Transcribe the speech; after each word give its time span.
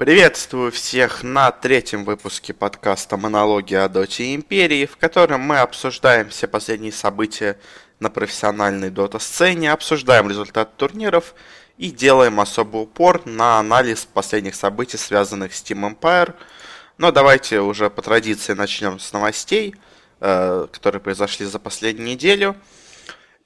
Приветствую 0.00 0.72
всех 0.72 1.22
на 1.22 1.50
третьем 1.50 2.06
выпуске 2.06 2.54
подкаста 2.54 3.18
«Монологи 3.18 3.74
о 3.74 3.86
Доте 3.86 4.34
Империи», 4.34 4.86
в 4.86 4.96
котором 4.96 5.42
мы 5.42 5.58
обсуждаем 5.58 6.30
все 6.30 6.48
последние 6.48 6.90
события 6.90 7.58
на 7.98 8.08
профессиональной 8.08 8.88
дота-сцене, 8.88 9.70
обсуждаем 9.70 10.30
результаты 10.30 10.70
турниров 10.78 11.34
и 11.76 11.90
делаем 11.90 12.40
особый 12.40 12.84
упор 12.84 13.20
на 13.26 13.58
анализ 13.58 14.06
последних 14.06 14.54
событий, 14.54 14.96
связанных 14.96 15.52
с 15.52 15.62
Team 15.62 15.94
Empire. 15.94 16.34
Но 16.96 17.12
давайте 17.12 17.60
уже 17.60 17.90
по 17.90 18.00
традиции 18.00 18.54
начнем 18.54 18.98
с 18.98 19.12
новостей, 19.12 19.74
э, 20.20 20.66
которые 20.72 21.02
произошли 21.02 21.44
за 21.44 21.58
последнюю 21.58 22.08
неделю. 22.08 22.56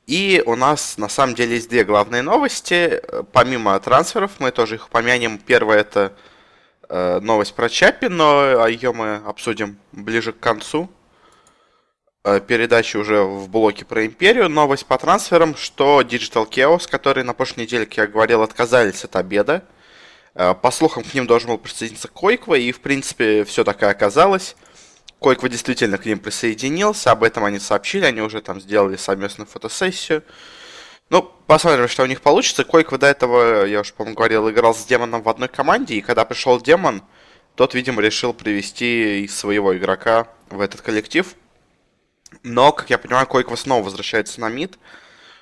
И 0.06 0.40
у 0.46 0.54
нас 0.54 0.98
на 0.98 1.08
самом 1.08 1.34
деле 1.34 1.56
есть 1.56 1.68
две 1.68 1.82
главные 1.82 2.22
новости. 2.22 3.02
Помимо 3.32 3.76
трансферов, 3.80 4.38
мы 4.38 4.52
тоже 4.52 4.76
их 4.76 4.86
упомянем. 4.86 5.38
Первое 5.38 5.78
это 5.78 6.12
новость 6.88 7.54
про 7.54 7.68
Чаппи, 7.68 8.06
но 8.06 8.66
ее 8.66 8.92
мы 8.92 9.16
обсудим 9.16 9.78
ближе 9.92 10.32
к 10.32 10.40
концу 10.40 10.90
э, 12.24 12.40
передачи 12.40 12.96
уже 12.96 13.22
в 13.22 13.48
блоке 13.48 13.84
про 13.84 14.04
Империю. 14.04 14.48
Новость 14.48 14.86
по 14.86 14.98
трансферам, 14.98 15.54
что 15.56 16.00
Digital 16.00 16.48
Chaos, 16.48 16.88
которые 16.88 17.24
на 17.24 17.34
прошлой 17.34 17.62
неделе, 17.62 17.86
как 17.86 17.96
я 17.96 18.06
говорил, 18.06 18.42
отказались 18.42 19.04
от 19.04 19.16
обеда. 19.16 19.62
Э, 20.34 20.54
по 20.54 20.70
слухам, 20.70 21.04
к 21.04 21.14
ним 21.14 21.26
должен 21.26 21.50
был 21.50 21.58
присоединиться 21.58 22.08
Койква, 22.08 22.54
и, 22.54 22.72
в 22.72 22.80
принципе, 22.80 23.44
все 23.44 23.64
так 23.64 23.82
и 23.82 23.86
оказалось. 23.86 24.56
Койква 25.18 25.48
действительно 25.48 25.96
к 25.96 26.06
ним 26.06 26.18
присоединился, 26.18 27.10
об 27.10 27.22
этом 27.22 27.44
они 27.44 27.58
сообщили, 27.58 28.04
они 28.04 28.20
уже 28.20 28.42
там 28.42 28.60
сделали 28.60 28.96
совместную 28.96 29.46
фотосессию. 29.46 30.22
Ну, 31.10 31.30
посмотрим, 31.46 31.88
что 31.88 32.02
у 32.02 32.06
них 32.06 32.22
получится. 32.22 32.64
Койко 32.64 32.98
до 32.98 33.06
этого, 33.06 33.64
я 33.64 33.80
уже, 33.80 33.92
по-моему, 33.92 34.16
говорил, 34.16 34.50
играл 34.50 34.74
с 34.74 34.84
демоном 34.84 35.22
в 35.22 35.28
одной 35.28 35.48
команде, 35.48 35.94
и 35.94 36.00
когда 36.00 36.24
пришел 36.24 36.60
демон, 36.60 37.02
тот, 37.54 37.74
видимо, 37.74 38.02
решил 38.02 38.32
привести 38.32 39.28
своего 39.28 39.76
игрока 39.76 40.28
в 40.50 40.60
этот 40.60 40.80
коллектив. 40.80 41.34
Но, 42.42 42.72
как 42.72 42.90
я 42.90 42.98
понимаю, 42.98 43.26
Койква 43.26 43.56
снова 43.56 43.84
возвращается 43.84 44.40
на 44.40 44.48
мид. 44.48 44.78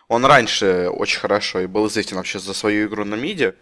Он 0.09 0.27
раньше 0.27 0.91
очень 0.91 1.21
хорошо 1.21 1.61
и 1.61 1.67
был 1.67 1.87
известен 1.87 2.17
вообще 2.17 2.39
за 2.39 2.53
свою 2.53 2.87
игру 2.87 3.05
на 3.05 3.15
миде. 3.15 3.55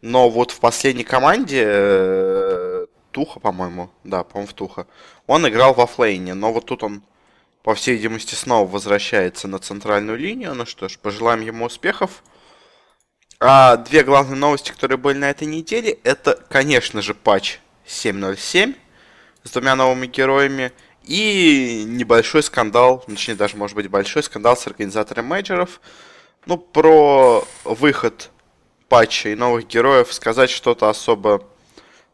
Но 0.00 0.28
вот 0.30 0.50
в 0.50 0.58
последней 0.58 1.04
команде 1.04 1.62
э, 1.64 2.86
Туха, 3.12 3.38
по-моему, 3.38 3.90
да, 4.02 4.24
по-моему, 4.24 4.48
в 4.50 4.54
Туха, 4.54 4.86
он 5.28 5.46
играл 5.46 5.74
во 5.74 5.86
флейне, 5.86 6.34
но 6.34 6.52
вот 6.52 6.66
тут 6.66 6.82
он 6.82 7.04
по 7.62 7.74
всей 7.74 7.94
видимости, 7.96 8.34
снова 8.34 8.68
возвращается 8.68 9.48
на 9.48 9.58
центральную 9.58 10.18
линию. 10.18 10.54
Ну 10.54 10.66
что 10.66 10.88
ж, 10.88 10.98
пожелаем 10.98 11.40
ему 11.40 11.66
успехов. 11.66 12.22
А 13.40 13.76
две 13.76 14.04
главные 14.04 14.36
новости, 14.36 14.70
которые 14.70 14.98
были 14.98 15.18
на 15.18 15.30
этой 15.30 15.46
неделе, 15.46 15.98
это, 16.04 16.38
конечно 16.48 17.02
же, 17.02 17.14
патч 17.14 17.58
7.07 17.86 18.76
с 19.42 19.50
двумя 19.50 19.74
новыми 19.74 20.06
героями 20.06 20.72
и 21.02 21.84
небольшой 21.86 22.44
скандал, 22.44 23.02
ну, 23.08 23.16
точнее 23.16 23.34
даже, 23.34 23.56
может 23.56 23.74
быть, 23.74 23.88
большой 23.88 24.22
скандал 24.22 24.56
с 24.56 24.66
организатором 24.68 25.26
мейджоров. 25.26 25.80
Ну, 26.46 26.56
про 26.58 27.44
выход 27.64 28.30
патча 28.88 29.30
и 29.30 29.34
новых 29.34 29.66
героев 29.66 30.12
сказать 30.12 30.50
что-то 30.50 30.88
особо 30.88 31.44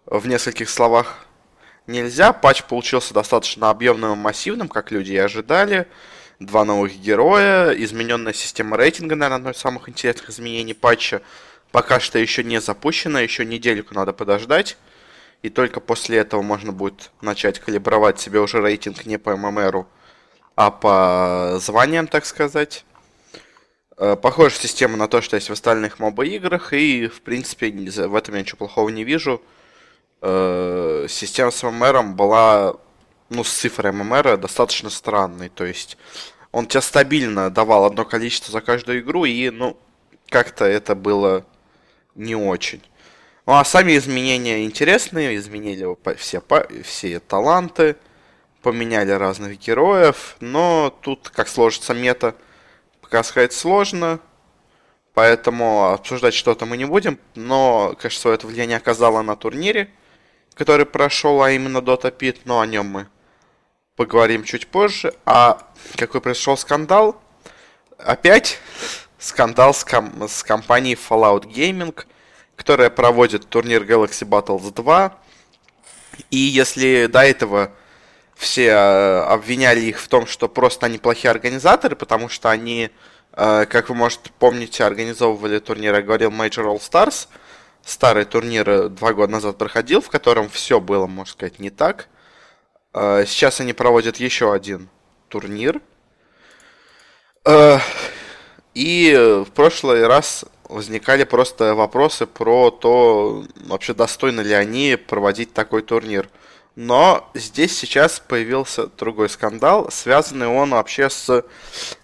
в 0.06 0.26
нескольких 0.26 0.70
словах 0.70 1.27
нельзя. 1.88 2.32
Патч 2.32 2.62
получился 2.64 3.14
достаточно 3.14 3.70
объемным 3.70 4.12
и 4.12 4.16
массивным, 4.16 4.68
как 4.68 4.90
люди 4.90 5.12
и 5.12 5.16
ожидали. 5.16 5.86
Два 6.38 6.64
новых 6.64 6.94
героя, 6.94 7.72
измененная 7.72 8.32
система 8.32 8.76
рейтинга, 8.76 9.16
наверное, 9.16 9.38
одно 9.38 9.50
из 9.50 9.56
самых 9.56 9.88
интересных 9.88 10.30
изменений 10.30 10.74
патча. 10.74 11.20
Пока 11.72 11.98
что 11.98 12.18
еще 12.18 12.44
не 12.44 12.60
запущена, 12.60 13.20
еще 13.20 13.44
недельку 13.44 13.94
надо 13.94 14.12
подождать. 14.12 14.76
И 15.42 15.50
только 15.50 15.80
после 15.80 16.18
этого 16.18 16.42
можно 16.42 16.72
будет 16.72 17.10
начать 17.20 17.58
калибровать 17.58 18.20
себе 18.20 18.40
уже 18.40 18.60
рейтинг 18.60 19.06
не 19.06 19.18
по 19.18 19.36
ММРу, 19.36 19.88
а 20.56 20.70
по 20.70 21.58
званиям, 21.60 22.06
так 22.06 22.26
сказать. 22.26 22.84
Э, 23.96 24.16
похожая 24.16 24.58
система 24.58 24.96
на 24.96 25.08
то, 25.08 25.20
что 25.20 25.36
есть 25.36 25.48
в 25.48 25.52
остальных 25.52 25.98
моба-играх, 25.98 26.72
и, 26.72 27.08
в 27.08 27.20
принципе, 27.22 27.70
в 27.70 28.14
этом 28.14 28.34
я 28.34 28.40
ничего 28.40 28.58
плохого 28.58 28.88
не 28.88 29.04
вижу 29.04 29.42
система 30.20 31.50
с 31.50 31.62
ММР 31.62 32.14
была, 32.14 32.74
ну, 33.30 33.44
с 33.44 33.52
цифрой 33.52 33.92
ММР 33.92 34.36
достаточно 34.38 34.90
странной. 34.90 35.48
То 35.48 35.64
есть 35.64 35.96
он 36.52 36.66
тебе 36.66 36.80
стабильно 36.80 37.50
давал 37.50 37.84
одно 37.84 38.04
количество 38.04 38.52
за 38.52 38.60
каждую 38.60 39.00
игру, 39.00 39.24
и, 39.24 39.50
ну, 39.50 39.76
как-то 40.28 40.64
это 40.64 40.94
было 40.94 41.44
не 42.14 42.34
очень. 42.34 42.82
Ну, 43.46 43.54
а 43.54 43.64
сами 43.64 43.96
изменения 43.96 44.64
интересные, 44.64 45.36
изменили 45.36 45.86
все, 46.16 46.42
все 46.84 47.20
таланты, 47.20 47.96
поменяли 48.62 49.12
разных 49.12 49.58
героев, 49.58 50.36
но 50.40 50.94
тут, 51.00 51.30
как 51.30 51.48
сложится 51.48 51.94
мета, 51.94 52.34
пока 53.00 53.22
сказать 53.22 53.52
сложно, 53.52 54.20
поэтому 55.14 55.92
обсуждать 55.92 56.34
что-то 56.34 56.66
мы 56.66 56.76
не 56.76 56.84
будем, 56.84 57.18
но, 57.34 57.94
конечно, 57.98 58.20
свое 58.20 58.34
это 58.34 58.46
влияние 58.46 58.76
оказало 58.76 59.22
на 59.22 59.36
турнире 59.36 59.90
который 60.58 60.86
прошел, 60.86 61.40
а 61.40 61.52
именно 61.52 61.78
Dota 61.78 62.10
Pit, 62.10 62.40
но 62.44 62.60
о 62.60 62.66
нем 62.66 62.86
мы 62.86 63.06
поговорим 63.94 64.42
чуть 64.42 64.66
позже. 64.66 65.14
А 65.24 65.70
какой 65.96 66.20
произошел 66.20 66.56
скандал? 66.56 67.22
Опять 67.96 68.58
скандал 69.18 69.72
с, 69.72 69.84
ком- 69.84 70.28
с 70.28 70.42
компанией 70.42 70.96
Fallout 70.96 71.44
Gaming, 71.44 71.94
которая 72.56 72.90
проводит 72.90 73.48
турнир 73.48 73.84
Galaxy 73.84 74.28
Battles 74.28 74.72
2. 74.74 75.16
И 76.30 76.36
если 76.36 77.06
до 77.06 77.20
этого 77.20 77.72
все 78.34 78.66
э, 78.66 79.20
обвиняли 79.22 79.80
их 79.80 80.00
в 80.00 80.08
том, 80.08 80.26
что 80.26 80.48
просто 80.48 80.86
они 80.86 80.98
плохие 80.98 81.30
организаторы, 81.30 81.94
потому 81.94 82.28
что 82.28 82.50
они, 82.50 82.90
э, 83.32 83.66
как 83.66 83.88
вы, 83.90 83.94
может, 83.94 84.32
помните, 84.40 84.82
организовывали 84.82 85.60
турнир, 85.60 85.94
я 85.94 86.02
говорил, 86.02 86.30
Major 86.30 86.64
All 86.64 86.80
Stars– 86.80 87.28
старый 87.88 88.26
турнир 88.26 88.90
два 88.90 89.14
года 89.14 89.32
назад 89.32 89.56
проходил, 89.56 90.00
в 90.00 90.10
котором 90.10 90.48
все 90.50 90.78
было, 90.78 91.06
можно 91.06 91.32
сказать, 91.32 91.58
не 91.58 91.70
так. 91.70 92.08
А, 92.92 93.24
сейчас 93.24 93.60
они 93.60 93.72
проводят 93.72 94.18
еще 94.18 94.52
один 94.52 94.90
турнир. 95.28 95.80
А, 97.44 97.80
и 98.74 99.42
в 99.46 99.50
прошлый 99.52 100.06
раз 100.06 100.44
возникали 100.68 101.24
просто 101.24 101.74
вопросы 101.74 102.26
про 102.26 102.70
то, 102.70 103.44
вообще 103.56 103.94
достойны 103.94 104.42
ли 104.42 104.52
они 104.52 104.96
проводить 104.96 105.54
такой 105.54 105.80
турнир. 105.80 106.28
Но 106.76 107.28
здесь 107.34 107.76
сейчас 107.76 108.20
появился 108.20 108.86
другой 108.86 109.30
скандал, 109.30 109.90
связанный 109.90 110.46
он 110.46 110.70
вообще 110.70 111.08
с 111.08 111.44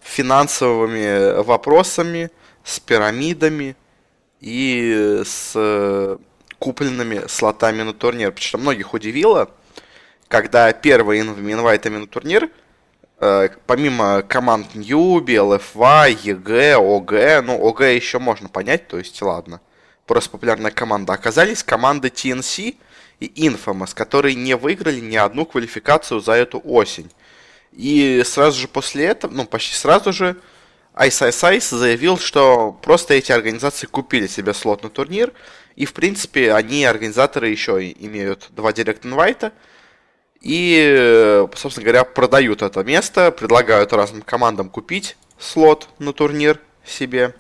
финансовыми 0.00 1.42
вопросами, 1.42 2.30
с 2.64 2.80
пирамидами, 2.80 3.76
и 4.44 5.22
с 5.25 5.53
э, 5.55 6.19
купленными 6.59 7.27
слотами 7.28 7.81
на 7.81 7.94
турнир. 7.94 8.31
Потому 8.31 8.47
что 8.47 8.59
многих 8.59 8.93
удивило, 8.93 9.50
когда 10.28 10.71
первыми 10.75 11.20
invite 11.20 11.71
ами 11.71 11.97
на 11.97 12.06
турнир, 12.06 12.50
э, 13.21 13.49
помимо 13.66 14.21
команд 14.21 14.75
Newbee, 14.75 15.41
LFY, 15.41 15.80
EG, 16.25 16.76
OG, 16.76 17.42
ну, 17.43 17.66
OG 17.66 17.80
еще 17.84 18.19
можно 18.19 18.50
понять, 18.50 18.87
то 18.87 18.99
есть, 18.99 19.22
ладно, 19.22 19.62
просто 20.05 20.28
популярная 20.28 20.71
команда, 20.71 21.15
оказались 21.15 21.65
команды 21.65 22.09
TNC 22.09 22.76
и 23.21 23.49
Infamous, 23.49 23.94
которые 23.94 24.34
не 24.34 24.56
выиграли 24.56 25.00
ни 25.00 25.16
одну 25.16 25.47
квалификацию 25.47 26.21
за 26.21 26.32
эту 26.32 26.61
осень. 26.62 27.11
И 27.72 28.21
сразу 28.26 28.61
же 28.61 28.69
после 28.69 29.06
этого, 29.06 29.32
ну, 29.32 29.47
почти 29.47 29.75
сразу 29.75 30.12
же, 30.12 30.37
Ice 30.97 31.28
Ice 31.28 31.56
Ice 31.56 31.77
заявил, 31.77 32.19
что 32.19 32.72
просто 32.72 33.15
эти 33.15 33.32
организации 33.32 33.87
купили 33.87 34.27
себе 34.27 34.55
слот 34.55 34.82
на 34.82 34.91
турнир, 34.91 35.32
и, 35.75 35.87
в 35.87 35.93
принципе, 35.93 36.53
они, 36.53 36.84
организаторы, 36.84 37.49
еще 37.49 37.91
имеют 37.91 38.49
два 38.50 38.73
директ 38.73 39.05
инвайта, 39.05 39.52
и, 40.41 41.46
собственно 41.56 41.85
говоря, 41.85 42.05
продают 42.05 42.62
это 42.62 42.85
место, 42.85 43.32
предлагают 43.32 43.93
разным 43.93 44.23
командам 44.23 44.69
купить 44.69 45.17
слот 45.38 45.88
на 45.99 46.12
турнир 46.12 46.61
себе. 46.85 47.35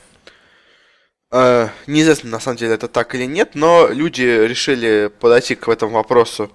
Э, 1.30 1.68
неизвестно, 1.86 2.30
на 2.30 2.40
самом 2.40 2.56
деле, 2.56 2.74
это 2.74 2.88
так 2.88 3.14
или 3.14 3.24
нет, 3.24 3.50
но 3.54 3.88
люди 3.88 4.22
решили 4.22 5.12
подойти 5.20 5.54
к 5.54 5.68
этому 5.68 5.92
вопросу 5.92 6.50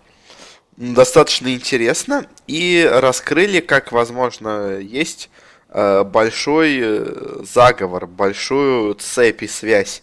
достаточно 0.75 1.53
интересно 1.53 2.25
и 2.47 2.89
раскрыли, 2.91 3.59
как, 3.59 3.91
возможно, 3.91 4.77
есть 4.79 5.29
большой 5.71 6.79
э, 6.81 7.43
заговор, 7.43 8.07
большую 8.07 8.95
цепь 8.95 9.43
и 9.43 9.47
связь, 9.47 10.01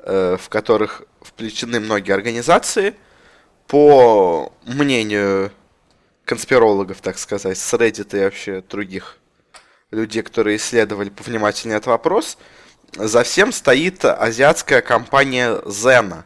э, 0.00 0.36
в 0.40 0.48
которых 0.48 1.02
включены 1.20 1.80
многие 1.80 2.12
организации, 2.12 2.94
по 3.66 4.52
мнению 4.64 5.52
конспирологов, 6.24 7.00
так 7.00 7.18
сказать, 7.18 7.58
с 7.58 7.74
Reddit 7.74 8.16
и 8.16 8.24
вообще 8.24 8.62
других 8.62 9.18
людей, 9.90 10.22
которые 10.22 10.56
исследовали 10.56 11.10
повнимательнее 11.10 11.76
этот 11.76 11.88
вопрос, 11.88 12.38
за 12.94 13.22
всем 13.22 13.52
стоит 13.52 14.04
азиатская 14.04 14.80
компания 14.80 15.50
Zena, 15.64 16.24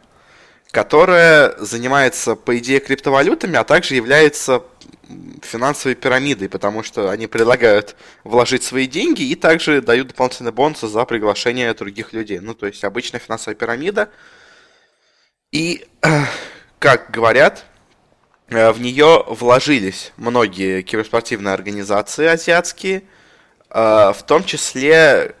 которая 0.71 1.53
занимается, 1.57 2.35
по 2.35 2.57
идее, 2.57 2.79
криптовалютами, 2.79 3.57
а 3.57 3.63
также 3.63 3.95
является 3.95 4.63
финансовой 5.41 5.95
пирамидой, 5.95 6.47
потому 6.47 6.81
что 6.83 7.09
они 7.09 7.27
предлагают 7.27 7.95
вложить 8.23 8.63
свои 8.63 8.87
деньги 8.87 9.23
и 9.23 9.35
также 9.35 9.81
дают 9.81 10.07
дополнительные 10.07 10.53
бонусы 10.53 10.87
за 10.87 11.03
приглашение 11.03 11.73
других 11.73 12.13
людей. 12.13 12.39
Ну, 12.39 12.53
то 12.53 12.67
есть 12.67 12.83
обычная 12.85 13.19
финансовая 13.19 13.55
пирамида. 13.55 14.09
И, 15.51 15.85
как 16.79 17.11
говорят, 17.11 17.65
э, 18.47 18.71
в 18.71 18.79
нее 18.79 19.25
вложились 19.27 20.13
многие 20.15 20.81
киберспортивные 20.81 21.53
организации 21.53 22.27
азиатские, 22.27 23.03
э, 23.69 24.13
в 24.15 24.23
том 24.25 24.45
числе 24.45 25.35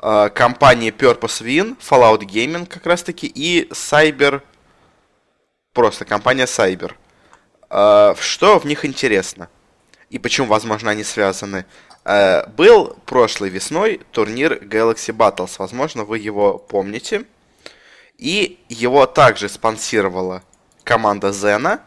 компании 0.00 0.90
Purpose 0.90 1.44
Win, 1.44 1.76
Fallout 1.78 2.20
Gaming 2.20 2.66
как 2.66 2.86
раз 2.86 3.02
таки 3.02 3.26
и 3.26 3.68
Cyber, 3.70 4.42
просто 5.72 6.04
компания 6.04 6.44
Cyber. 6.44 6.92
Э, 7.70 8.14
что 8.20 8.58
в 8.58 8.64
них 8.64 8.84
интересно? 8.84 9.48
И 10.10 10.18
почему, 10.18 10.48
возможно, 10.48 10.90
они 10.90 11.04
связаны? 11.04 11.64
Э, 12.04 12.46
был 12.48 12.96
прошлой 13.06 13.48
весной 13.48 14.00
турнир 14.12 14.54
Galaxy 14.54 15.14
Battles. 15.14 15.56
Возможно, 15.58 16.04
вы 16.04 16.18
его 16.18 16.58
помните. 16.58 17.24
И 18.18 18.58
его 18.68 19.06
также 19.06 19.48
спонсировала 19.48 20.42
команда 20.84 21.28
Zena. 21.28 21.80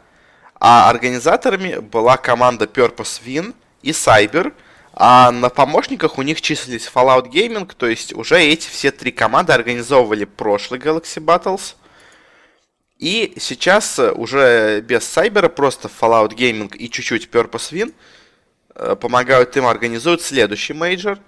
А 0.60 0.90
организаторами 0.90 1.80
была 1.80 2.16
команда 2.18 2.66
Purpose 2.66 3.22
Win 3.26 3.54
и 3.82 3.92
Cyber. 3.92 4.54
А 4.94 5.32
на 5.32 5.50
помощниках 5.50 6.18
у 6.18 6.22
них 6.22 6.42
числились 6.42 6.90
Fallout 6.94 7.30
Gaming, 7.32 7.72
то 7.76 7.88
есть 7.88 8.14
уже 8.14 8.40
эти 8.40 8.70
все 8.70 8.92
три 8.92 9.12
команды 9.12 9.54
организовывали 9.54 10.26
прошлый 10.26 10.80
Galaxy 10.80 11.20
Battles– 11.20 11.76
и 13.04 13.34
сейчас 13.38 14.00
э, 14.00 14.14
уже 14.14 14.80
без 14.80 15.04
Cyber 15.04 15.42
а 15.42 15.50
просто 15.50 15.90
Fallout 15.90 16.30
Gaming 16.30 16.74
и 16.74 16.90
чуть-чуть 16.90 17.28
Purpose 17.30 17.74
Win 17.74 17.94
э, 18.76 18.96
помогают 18.96 19.58
им 19.58 19.66
организовать 19.66 20.22
следующий 20.22 20.72
major. 20.72 21.20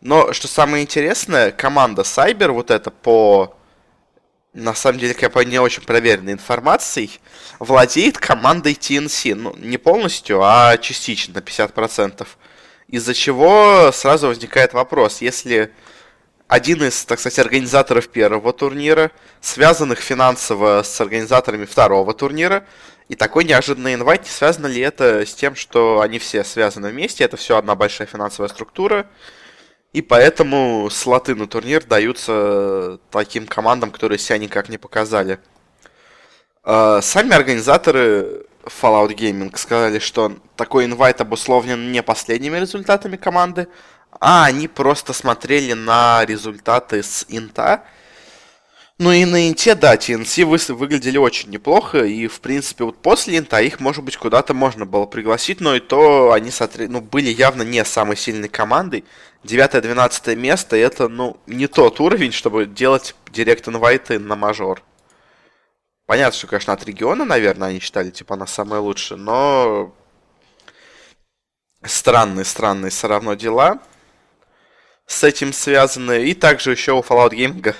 Но 0.00 0.32
что 0.32 0.48
самое 0.48 0.82
интересное, 0.82 1.52
команда 1.52 2.02
Cyber, 2.02 2.48
вот 2.50 2.72
это 2.72 2.90
по, 2.90 3.56
на 4.52 4.74
самом 4.74 4.98
деле, 4.98 5.14
как 5.14 5.32
по 5.32 5.44
не 5.44 5.60
очень 5.60 5.84
проверенной 5.84 6.32
информацией, 6.32 7.20
владеет 7.60 8.18
командой 8.18 8.72
TNC. 8.72 9.36
Ну, 9.36 9.54
не 9.58 9.78
полностью, 9.78 10.42
а 10.42 10.76
частично, 10.76 11.34
на 11.34 11.38
50%. 11.38 12.26
Из-за 12.92 13.14
чего 13.14 13.90
сразу 13.90 14.28
возникает 14.28 14.74
вопрос, 14.74 15.22
если 15.22 15.72
один 16.46 16.84
из, 16.84 17.06
так 17.06 17.18
сказать, 17.18 17.38
организаторов 17.38 18.08
первого 18.08 18.52
турнира, 18.52 19.10
связанных 19.40 20.00
финансово 20.00 20.82
с 20.82 21.00
организаторами 21.00 21.64
второго 21.64 22.12
турнира. 22.12 22.66
И 23.08 23.14
такой 23.14 23.44
неожиданный 23.44 23.94
инвайт, 23.94 24.26
связано 24.26 24.66
ли 24.66 24.82
это 24.82 25.24
с 25.24 25.32
тем, 25.32 25.54
что 25.56 26.02
они 26.02 26.18
все 26.18 26.44
связаны 26.44 26.90
вместе, 26.90 27.24
это 27.24 27.38
все 27.38 27.56
одна 27.56 27.74
большая 27.74 28.06
финансовая 28.06 28.50
структура, 28.50 29.06
и 29.94 30.02
поэтому 30.02 30.90
слоты 30.90 31.34
на 31.34 31.46
турнир 31.46 31.82
даются 31.84 32.98
таким 33.10 33.46
командам, 33.46 33.90
которые 33.90 34.18
себя 34.18 34.36
никак 34.36 34.68
не 34.68 34.76
показали. 34.76 35.38
А, 36.62 37.00
сами 37.00 37.32
организаторы 37.32 38.44
Fallout 38.64 39.14
Gaming 39.14 39.56
сказали, 39.56 39.98
что 39.98 40.36
такой 40.56 40.84
инвайт 40.86 41.20
обусловлен 41.20 41.92
не 41.92 42.02
последними 42.02 42.58
результатами 42.58 43.16
команды, 43.16 43.68
а 44.20 44.44
они 44.44 44.68
просто 44.68 45.12
смотрели 45.12 45.72
на 45.72 46.24
результаты 46.24 47.02
с 47.02 47.24
инта. 47.28 47.84
Ну 48.98 49.10
и 49.10 49.24
на 49.24 49.48
инте, 49.48 49.74
да, 49.74 49.96
TNC 49.96 50.44
вы, 50.44 50.74
выглядели 50.76 51.18
очень 51.18 51.50
неплохо, 51.50 52.04
и, 52.04 52.28
в 52.28 52.40
принципе, 52.40 52.84
вот 52.84 53.02
после 53.02 53.38
инта 53.38 53.60
их, 53.60 53.80
может 53.80 54.04
быть, 54.04 54.16
куда-то 54.16 54.54
можно 54.54 54.86
было 54.86 55.06
пригласить, 55.06 55.60
но 55.60 55.74
и 55.74 55.80
то 55.80 56.32
они 56.32 56.50
смотри, 56.50 56.86
ну, 56.86 57.00
были 57.00 57.30
явно 57.30 57.62
не 57.62 57.84
самой 57.84 58.16
сильной 58.16 58.48
командой. 58.48 59.04
9-12 59.44 60.36
место, 60.36 60.76
это, 60.76 61.08
ну, 61.08 61.36
не 61.48 61.66
тот 61.66 61.98
уровень, 61.98 62.30
чтобы 62.30 62.66
делать 62.66 63.16
директ 63.32 63.66
инвайты 63.66 64.20
на 64.20 64.36
мажор. 64.36 64.82
Понятно, 66.06 66.36
что, 66.36 66.46
конечно, 66.46 66.72
от 66.72 66.84
региона, 66.84 67.24
наверное, 67.24 67.68
они 67.68 67.80
считали, 67.80 68.10
типа, 68.10 68.34
она 68.34 68.46
самая 68.46 68.80
лучшая, 68.80 69.18
но 69.18 69.94
странные, 71.84 72.44
странные 72.44 72.90
все 72.90 73.08
равно 73.08 73.34
дела 73.34 73.80
с 75.06 75.24
этим 75.24 75.52
связаны. 75.52 76.26
И 76.26 76.34
также 76.34 76.72
еще 76.72 76.92
у 76.92 77.00
Fallout 77.00 77.30
Gaming 77.32 77.74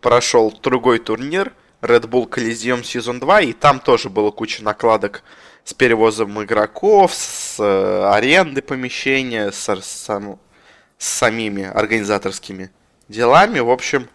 прошел 0.00 0.50
другой 0.62 0.98
турнир, 0.98 1.52
Red 1.80 2.06
Bull 2.08 2.28
Coliseum 2.28 2.82
Season 2.82 3.20
2, 3.20 3.40
и 3.42 3.52
там 3.52 3.80
тоже 3.80 4.10
было 4.10 4.30
куча 4.30 4.62
накладок 4.62 5.22
с 5.64 5.74
перевозом 5.74 6.42
игроков, 6.42 7.14
с 7.14 7.56
э, 7.60 8.10
аренды 8.12 8.62
помещения, 8.62 9.50
с, 9.52 9.68
с, 9.68 10.08
с 10.08 10.38
самими 10.98 11.64
организаторскими 11.64 12.70
делами. 13.08 13.60
В 13.60 13.70
общем, 13.70 14.08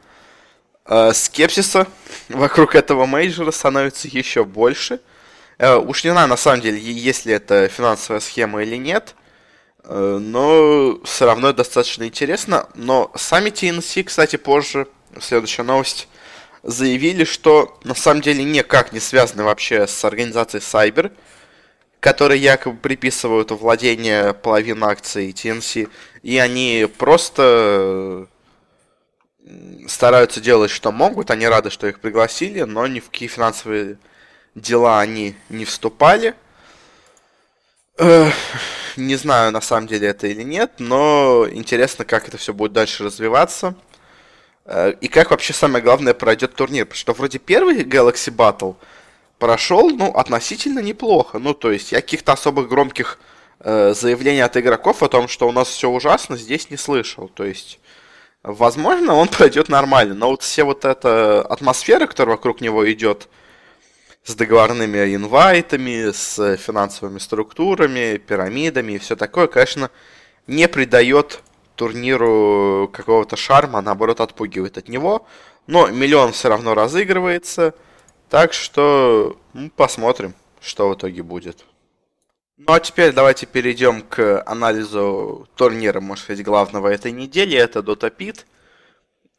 скепсиса 1.13 1.88
вокруг 2.30 2.75
этого 2.75 3.06
мейджора 3.06 3.51
становится 3.51 4.07
еще 4.07 4.44
больше. 4.44 5.00
Э, 5.57 5.75
уж 5.75 6.03
не 6.03 6.12
знаю, 6.12 6.27
на 6.27 6.38
самом 6.38 6.62
деле, 6.62 6.80
если 6.80 7.33
это 7.33 7.68
финансовая 7.68 8.19
схема 8.19 8.63
или 8.63 8.75
нет. 8.75 9.15
Э, 9.85 10.18
но 10.21 11.00
все 11.03 11.25
равно 11.25 11.53
достаточно 11.53 12.03
интересно. 12.06 12.68
Но 12.75 13.12
сами 13.15 13.50
TNC, 13.50 14.03
кстати, 14.03 14.35
позже, 14.35 14.88
следующая 15.19 15.63
новость, 15.63 16.07
заявили, 16.63 17.24
что 17.25 17.77
на 17.83 17.95
самом 17.95 18.21
деле 18.21 18.44
никак 18.44 18.94
не 18.94 19.00
связаны 19.00 19.44
вообще 19.44 19.88
с 19.88 20.03
организацией 20.06 20.62
Cyber, 20.62 21.12
которые 22.00 22.41
якобы 22.41 22.77
приписывают 22.77 23.51
владение 23.51 24.33
половины 24.33 24.86
акций 24.86 25.31
TNC, 25.31 25.89
и 26.24 26.38
они 26.38 26.88
просто 26.97 28.27
стараются 29.87 30.39
делать, 30.41 30.71
что 30.71 30.91
могут, 30.91 31.31
они 31.31 31.47
рады, 31.47 31.69
что 31.69 31.87
их 31.87 31.99
пригласили, 31.99 32.61
но 32.61 32.87
ни 32.87 32.99
в 32.99 33.09
какие 33.09 33.27
финансовые 33.27 33.97
дела 34.55 34.99
они 34.99 35.35
не 35.49 35.65
вступали. 35.65 36.35
Не 38.95 39.15
знаю, 39.15 39.51
на 39.51 39.61
самом 39.61 39.87
деле 39.87 40.09
это 40.09 40.27
или 40.27 40.43
нет, 40.43 40.73
но 40.77 41.47
интересно, 41.51 42.05
как 42.05 42.27
это 42.27 42.37
все 42.37 42.53
будет 42.53 42.73
дальше 42.73 43.03
развиваться. 43.03 43.75
Э, 44.65 44.93
и 45.01 45.07
как 45.07 45.31
вообще 45.31 45.53
самое 45.53 45.83
главное 45.83 46.13
пройдет 46.13 46.55
турнир. 46.55 46.85
Потому 46.85 46.99
что 46.99 47.13
вроде 47.13 47.39
первый 47.39 47.83
Galaxy 47.83 48.33
Battle 48.33 48.75
прошел, 49.39 49.89
ну, 49.89 50.11
относительно 50.11 50.79
неплохо. 50.79 51.39
Ну, 51.39 51.53
то 51.53 51.71
есть 51.71 51.91
я 51.91 52.01
каких-то 52.01 52.33
особых 52.33 52.69
громких 52.69 53.19
э, 53.59 53.93
заявлений 53.95 54.41
от 54.41 54.55
игроков 54.57 55.03
о 55.03 55.09
том, 55.09 55.27
что 55.27 55.47
у 55.47 55.51
нас 55.51 55.69
все 55.69 55.89
ужасно, 55.89 56.38
здесь 56.38 56.69
не 56.69 56.77
слышал. 56.77 57.29
То 57.29 57.43
есть, 57.43 57.79
возможно, 58.43 59.15
он 59.15 59.27
пройдет 59.29 59.69
нормально. 59.69 60.13
Но 60.13 60.29
вот 60.29 60.43
все 60.43 60.63
вот 60.63 60.85
эта 60.85 61.41
атмосфера, 61.41 62.05
которая 62.05 62.35
вокруг 62.35 62.62
него 62.62 62.89
идет, 62.91 63.29
с 64.23 64.35
договорными 64.35 65.15
инвайтами, 65.15 66.12
с 66.12 66.55
финансовыми 66.57 67.19
структурами, 67.19 68.17
пирамидами 68.17 68.93
и 68.93 68.97
все 68.97 69.15
такое, 69.17 69.47
конечно, 69.47 69.91
не 70.47 70.67
придает 70.67 71.41
турниру 71.75 72.89
какого-то 72.93 73.35
шарма, 73.35 73.79
а 73.79 73.81
наоборот 73.81 74.21
отпугивает 74.21 74.77
от 74.77 74.88
него. 74.88 75.25
Но 75.67 75.88
миллион 75.88 76.31
все 76.31 76.50
равно 76.50 76.73
разыгрывается, 76.73 77.73
так 78.29 78.53
что 78.53 79.38
ну, 79.53 79.69
посмотрим, 79.69 80.33
что 80.62 80.89
в 80.89 80.95
итоге 80.95 81.23
будет. 81.23 81.65
Ну 82.57 82.72
а 82.72 82.79
теперь 82.79 83.13
давайте 83.13 83.48
перейдем 83.48 84.03
к 84.03 84.43
анализу 84.45 85.50
турнира, 85.55 86.00
может 86.00 86.25
сказать, 86.25 86.45
главного 86.45 86.88
этой 86.88 87.12
недели. 87.12 87.57
Это 87.57 87.79
Dota 87.79 88.15
Pit. 88.15 88.45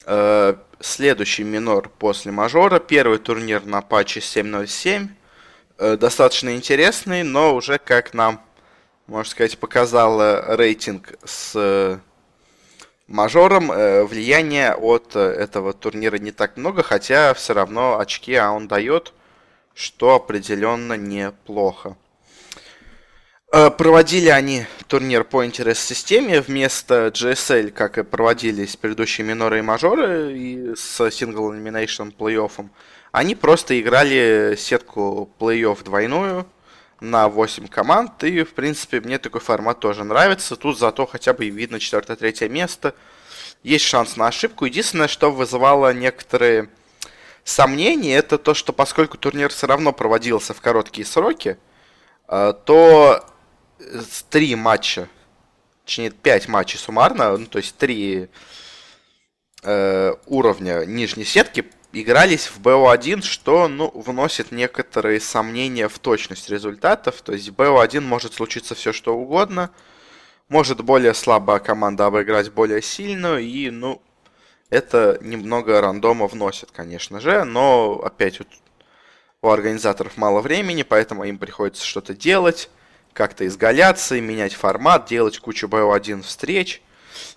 Э, 0.05 0.57
следующий 0.81 1.45
минор 1.45 1.91
после 1.91 2.33
мажора. 2.33 2.81
Первый 2.81 3.19
турнир 3.19 3.65
на 3.67 3.83
патче 3.83 4.19
7.07. 4.19 5.09
Э, 5.79 5.97
достаточно 5.97 6.57
интересный, 6.57 7.23
но 7.23 7.55
уже, 7.55 7.79
как 7.79 8.15
нам, 8.15 8.41
можно 9.07 9.31
сказать, 9.31 9.59
показал 9.59 10.57
рейтинг 10.57 11.13
с 11.25 11.53
э, 11.55 11.99
мажором, 13.07 13.69
влияния 13.69 14.75
от 14.75 15.15
этого 15.15 15.73
турнира 15.73 16.17
не 16.17 16.33
так 16.33 16.57
много, 16.57 16.83
хотя 16.83 17.33
все 17.35 17.53
равно 17.55 18.01
очки 18.01 18.35
а 18.35 18.51
он 18.51 18.67
дает, 18.67 19.13
что 19.73 20.17
определенно 20.17 20.95
неплохо. 20.95 21.97
Э, 23.57 23.71
проводили 23.71 24.31
они 24.31 24.67
турнир 24.89 25.23
по 25.23 25.47
интерес-системе 25.47 26.41
вместо 26.41 27.13
GSL, 27.15 27.71
как 27.71 27.99
и 27.99 28.03
проводились 28.03 28.75
предыдущие 28.75 29.25
миноры 29.25 29.61
и 29.61 29.63
мажоры 29.63 30.37
и 30.37 30.75
с 30.75 31.01
Single 31.01 31.53
Elimination 31.53 32.13
плей-оффом. 32.13 32.71
Они 33.13 33.37
просто 33.37 33.81
играли 33.81 34.57
сетку 34.59 35.31
плей-офф 35.39 35.85
двойную 35.85 36.49
на 36.99 37.29
8 37.29 37.69
команд, 37.69 38.25
и, 38.25 38.43
в 38.43 38.55
принципе, 38.55 39.01
мне 39.01 39.21
такой 39.21 39.41
формат 39.41 39.79
тоже 39.79 40.03
нравится. 40.03 40.57
Тут 40.57 40.77
зато 40.77 41.07
хотя 41.07 41.33
бы 41.33 41.49
видно 41.49 41.77
4-3 41.77 42.49
место. 42.49 42.97
Есть 43.63 43.85
шанс 43.85 44.17
на 44.17 44.27
ошибку. 44.27 44.65
Единственное, 44.65 45.07
что 45.07 45.31
вызывало 45.31 45.93
некоторые 45.93 46.71
сомнение 47.45 48.17
это 48.17 48.37
то, 48.37 48.53
что 48.53 48.73
поскольку 48.73 49.17
турнир 49.17 49.51
все 49.51 49.69
равно 49.69 49.93
проводился 49.93 50.55
в 50.55 50.61
короткие 50.61 51.07
сроки, 51.07 51.57
э, 52.27 52.53
то 52.65 53.25
три 54.31 54.55
матча, 54.55 55.09
точнее 55.85 56.11
пять 56.11 56.49
матчей 56.49 56.79
суммарно, 56.79 57.37
ну, 57.37 57.47
то 57.47 57.59
есть 57.59 57.77
три 57.77 58.29
э, 59.63 60.15
уровня 60.27 60.85
нижней 60.85 61.25
сетки 61.25 61.71
игрались 61.95 62.47
в 62.47 62.61
BO1, 62.61 63.23
что 63.23 63.69
ну, 63.69 63.91
вносит 63.95 64.53
некоторые 64.53 65.21
сомнения 65.21 65.89
в 65.89 65.99
точность 65.99 66.51
результатов. 66.51 67.23
То 67.23 67.33
есть 67.33 67.49
в 67.49 67.55
BO1 67.55 68.01
может 68.01 68.35
случиться 68.35 68.75
все 68.75 68.93
что 68.93 69.17
угодно. 69.17 69.71
Может 70.49 70.83
более 70.83 71.15
слабая 71.15 71.59
команда 71.59 72.07
обыграть 72.07 72.53
более 72.53 72.83
сильную. 72.83 73.41
И, 73.41 73.71
ну, 73.71 74.03
это 74.71 75.19
немного 75.23 75.81
рандома 75.81 76.27
вносит, 76.27 76.71
конечно 76.71 77.21
же. 77.21 77.45
Но, 77.45 78.01
опять, 78.05 78.39
вот, 78.41 78.49
у 79.43 79.49
организаторов 79.49 80.17
мало 80.17 80.41
времени, 80.41 80.83
поэтому 80.83 81.25
им 81.25 81.39
приходится 81.39 81.85
что-то 81.85 82.15
делать. 82.15 82.71
Как-то 83.15 83.47
изгаляться, 83.47 84.21
менять 84.21 84.55
формат, 84.55 85.07
делать 85.07 85.39
кучу 85.39 85.69
BO1 85.69 86.23
встреч. 86.23 86.83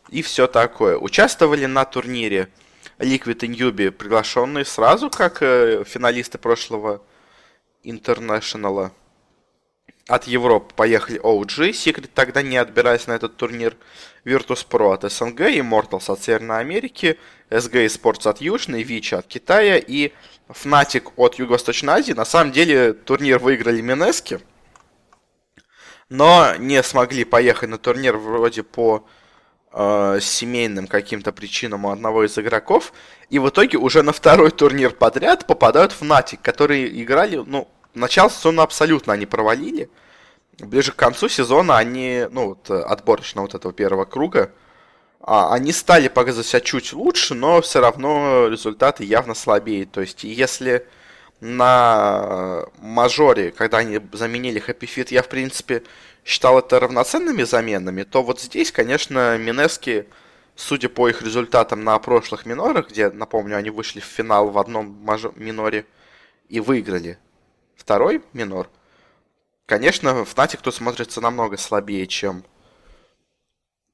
И 0.10 0.24
все 0.24 0.48
такое. 0.48 0.98
Участвовали 0.98 1.66
на 1.66 1.86
турнире 1.86 2.50
Liquid 2.98 3.46
и 3.46 3.48
Newbie 3.48 3.92
приглашенные 3.92 4.66
сразу, 4.66 5.12
как 5.12 5.44
э, 5.44 5.84
финалисты 5.86 6.40
прошлого 6.40 7.02
Интернешнала. 7.84 8.92
От 10.08 10.24
Европы 10.24 10.74
поехали 10.74 11.22
OG, 11.22 11.72
Secret 11.72 12.10
тогда 12.14 12.42
не 12.42 12.58
отбираясь 12.58 13.08
на 13.08 13.12
этот 13.12 13.38
турнир, 13.38 13.76
Virtus.pro 14.26 14.94
от 14.94 15.12
СНГ, 15.12 15.42
Immortals 15.42 16.12
от 16.12 16.24
Северной 16.24 16.60
Америки, 16.60 17.20
SG 17.50 17.86
Sports 17.86 18.28
от 18.28 18.42
Южной, 18.42 18.84
Вичи 18.84 19.14
от 19.16 19.28
Китая 19.28 19.78
и 19.78 20.12
Fnatic 20.50 21.12
от 21.18 21.36
Юго-Восточной 21.36 21.94
Азии. 21.94 22.14
На 22.14 22.26
самом 22.26 22.52
деле 22.52 22.94
турнир 22.94 23.38
выиграли 23.38 23.82
Минески, 23.82 24.40
но 26.10 26.56
не 26.58 26.82
смогли 26.84 27.24
поехать 27.24 27.70
на 27.70 27.78
турнир 27.78 28.18
вроде 28.18 28.64
по 28.64 29.06
э, 29.74 30.20
семейным 30.22 30.88
каким-то 30.88 31.32
причинам 31.32 31.86
у 31.86 31.92
одного 31.92 32.26
из 32.26 32.38
игроков, 32.38 32.94
и 33.30 33.40
в 33.40 33.50
итоге 33.50 33.78
уже 33.78 34.04
на 34.04 34.14
второй 34.14 34.52
турнир 34.52 34.92
подряд 34.92 35.46
попадают 35.48 35.92
в 35.92 36.02
Натик, 36.04 36.42
которые 36.42 37.02
играли, 37.02 37.38
ну, 37.38 37.68
начало 37.94 38.30
сезона 38.30 38.64
абсолютно 38.64 39.14
они 39.14 39.26
провалили. 39.26 39.90
Ближе 40.60 40.92
к 40.92 40.96
концу 40.96 41.30
сезона 41.30 41.78
они, 41.78 42.26
ну, 42.32 42.50
вот, 42.50 42.72
отборочно 42.72 43.42
вот 43.42 43.54
этого 43.54 43.74
первого 43.74 44.06
круга, 44.06 44.52
а, 45.20 45.54
они 45.54 45.72
стали 45.72 46.08
показывать 46.08 46.48
себя 46.48 46.62
чуть 46.62 46.94
лучше, 46.94 47.36
но 47.36 47.62
все 47.62 47.82
равно 47.82 48.48
результаты 48.48 49.04
явно 49.04 49.36
слабее. 49.36 49.86
То 49.86 50.02
есть, 50.02 50.24
если 50.24 50.88
на 51.40 52.66
мажоре, 52.80 53.52
когда 53.52 53.80
они 53.80 54.00
заменили 54.14 54.62
Happy 54.66 54.88
Fit, 54.88 55.08
я, 55.12 55.22
в 55.22 55.30
принципе, 55.30 55.84
считал 56.26 56.60
это 56.60 56.80
равноценными 56.80 57.44
заменами, 57.44 58.04
то 58.04 58.24
вот 58.24 58.42
здесь, 58.42 58.72
конечно, 58.72 59.38
Минески, 59.38 60.08
судя 60.56 60.90
по 60.90 61.08
их 61.08 61.22
результатам 61.22 61.84
на 61.84 61.98
прошлых 62.00 62.46
минорах, 62.46 62.90
где, 62.90 63.10
напомню, 63.10 63.58
они 63.58 63.70
вышли 63.70 64.00
в 64.00 64.06
финал 64.06 64.50
в 64.50 64.58
одном 64.58 64.88
мажо- 65.06 65.34
миноре 65.36 65.86
и 66.50 66.60
выиграли 66.60 67.20
второй 67.76 68.24
минор, 68.34 68.70
конечно, 69.66 70.10
Fnatic 70.10 70.60
тут 70.62 70.74
смотрится 70.74 71.22
намного 71.22 71.58
слабее, 71.58 72.08
чем 72.08 72.44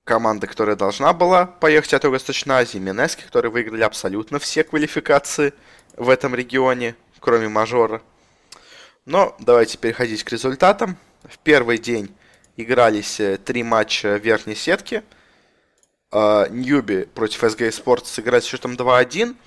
команда, 0.05 0.47
которая 0.47 0.75
должна 0.75 1.13
была 1.13 1.45
поехать 1.45 1.93
от 1.93 2.03
Юго-Восточной 2.03 2.55
Азии, 2.55 2.77
Минески, 2.77 3.23
которые 3.23 3.51
выиграли 3.51 3.83
абсолютно 3.83 4.39
все 4.39 4.63
квалификации 4.63 5.53
в 5.95 6.09
этом 6.09 6.33
регионе, 6.35 6.95
кроме 7.23 7.47
мажора. 7.47 8.01
Но 9.05 9.33
давайте 9.39 9.77
переходить 9.77 10.25
к 10.25 10.31
результатам. 10.31 10.97
В 11.23 11.37
первый 11.39 11.77
день 11.77 12.13
игрались 12.57 13.17
э, 13.21 13.37
три 13.37 13.63
матча 13.63 14.17
верхней 14.17 14.55
сетки. 14.55 15.03
А, 16.11 16.49
Ньюби 16.49 17.05
против 17.05 17.41
SG 17.45 17.69
Sports 17.69 18.07
сыграть 18.07 18.43
с 18.43 18.47
счетом 18.47 18.73
2-1. 18.73 19.37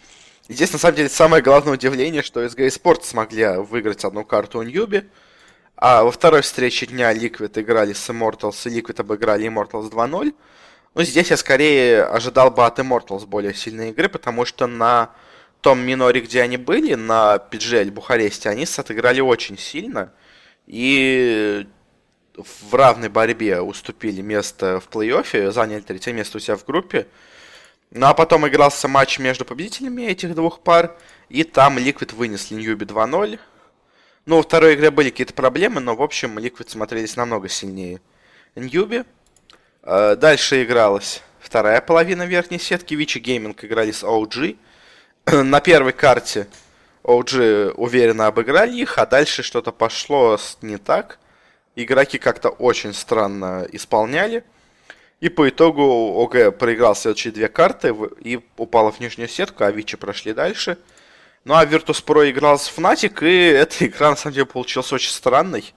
И 0.49 0.55
здесь, 0.55 0.73
на 0.73 0.79
самом 0.79 0.97
деле, 0.97 1.11
самое 1.11 1.43
главное 1.43 1.75
удивление, 1.75 2.23
что 2.23 2.43
SG 2.43 2.67
Sports 2.69 3.05
смогли 3.05 3.59
выиграть 3.59 4.07
одну 4.07 4.25
карту 4.25 4.61
у 4.61 4.63
Ньюби. 4.63 5.05
А 5.77 6.03
во 6.03 6.11
второй 6.11 6.41
встрече 6.41 6.87
дня 6.87 7.13
Liquid 7.13 7.61
играли 7.61 7.93
с 7.93 8.09
Immortals, 8.09 8.67
и 8.67 8.81
Liquid 8.81 8.99
обыграли 9.03 9.47
Immortals 9.49 9.91
2-0. 9.91 10.35
Ну, 10.95 11.03
здесь 11.03 11.29
я 11.29 11.37
скорее 11.37 12.05
ожидал 12.05 12.51
бы 12.51 12.65
от 12.65 12.79
Immortals 12.79 13.27
более 13.27 13.53
сильной 13.53 13.91
игры, 13.91 14.09
потому 14.09 14.47
что 14.47 14.67
на 14.67 15.11
том 15.67 15.81
миноре, 15.81 16.21
где 16.21 16.43
они 16.43 16.59
были, 16.59 16.95
на 16.95 17.43
PGL 17.51 17.91
Бухаресте, 17.91 18.49
они 18.49 18.65
отыграли 18.77 19.21
очень 19.21 19.59
сильно. 19.59 20.13
И 20.69 21.67
в 22.37 22.73
равной 22.73 23.09
борьбе 23.09 23.61
уступили 23.61 24.21
место 24.21 24.79
в 24.79 24.89
плей-оффе, 24.89 25.51
заняли 25.51 25.81
третье 25.81 26.13
место 26.13 26.37
у 26.37 26.41
себя 26.41 26.55
в 26.55 26.65
группе. 26.65 27.09
Ну 27.91 28.07
а 28.07 28.15
потом 28.15 28.47
игрался 28.47 28.87
матч 28.87 29.19
между 29.19 29.45
победителями 29.45 30.03
этих 30.03 30.37
двух 30.37 30.61
пар, 30.61 30.97
и 31.31 31.43
там 31.43 31.79
Liquid 31.79 32.15
вынесли 32.15 32.55
Ньюби 32.55 32.87
2-0. 32.87 33.41
Ну, 34.25 34.37
во 34.37 34.43
второй 34.43 34.77
игре 34.77 34.93
были 34.93 35.11
какие-то 35.11 35.35
проблемы, 35.35 35.81
но, 35.81 35.97
в 35.97 36.03
общем, 36.03 36.39
Liquid 36.39 36.69
смотрелись 36.69 37.17
намного 37.17 37.49
сильнее 37.49 38.01
Ньюби. 38.55 39.03
А, 39.83 40.15
дальше 40.15 40.63
игралась 40.63 41.25
вторая 41.41 41.81
половина 41.81 42.23
верхней 42.23 42.61
сетки. 42.61 42.95
Вичи 42.95 43.19
Гейминг 43.19 43.65
играли 43.65 43.91
с 43.91 44.05
OG. 44.05 44.59
На 45.33 45.61
первой 45.61 45.93
карте 45.93 46.47
OG 47.03 47.73
уверенно 47.73 48.27
обыграли 48.27 48.77
их, 48.77 48.99
а 48.99 49.07
дальше 49.07 49.43
что-то 49.43 49.73
пошло 49.73 50.39
не 50.63 50.79
так 50.79 51.19
игроки 51.77 52.19
как-то 52.19 52.49
очень 52.49 52.93
странно 52.93 53.67
исполняли. 53.71 54.45
И 55.21 55.29
по 55.29 55.49
итогу 55.49 55.83
ОГ 56.23 56.59
проиграл 56.59 56.95
следующие 56.95 57.33
две 57.33 57.49
карты 57.49 57.95
и 58.21 58.41
упала 58.57 58.93
в 58.93 59.01
нижнюю 59.01 59.29
сетку, 59.29 59.65
а 59.65 59.71
Вичи 59.71 59.97
прошли 59.97 60.35
дальше. 60.35 60.79
Ну 61.45 61.55
а 61.55 61.65
Virtus.pro 61.65 62.29
играл 62.29 62.59
с 62.59 62.71
Fnatic, 62.71 63.27
и 63.27 63.47
эта 63.53 63.87
игра 63.87 64.11
на 64.11 64.17
самом 64.17 64.35
деле 64.35 64.47
получилась 64.47 64.93
очень 64.93 65.13
странной. 65.13 65.73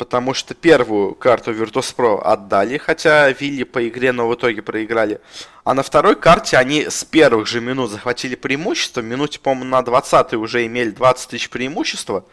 Потому 0.00 0.32
что 0.32 0.54
первую 0.54 1.14
карту 1.14 1.52
Virtus.pro 1.52 2.22
отдали, 2.22 2.78
хотя 2.78 3.30
Вилли 3.32 3.64
по 3.64 3.86
игре, 3.86 4.12
но 4.12 4.28
в 4.28 4.34
итоге 4.34 4.62
проиграли. 4.62 5.20
А 5.62 5.74
на 5.74 5.82
второй 5.82 6.16
карте 6.16 6.56
они 6.56 6.88
с 6.88 7.04
первых 7.04 7.46
же 7.46 7.60
минут 7.60 7.90
захватили 7.90 8.34
преимущество. 8.34 9.02
Минуте, 9.02 9.38
по-моему, 9.40 9.66
на 9.66 9.82
20 9.82 10.32
уже 10.32 10.64
имели 10.64 10.88
20 10.88 11.28
тысяч 11.28 11.50
преимущества 11.50 12.24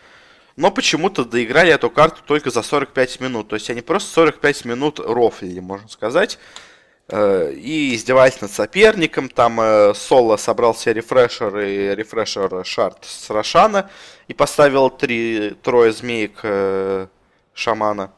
но 0.56 0.72
почему-то 0.72 1.24
доиграли 1.24 1.72
эту 1.72 1.92
карту 1.92 2.22
только 2.26 2.50
за 2.50 2.64
45 2.64 3.20
минут. 3.20 3.50
То 3.50 3.56
есть 3.58 3.70
они 3.70 3.82
просто 3.82 4.10
45 4.12 4.66
минут 4.66 5.00
рофлили, 5.00 5.60
можно 5.60 5.90
сказать. 5.90 6.40
Э, 7.10 7.52
и 7.54 7.96
издевались 7.96 8.42
над 8.42 8.52
соперником. 8.52 9.30
Там 9.30 9.60
э, 9.62 9.94
Соло 9.94 10.38
собрал 10.38 10.74
себе 10.74 10.94
рефрешер 10.94 11.60
и 11.60 11.96
рефрешер 11.96 12.66
шарт 12.66 13.06
с 13.06 13.30
Рошана. 13.30 13.90
И 14.30 14.34
поставил 14.34 14.90
три, 14.90 15.52
трое 15.62 15.92
змеек 15.92 16.40
э, 16.44 17.08
шамана. 17.58 18.14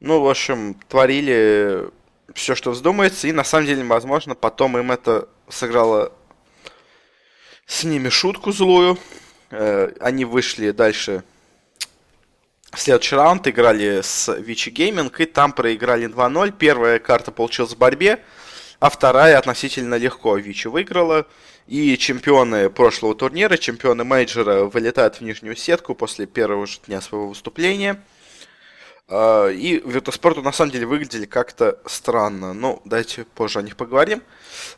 Ну, 0.00 0.20
в 0.20 0.28
общем, 0.28 0.74
творили 0.88 1.88
все, 2.34 2.54
что 2.54 2.72
вздумается. 2.72 3.28
И 3.28 3.32
на 3.32 3.44
самом 3.44 3.66
деле, 3.66 3.84
возможно, 3.84 4.34
потом 4.34 4.76
им 4.76 4.92
это 4.92 5.28
сыграло 5.48 6.12
с 7.66 7.84
ними 7.84 8.08
шутку 8.08 8.52
злую. 8.52 8.98
Э, 9.50 9.92
они 10.00 10.24
вышли 10.24 10.72
дальше 10.72 11.22
в 12.72 12.80
следующий 12.80 13.14
раунд, 13.14 13.46
играли 13.46 14.00
с 14.02 14.32
Vici 14.34 14.70
Gaming, 14.70 15.20
и 15.20 15.24
там 15.24 15.52
проиграли 15.52 16.08
2-0. 16.08 16.52
Первая 16.58 16.98
карта 16.98 17.30
получилась 17.30 17.72
в 17.72 17.78
борьбе, 17.78 18.22
а 18.80 18.90
вторая 18.90 19.38
относительно 19.38 19.94
легко 19.94 20.36
Vici 20.36 20.66
выиграла. 20.66 21.26
И 21.66 21.96
чемпионы 21.98 22.70
прошлого 22.70 23.14
турнира, 23.14 23.56
чемпионы 23.56 24.04
major 24.04 24.54
а 24.54 24.64
вылетают 24.64 25.16
в 25.16 25.20
нижнюю 25.22 25.56
сетку 25.56 25.94
после 25.94 26.26
первого 26.26 26.66
же 26.66 26.78
дня 26.86 27.00
своего 27.00 27.28
выступления. 27.28 28.00
Э, 29.08 29.52
и 29.52 29.78
Virtus.pro 29.78 30.42
на 30.42 30.52
самом 30.52 30.70
деле 30.70 30.86
выглядели 30.86 31.26
как-то 31.26 31.80
странно. 31.86 32.54
Ну, 32.54 32.80
давайте 32.84 33.24
позже 33.24 33.58
о 33.58 33.62
них 33.62 33.76
поговорим. 33.76 34.22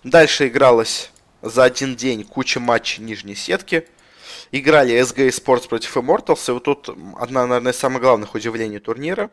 Дальше 0.03 0.49
игралось 0.49 1.11
за 1.43 1.65
один 1.65 1.95
день 1.95 2.25
куча 2.25 2.61
матчей 2.61 3.05
нижней 3.05 3.35
сетки– 3.35 3.87
играли 4.53 4.95
SG 5.01 5.29
Sports 5.29 5.69
против 5.69 5.97
Immortals, 5.97 6.49
и 6.49 6.53
вот 6.53 6.65
тут 6.65 6.89
одна, 7.19 7.47
наверное, 7.47 7.73
из 7.73 7.79
самых 7.79 8.03
главных 8.03 8.35
удивлений 8.35 8.79
турнира. 8.79 9.31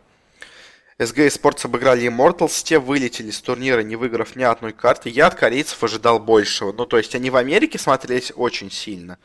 SG 0.98 1.28
Sports 1.28 1.66
обыграли 1.66 2.08
Immortals, 2.08 2.64
те 2.64 2.80
вылетели 2.80 3.30
с 3.30 3.42
турнира, 3.42 3.82
не 3.82 3.98
выиграв 3.98 4.38
ни 4.38 4.44
одной 4.44 4.72
карты. 4.72 5.10
Я 5.10 5.28
от 5.28 5.36
корейцев 5.36 5.84
ожидал 5.84 6.20
большего. 6.20 6.72
Ну, 6.72 6.86
то 6.86 6.98
есть 6.98 7.16
они 7.16 7.30
в 7.30 7.36
Америке 7.36 7.78
смотрелись 7.78 8.32
очень 8.36 8.72
сильно. 8.72 9.18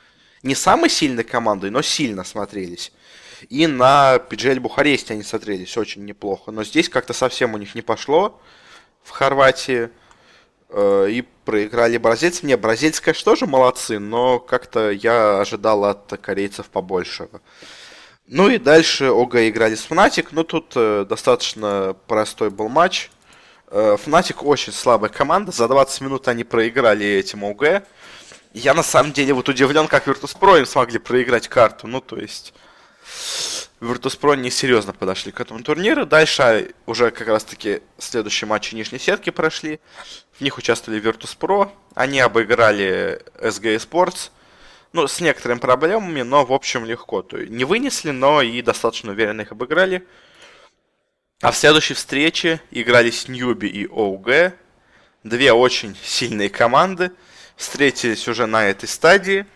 Не 0.42 0.56
самой 0.56 0.90
сильной 0.90 1.22
командой, 1.22 1.70
но 1.70 1.80
сильно 1.82 2.24
смотрелись. 2.24 2.92
И 3.48 3.68
на 3.68 4.16
PGL 4.16 4.58
Бухаресте 4.58 5.14
они 5.14 5.22
смотрелись 5.22 5.76
очень 5.76 6.04
неплохо. 6.04 6.50
Но 6.50 6.64
здесь 6.64 6.88
как-то 6.88 7.12
совсем 7.12 7.54
у 7.54 7.58
них 7.58 7.76
не 7.76 7.82
пошло 7.82 8.40
в 9.04 9.10
Хорватии. 9.10 9.90
Э, 10.70 11.08
и 11.08 11.22
проиграли 11.44 11.98
бразильцам. 11.98 12.48
Не, 12.48 12.56
бразильцы, 12.56 13.02
конечно, 13.02 13.24
тоже 13.24 13.46
молодцы, 13.46 13.98
но 13.98 14.38
как-то 14.38 14.90
я 14.90 15.40
ожидал 15.40 15.84
от 15.84 16.12
корейцев 16.20 16.66
побольшего. 16.66 17.40
Ну 18.32 18.48
и 18.48 18.58
дальше 18.58 19.06
ОГ 19.06 19.48
играли 19.48 19.74
с 19.74 19.84
Fnatic, 19.88 20.28
но 20.30 20.44
тут 20.44 20.72
э, 20.76 21.04
достаточно 21.04 21.96
простой 22.06 22.50
был 22.50 22.68
матч. 22.68 23.10
Э, 23.66 23.96
Fnatic 23.96 24.44
очень 24.44 24.72
слабая 24.72 25.10
команда, 25.10 25.50
за 25.50 25.66
20 25.66 26.00
минут 26.02 26.28
они 26.28 26.44
проиграли 26.44 27.04
этим 27.04 27.42
ОГ. 27.42 27.82
Я 28.54 28.74
на 28.74 28.84
самом 28.84 29.12
деле 29.12 29.34
вот 29.34 29.48
удивлен, 29.48 29.88
как 29.88 30.06
Virtus.pro 30.06 30.60
им 30.60 30.66
смогли 30.66 31.00
проиграть 31.00 31.48
карту. 31.48 31.88
Ну, 31.88 32.00
то 32.00 32.16
есть... 32.18 32.54
Virtus.pro 33.80 34.36
несерьезно 34.36 34.92
подошли 34.92 35.32
к 35.32 35.40
этому 35.40 35.64
турниру. 35.64 36.06
Дальше 36.06 36.72
уже 36.86 37.10
как 37.10 37.26
раз-таки 37.26 37.82
следующие 37.98 38.46
матчи 38.46 38.76
нижней 38.76 39.00
сетки 39.00 39.30
прошли. 39.30 39.80
В 40.38 40.40
них 40.40 40.56
участвовали 40.56 41.02
Virtus.pro. 41.02 41.70
Они 41.96 42.20
обыграли 42.20 43.22
SG 43.40 43.76
Sports. 43.78 44.30
Ну, 44.92 45.06
с 45.06 45.20
некоторыми 45.20 45.60
проблемами, 45.60 46.22
но 46.22 46.44
в 46.44 46.52
общем 46.52 46.84
легко. 46.84 47.22
То 47.22 47.38
есть 47.38 47.52
не 47.52 47.64
вынесли, 47.64 48.10
но 48.10 48.42
и 48.42 48.60
достаточно 48.60 49.12
уверенно 49.12 49.42
их 49.42 49.52
обыграли. 49.52 50.06
А 51.42 51.52
в 51.52 51.56
следующей 51.56 51.94
встрече 51.94 52.60
игрались 52.70 53.28
Ньюби 53.28 53.68
и 53.68 53.86
ОУГ. 53.86 54.52
Две 55.22 55.52
очень 55.52 55.96
сильные 56.02 56.50
команды. 56.50 57.12
Встретились 57.56 58.26
уже 58.26 58.46
на 58.46 58.66
этой 58.66 58.88
стадии. 58.88 59.46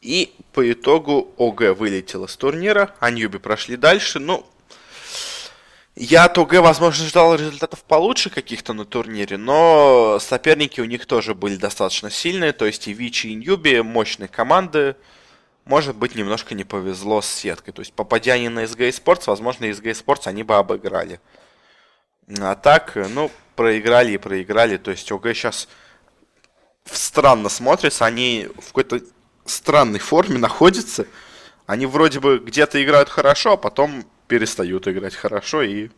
И 0.00 0.34
по 0.52 0.70
итогу 0.72 1.32
ОГ 1.38 1.76
вылетел 1.78 2.24
из 2.24 2.36
турнира, 2.36 2.94
а 2.98 3.10
Ньюби 3.10 3.38
прошли 3.38 3.76
дальше. 3.76 4.18
Ну, 4.18 4.44
я 5.94 6.24
от 6.24 6.38
ОГ, 6.38 6.54
возможно, 6.54 7.04
ждал 7.06 7.34
результатов 7.34 7.84
получше 7.84 8.30
каких-то 8.30 8.72
на 8.72 8.86
турнире, 8.86 9.36
но 9.36 10.18
соперники 10.20 10.80
у 10.80 10.86
них 10.86 11.04
тоже 11.04 11.34
были 11.34 11.56
достаточно 11.56 12.10
сильные. 12.10 12.52
То 12.52 12.64
есть 12.64 12.88
и 12.88 12.94
Вичи, 12.94 13.26
и 13.26 13.34
Ньюби 13.34 13.82
мощные 13.82 14.28
команды. 14.28 14.96
Может 15.64 15.94
быть, 15.94 16.14
немножко 16.14 16.54
не 16.54 16.64
повезло 16.64 17.20
с 17.20 17.28
сеткой. 17.28 17.74
То 17.74 17.82
есть, 17.82 17.92
попадя 17.92 18.32
они 18.32 18.48
на 18.48 18.64
SG 18.64 18.88
Sports, 18.88 19.24
возможно, 19.26 19.66
SG 19.66 19.92
Sports 19.92 20.22
они 20.24 20.42
бы 20.42 20.56
обыграли. 20.56 21.20
А 22.40 22.54
так, 22.54 22.96
ну, 22.96 23.30
проиграли 23.54 24.12
и 24.12 24.18
проиграли. 24.18 24.78
То 24.78 24.90
есть, 24.90 25.12
ОГ 25.12 25.26
сейчас 25.34 25.68
странно 26.84 27.48
смотрится. 27.48 28.06
Они 28.06 28.48
в 28.58 28.68
какой-то 28.68 29.00
странной 29.44 30.00
форме 30.00 30.38
находятся. 30.38 31.06
Они 31.66 31.86
вроде 31.86 32.18
бы 32.18 32.38
где-то 32.38 32.82
играют 32.82 33.08
хорошо, 33.08 33.52
а 33.52 33.56
потом 33.56 34.04
перестают 34.32 34.88
играть 34.88 35.14
хорошо 35.14 35.60
и 35.60 35.90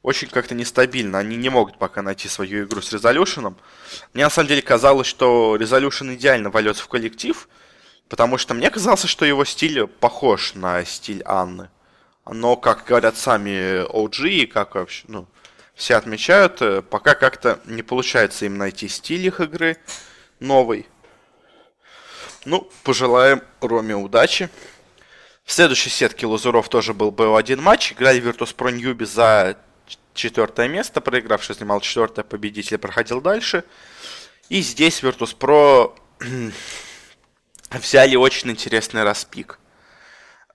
очень 0.00 0.28
как-то 0.28 0.54
нестабильно. 0.54 1.18
Они 1.18 1.36
не 1.36 1.50
могут 1.50 1.76
пока 1.76 2.00
найти 2.00 2.26
свою 2.26 2.64
игру 2.64 2.80
с 2.80 2.90
Резолюшеном. 2.90 3.58
Мне 4.14 4.24
на 4.24 4.30
самом 4.30 4.48
деле 4.48 4.62
казалось, 4.62 5.06
что 5.06 5.56
Резолюшен 5.56 6.14
идеально 6.14 6.48
валется 6.48 6.82
в 6.82 6.88
коллектив, 6.88 7.46
потому 8.08 8.38
что 8.38 8.54
мне 8.54 8.70
казалось, 8.70 9.04
что 9.04 9.26
его 9.26 9.44
стиль 9.44 9.86
похож 9.86 10.54
на 10.54 10.86
стиль 10.86 11.22
Анны. 11.26 11.68
Но, 12.24 12.56
как 12.56 12.86
говорят 12.86 13.18
сами 13.18 13.86
OG 13.92 14.28
и 14.30 14.46
как 14.46 14.76
вообще, 14.76 15.04
ну, 15.08 15.26
все 15.74 15.96
отмечают, 15.96 16.62
э, 16.62 16.80
пока 16.80 17.14
как-то 17.14 17.60
не 17.66 17.82
получается 17.82 18.46
им 18.46 18.56
найти 18.56 18.88
стиль 18.88 19.26
их 19.26 19.40
игры 19.40 19.76
новый. 20.40 20.86
Ну, 22.46 22.70
пожелаем 22.84 23.42
Роме 23.60 23.96
удачи. 23.96 24.48
В 25.44 25.52
следующей 25.52 25.90
сетке 25.90 26.26
лузеров 26.26 26.70
тоже 26.70 26.94
был 26.94 27.10
БО1 27.10 27.60
матч. 27.60 27.92
Играли 27.92 28.20
Virtus.pro 28.20 28.72
Ньюби 28.72 29.04
за 29.04 29.58
четвертое 30.14 30.68
место. 30.68 31.02
Проигравший 31.02 31.54
занимал 31.54 31.80
четвертое, 31.80 32.24
победитель 32.24 32.78
проходил 32.78 33.20
дальше. 33.20 33.64
И 34.48 34.62
здесь 34.62 35.02
Virtus.pro 35.02 35.94
взяли 37.70 38.16
очень 38.16 38.50
интересный 38.50 39.02
распик. 39.02 39.58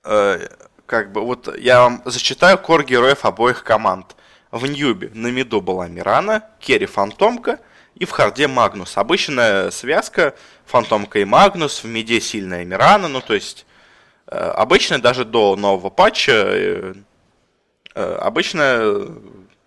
Э, 0.03 0.47
как 0.87 1.11
бы 1.11 1.21
вот 1.21 1.55
я 1.59 1.81
вам 1.81 2.01
зачитаю 2.05 2.57
core 2.57 2.83
героев 2.83 3.25
обоих 3.25 3.63
команд. 3.63 4.15
В 4.49 4.65
Newbee 4.65 5.11
на 5.13 5.27
mid 5.27 5.53
у 5.53 5.61
была 5.61 5.87
Мирана, 5.87 6.49
carry 6.59 6.87
Фантомка 6.87 7.59
и 7.93 8.05
в 8.05 8.09
hard 8.09 8.40
е 8.40 8.47
Магнус. 8.47 8.97
Обычная 8.97 9.69
связка 9.69 10.33
Фантомка 10.65 11.19
и 11.19 11.25
Магнус, 11.25 11.83
в 11.83 11.87
mid 11.87 12.11
е 12.11 12.19
сильная 12.19 12.65
Мирана, 12.65 13.07
ну 13.07 13.21
то 13.21 13.35
есть 13.35 13.67
обычно 14.37 14.99
даже 14.99 15.25
до 15.25 15.55
нового 15.55 15.89
патча 15.89 16.31
э, 16.31 16.93
э, 17.95 18.15
обычно 18.15 19.07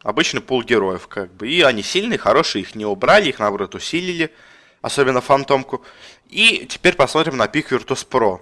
обычный 0.02 0.40
пул 0.40 0.62
героев 0.62 1.08
как 1.08 1.32
бы. 1.32 1.48
И 1.48 1.62
они 1.62 1.82
сильные, 1.82 2.18
хорошие, 2.18 2.62
их 2.62 2.74
не 2.74 2.86
убрали, 2.86 3.28
их 3.28 3.38
наоборот 3.38 3.74
усилили, 3.74 4.32
особенно 4.80 5.20
Фантомку. 5.20 5.82
И 6.28 6.66
теперь 6.68 6.94
посмотрим 6.94 7.36
на 7.36 7.48
пик 7.48 7.72
Virtus.pro. 7.72 8.40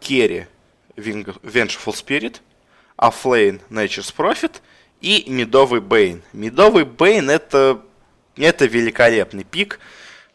Carry 0.00 0.46
Vengeful 0.96 1.92
Spirit, 1.92 2.36
offlane 2.96 3.60
Nature's 3.70 4.14
Prophet 4.16 4.60
и 5.00 5.24
мидовый 5.28 5.80
Bane. 5.80 6.22
Мидовый 6.32 6.84
Bane 6.84 7.28
это 7.30 7.82
это 8.38 8.66
великолепный 8.66 9.44
пик. 9.44 9.80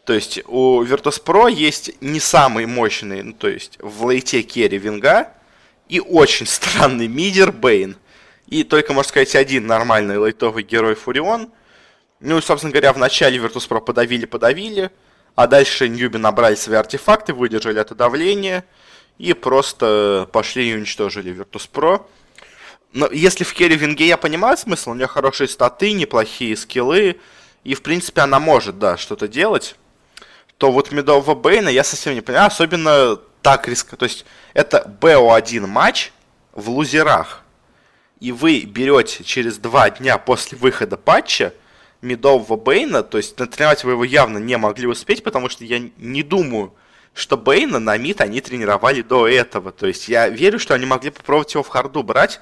То 0.05 0.13
есть 0.13 0.41
у 0.47 0.83
Virtus.pro 0.83 1.51
есть 1.51 2.01
не 2.01 2.19
самый 2.19 2.65
мощный, 2.65 3.23
ну, 3.23 3.33
то 3.33 3.47
есть 3.47 3.77
в 3.79 4.05
late 4.05 4.41
е 4.41 4.47
carry 4.47 4.77
Винга 4.77 5.29
и 5.87 5.99
очень 6.01 6.45
странный 6.47 7.07
мидер 7.07 7.51
Бейн. 7.51 7.95
И 8.47 8.63
только, 8.63 8.93
можно 8.93 9.07
сказать, 9.07 9.35
один 9.35 9.65
нормальный 9.65 10.17
лейтовый 10.17 10.63
герой 10.63 10.95
Фурион. 10.95 11.49
Ну 12.19 12.37
и, 12.37 12.41
собственно 12.41 12.71
говоря, 12.71 12.93
в 12.93 12.97
начале 12.97 13.37
Virtus.pro 13.37 13.81
подавили-подавили, 13.81 14.91
а 15.35 15.47
дальше 15.47 15.87
Ньюби 15.87 16.17
набрали 16.17 16.55
свои 16.55 16.77
артефакты, 16.77 17.33
выдержали 17.33 17.79
это 17.79 17.95
давление 17.95 18.65
и 19.17 19.33
просто 19.33 20.27
пошли 20.31 20.69
и 20.69 20.75
уничтожили 20.75 21.33
Virtus.pro. 21.33 22.05
Но 22.91 23.09
если 23.11 23.43
в 23.43 23.53
керри 23.53 23.75
Винге 23.75 24.05
я 24.05 24.17
понимаю 24.17 24.57
смысл, 24.57 24.91
у 24.91 24.93
нее 24.93 25.07
хорошие 25.07 25.47
статы, 25.47 25.93
неплохие 25.93 26.55
скиллы, 26.55 27.19
и, 27.63 27.73
в 27.73 27.81
принципе, 27.81 28.21
она 28.21 28.39
может, 28.39 28.77
да, 28.77 28.97
что-то 28.97 29.27
делать, 29.27 29.75
то 30.57 30.71
вот 30.71 30.91
Медового 30.91 31.35
Бейна 31.35 31.69
я 31.69 31.83
совсем 31.83 32.13
не 32.13 32.21
понимаю, 32.21 32.47
особенно 32.47 33.17
так 33.41 33.67
риска. 33.67 33.97
То 33.97 34.05
есть, 34.05 34.25
это 34.53 34.89
БО1 35.01 35.67
матч 35.67 36.11
в 36.53 36.69
лузерах. 36.69 37.41
И 38.19 38.31
вы 38.31 38.61
берете 38.61 39.23
через 39.23 39.57
два 39.57 39.89
дня 39.89 40.17
после 40.17 40.57
выхода 40.57 40.95
патча 40.95 41.53
Мидового 42.01 42.57
Бейна, 42.57 43.03
то 43.03 43.17
есть 43.17 43.39
натренировать 43.39 43.83
вы 43.83 43.91
его 43.91 44.03
явно 44.03 44.37
не 44.37 44.57
могли 44.57 44.87
успеть, 44.87 45.23
потому 45.23 45.49
что 45.49 45.63
я 45.65 45.81
не 45.97 46.23
думаю, 46.23 46.73
что 47.13 47.37
Бейна 47.37 47.79
на 47.79 47.97
мид 47.97 48.21
они 48.21 48.41
тренировали 48.41 49.01
до 49.01 49.27
этого. 49.27 49.71
То 49.71 49.87
есть 49.87 50.07
я 50.07 50.27
верю, 50.29 50.59
что 50.59 50.73
они 50.73 50.85
могли 50.85 51.11
попробовать 51.11 51.53
его 51.53 51.63
в 51.63 51.67
харду 51.69 52.03
брать, 52.03 52.41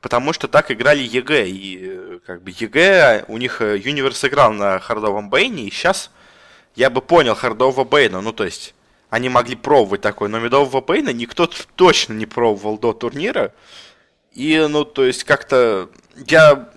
потому 0.00 0.32
что 0.32 0.48
так 0.48 0.70
играли 0.70 1.02
EG, 1.02 1.46
и 1.46 1.78
э, 1.82 2.18
как 2.26 2.42
бы 2.42 2.50
EG, 2.50 3.24
у 3.28 3.38
них 3.38 3.60
э, 3.60 3.78
Universe 3.78 4.24
играл 4.24 4.52
на 4.52 4.78
хардовом 4.78 5.30
Бейне, 5.30 5.64
и 5.64 5.70
сейчас 5.70 6.10
я 6.74 6.90
бы 6.90 7.00
понял 7.00 7.34
хардового 7.34 7.84
Бейна, 7.84 8.20
ну 8.20 8.32
то 8.32 8.44
есть 8.44 8.74
они 9.10 9.28
могли 9.28 9.56
пробовать 9.56 10.00
такой, 10.00 10.28
но 10.28 10.38
медового 10.40 10.80
Бейна 10.80 11.10
никто 11.10 11.48
точно 11.76 12.14
не 12.14 12.26
пробовал 12.26 12.78
до 12.78 12.92
турнира, 12.92 13.52
и 14.32 14.66
ну 14.68 14.84
то 14.84 15.04
есть 15.04 15.24
как-то 15.24 15.88
я, 16.26 16.68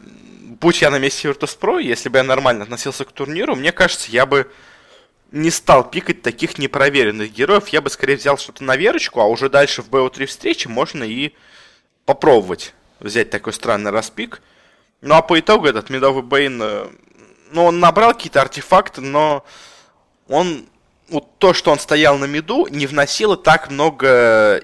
будь 0.61 0.81
я 0.81 0.91
на 0.91 0.99
месте 0.99 1.29
Virtus.pro, 1.29 1.81
если 1.81 2.09
бы 2.09 2.17
я 2.17 2.23
нормально 2.23 2.63
относился 2.63 3.05
к 3.05 3.11
турниру, 3.11 3.55
мне 3.55 3.71
кажется, 3.71 4.11
я 4.11 4.25
бы 4.25 4.51
не 5.31 5.49
стал 5.49 5.89
пикать 5.89 6.21
таких 6.21 6.57
непроверенных 6.57 7.33
героев, 7.33 7.67
я 7.69 7.81
бы 7.81 7.89
скорее 7.89 8.15
взял 8.15 8.37
что-то 8.37 8.63
на 8.63 8.75
верочку, 8.75 9.19
а 9.19 9.25
уже 9.25 9.49
дальше 9.49 9.81
в 9.81 9.89
БО3 9.89 10.25
встречи 10.25 10.67
можно 10.67 11.03
и 11.03 11.33
попробовать 12.05 12.73
взять 12.99 13.29
такой 13.29 13.53
странный 13.53 13.91
распик. 13.91 14.41
Ну 15.01 15.15
а 15.15 15.21
по 15.21 15.39
итогу 15.39 15.67
этот 15.67 15.89
медовый 15.89 16.23
Бейн, 16.23 16.61
э, 16.61 16.87
ну 17.51 17.65
он 17.65 17.79
набрал 17.79 18.13
какие-то 18.13 18.41
артефакты, 18.41 19.01
но 19.01 19.45
он, 20.27 20.65
вот 21.09 21.37
то, 21.37 21.53
что 21.53 21.71
он 21.71 21.79
стоял 21.79 22.17
на 22.17 22.25
миду, 22.25 22.67
не 22.69 22.87
вносило 22.87 23.37
так 23.37 23.69
много 23.69 24.61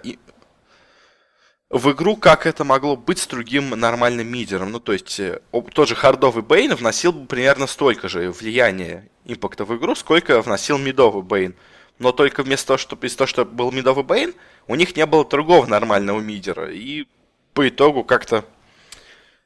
в 1.73 1.91
игру, 1.91 2.15
как 2.15 2.45
это 2.45 2.63
могло 2.63 2.95
быть 2.95 3.17
с 3.17 3.25
другим 3.25 3.71
нормальным 3.71 4.27
мидером. 4.27 4.71
Ну, 4.71 4.79
то 4.79 4.93
есть, 4.93 5.19
э, 5.19 5.39
тот 5.73 5.89
же 5.89 5.95
хардовый 5.95 6.43
Бейн 6.43 6.75
вносил 6.75 7.11
бы 7.11 7.25
примерно 7.25 7.65
столько 7.65 8.07
же 8.07 8.31
влияния 8.31 9.09
импакта 9.25 9.65
в 9.65 9.75
игру, 9.75 9.95
сколько 9.95 10.41
вносил 10.41 10.77
мидовый 10.77 11.23
Бейн. 11.23 11.55
Но 11.97 12.11
только 12.11 12.43
вместо 12.43 12.67
того, 12.67 12.77
что, 12.77 12.95
из 13.01 13.15
того, 13.15 13.27
что 13.27 13.43
был 13.43 13.71
мидовый 13.71 14.03
Бейн, 14.03 14.35
у 14.67 14.75
них 14.75 14.95
не 14.95 15.05
было 15.07 15.25
другого 15.25 15.65
нормального 15.65 16.19
мидера. 16.19 16.71
И 16.71 17.07
по 17.55 17.67
итогу 17.67 18.03
как-то 18.03 18.45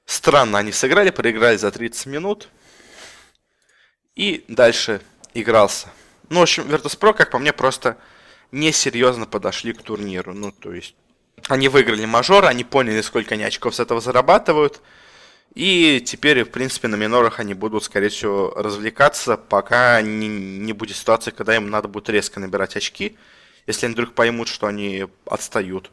странно 0.06 0.58
они 0.58 0.74
сыграли, 0.74 1.12
проиграли 1.12 1.56
за 1.56 1.72
30 1.72 2.08
минут. 2.08 2.50
И 4.16 4.44
дальше 4.50 5.00
игрался. 5.34 5.88
Ну, 6.30 6.40
в 6.40 6.44
общем, 6.44 6.64
Virtus.pro, 6.64 7.14
как 7.14 7.32
по 7.32 7.40
мне, 7.40 7.54
просто 7.54 7.98
несерьезно 8.52 9.26
подошли 9.26 9.74
к 9.74 9.82
турниру. 9.82 10.34
Ну, 10.34 10.52
то 10.52 10.74
есть, 10.74 10.96
они 11.48 11.70
выиграли 11.70 12.06
мажор, 12.06 12.46
они 12.46 12.64
поняли, 12.64 13.02
сколько 13.02 13.36
они 13.36 13.44
очков 13.44 13.76
с 13.76 13.80
этого 13.80 14.02
зарабатывают. 14.02 14.82
И 15.56 16.04
теперь, 16.06 16.44
в 16.44 16.52
принципе, 16.52 16.88
на 16.88 16.96
минорах 16.96 17.40
они 17.40 17.54
будут, 17.54 17.84
скорее 17.84 18.10
всего, 18.10 18.54
развлекаться, 18.56 19.38
пока 19.38 20.02
не, 20.02 20.28
не 20.28 20.74
будет 20.74 20.98
ситуации, 20.98 21.32
когда 21.32 21.56
им 21.56 21.70
надо 21.70 21.88
будет 21.88 22.10
резко 22.10 22.40
набирать 22.40 22.76
очки, 22.76 23.18
если 23.66 23.86
они 23.86 23.94
вдруг 23.94 24.14
поймут, 24.14 24.50
что 24.50 24.68
они 24.68 25.08
отстают. 25.26 25.92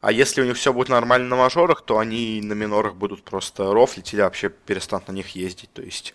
А 0.00 0.12
если 0.12 0.42
у 0.42 0.44
них 0.44 0.56
все 0.56 0.72
будет 0.72 0.90
нормально 0.90 1.28
на 1.28 1.36
мажорах, 1.36 1.82
то 1.82 1.98
они 1.98 2.40
на 2.42 2.52
минорах 2.52 2.94
будут 2.94 3.24
просто 3.24 3.72
рофлить 3.72 4.12
или 4.12 4.20
вообще 4.20 4.50
перестанут 4.50 5.08
на 5.08 5.12
них 5.12 5.30
ездить. 5.30 5.72
То 5.72 5.82
есть 5.82 6.14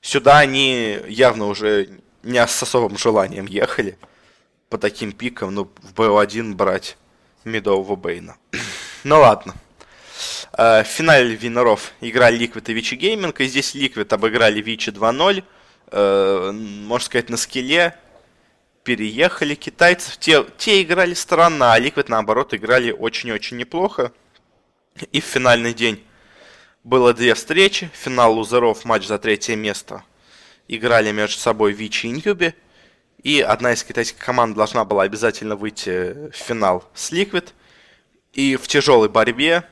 сюда 0.00 0.38
они 0.38 0.98
явно 1.06 1.46
уже 1.46 2.00
не 2.22 2.46
с 2.46 2.62
особым 2.62 2.98
желанием 2.98 3.46
ехали 3.46 3.98
по 4.68 4.78
таким 4.78 5.12
пикам, 5.12 5.54
ну, 5.54 5.70
в 5.82 5.94
BO1 5.94 6.54
брать 6.54 6.96
медового 7.44 7.96
Бейна. 7.96 8.36
ну 9.04 9.20
ладно. 9.20 9.54
Э, 10.52 10.82
в 10.82 10.86
финале 10.86 11.34
Виноров 11.34 11.92
играли 12.00 12.38
Liquid 12.38 12.64
и 12.70 12.72
Вичи 12.72 12.94
Гейминг, 12.94 13.40
и 13.40 13.46
здесь 13.46 13.74
Liquid 13.74 14.12
обыграли 14.12 14.60
Вичи 14.60 14.90
2-0. 14.90 15.44
Э, 15.90 16.50
можно 16.52 17.04
сказать, 17.04 17.30
на 17.30 17.36
скеле 17.36 17.94
переехали 18.84 19.54
китайцев. 19.54 20.16
Те, 20.18 20.44
те 20.56 20.82
играли 20.82 21.14
странно, 21.14 21.72
а 21.72 21.80
Liquid, 21.80 22.06
наоборот, 22.08 22.54
играли 22.54 22.90
очень-очень 22.90 23.56
неплохо. 23.56 24.12
И 25.12 25.20
в 25.20 25.24
финальный 25.24 25.74
день 25.74 26.02
было 26.84 27.14
две 27.14 27.34
встречи. 27.34 27.90
Финал 27.92 28.34
лузеров, 28.34 28.84
матч 28.84 29.06
за 29.06 29.18
третье 29.18 29.56
место. 29.56 30.02
Играли 30.68 31.10
между 31.12 31.40
собой 31.40 31.72
Вичи 31.72 32.06
и 32.06 32.10
Ньюби. 32.10 32.54
И 33.22 33.40
одна 33.40 33.72
из 33.72 33.82
китайских 33.82 34.24
команд 34.24 34.54
должна 34.56 34.84
была 34.84 35.02
обязательно 35.02 35.56
выйти 35.56 36.30
в 36.30 36.36
финал 36.36 36.88
с 36.94 37.10
Liquid. 37.10 37.48
И 38.32 38.56
в 38.56 38.68
тяжелой 38.68 39.08
борьбе 39.08 39.64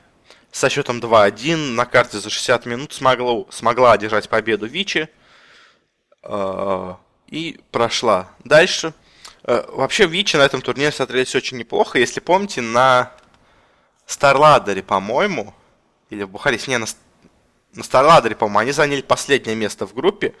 со 0.51 0.69
счетом 0.69 0.99
2-1 0.99 1.55
на 1.55 1.85
карте 1.85 2.19
за 2.19 2.29
60 2.29 2.65
минут 2.65 2.93
смогла, 2.93 3.45
смогла 3.51 3.93
одержать 3.93 4.27
победу 4.27 4.65
Вичи 4.65 5.07
э, 6.23 6.93
и 7.27 7.59
прошла 7.71 8.29
дальше. 8.43 8.93
Э, 9.43 9.63
вообще 9.69 10.07
Вичи 10.07 10.35
на 10.35 10.41
этом 10.41 10.61
турнире 10.61 10.91
смотрелись 10.91 11.35
очень 11.35 11.57
неплохо. 11.57 11.99
Если 11.99 12.19
помните, 12.19 12.61
на 12.61 13.11
Старладере, 14.07 14.81
по-моему, 14.81 15.53
или 16.09 16.23
в 16.23 16.29
Бухаристе, 16.29 16.71
не, 16.71 16.77
на, 16.77 16.87
на 17.73 17.83
Старладере, 17.83 18.35
по-моему, 18.35 18.59
они 18.59 18.71
заняли 18.71 19.01
последнее 19.01 19.55
место 19.55 19.85
в 19.85 19.93
группе, 19.93 20.33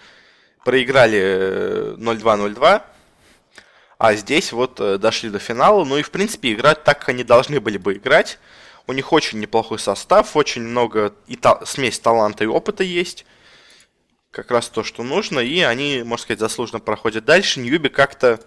проиграли 0.63 1.95
0-2-0-2, 1.97 2.77
э, 2.77 2.81
а 3.97 4.13
здесь 4.15 4.51
вот 4.51 4.79
э, 4.79 4.97
дошли 4.97 5.29
до 5.29 5.39
финала. 5.39 5.83
Ну 5.83 5.97
и, 5.97 6.03
в 6.03 6.11
принципе, 6.11 6.53
играть 6.53 6.83
так, 6.83 7.07
они 7.09 7.23
должны 7.23 7.59
были 7.59 7.77
бы 7.77 7.93
играть. 7.93 8.37
У 8.85 8.93
них 8.93 9.11
очень 9.11 9.39
неплохой 9.39 9.79
состав, 9.79 10.35
очень 10.35 10.61
много 10.61 11.13
и 11.27 11.35
та- 11.35 11.65
смесь 11.65 11.99
таланта 11.99 12.43
и 12.43 12.47
опыта 12.47 12.83
есть. 12.83 13.25
Как 14.31 14.51
раз 14.51 14.69
то, 14.69 14.83
что 14.83 15.03
нужно. 15.03 15.39
И 15.39 15.61
они, 15.61 16.03
можно 16.05 16.23
сказать, 16.23 16.39
заслуженно 16.39 16.79
проходят 16.79 17.25
дальше. 17.25 17.59
Ньюби 17.59 17.89
как-то 17.89 18.39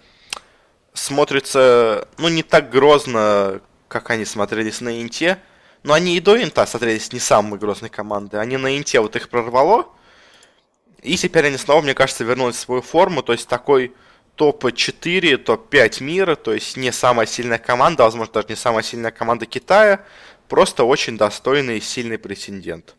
смотрится, 0.93 2.07
ну, 2.17 2.29
не 2.29 2.43
так 2.43 2.69
грозно, 2.69 3.61
как 3.87 4.09
они 4.09 4.25
смотрелись 4.25 4.79
на 4.79 5.01
Инте. 5.01 5.37
Но 5.83 5.93
они 5.93 6.15
и 6.15 6.19
до 6.21 6.41
Инта 6.41 6.65
смотрелись 6.65 7.11
не 7.11 7.19
самой 7.19 7.59
грозной 7.59 7.89
командой. 7.89 8.39
Они 8.39 8.55
на 8.55 8.77
Инте 8.77 8.99
вот 9.01 9.15
их 9.15 9.29
прорвало. 9.29 9.87
И 11.01 11.17
теперь 11.17 11.47
они 11.47 11.57
снова, 11.57 11.81
мне 11.81 11.93
кажется, 11.93 12.23
вернулись 12.23 12.55
в 12.55 12.59
свою 12.59 12.81
форму. 12.81 13.23
То 13.23 13.33
есть 13.33 13.47
такой 13.47 13.93
топ-4, 14.35 15.37
топ-5 15.37 16.03
мира. 16.03 16.35
То 16.35 16.53
есть 16.53 16.77
не 16.77 16.91
самая 16.91 17.25
сильная 17.25 17.57
команда, 17.57 18.03
возможно, 18.03 18.33
даже 18.33 18.47
не 18.49 18.55
самая 18.55 18.83
сильная 18.83 19.11
команда 19.11 19.45
Китая. 19.45 20.05
Просто 20.47 20.83
очень 20.83 21.17
достойный 21.17 21.77
и 21.77 21.81
сильный 21.81 22.17
претендент. 22.17 22.95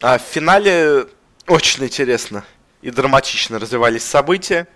А 0.00 0.18
в 0.18 0.22
финале 0.22 1.06
очень 1.46 1.84
интересно 1.84 2.44
и 2.80 2.90
драматично 2.90 3.58
развивались 3.58 4.04
события. 4.04 4.66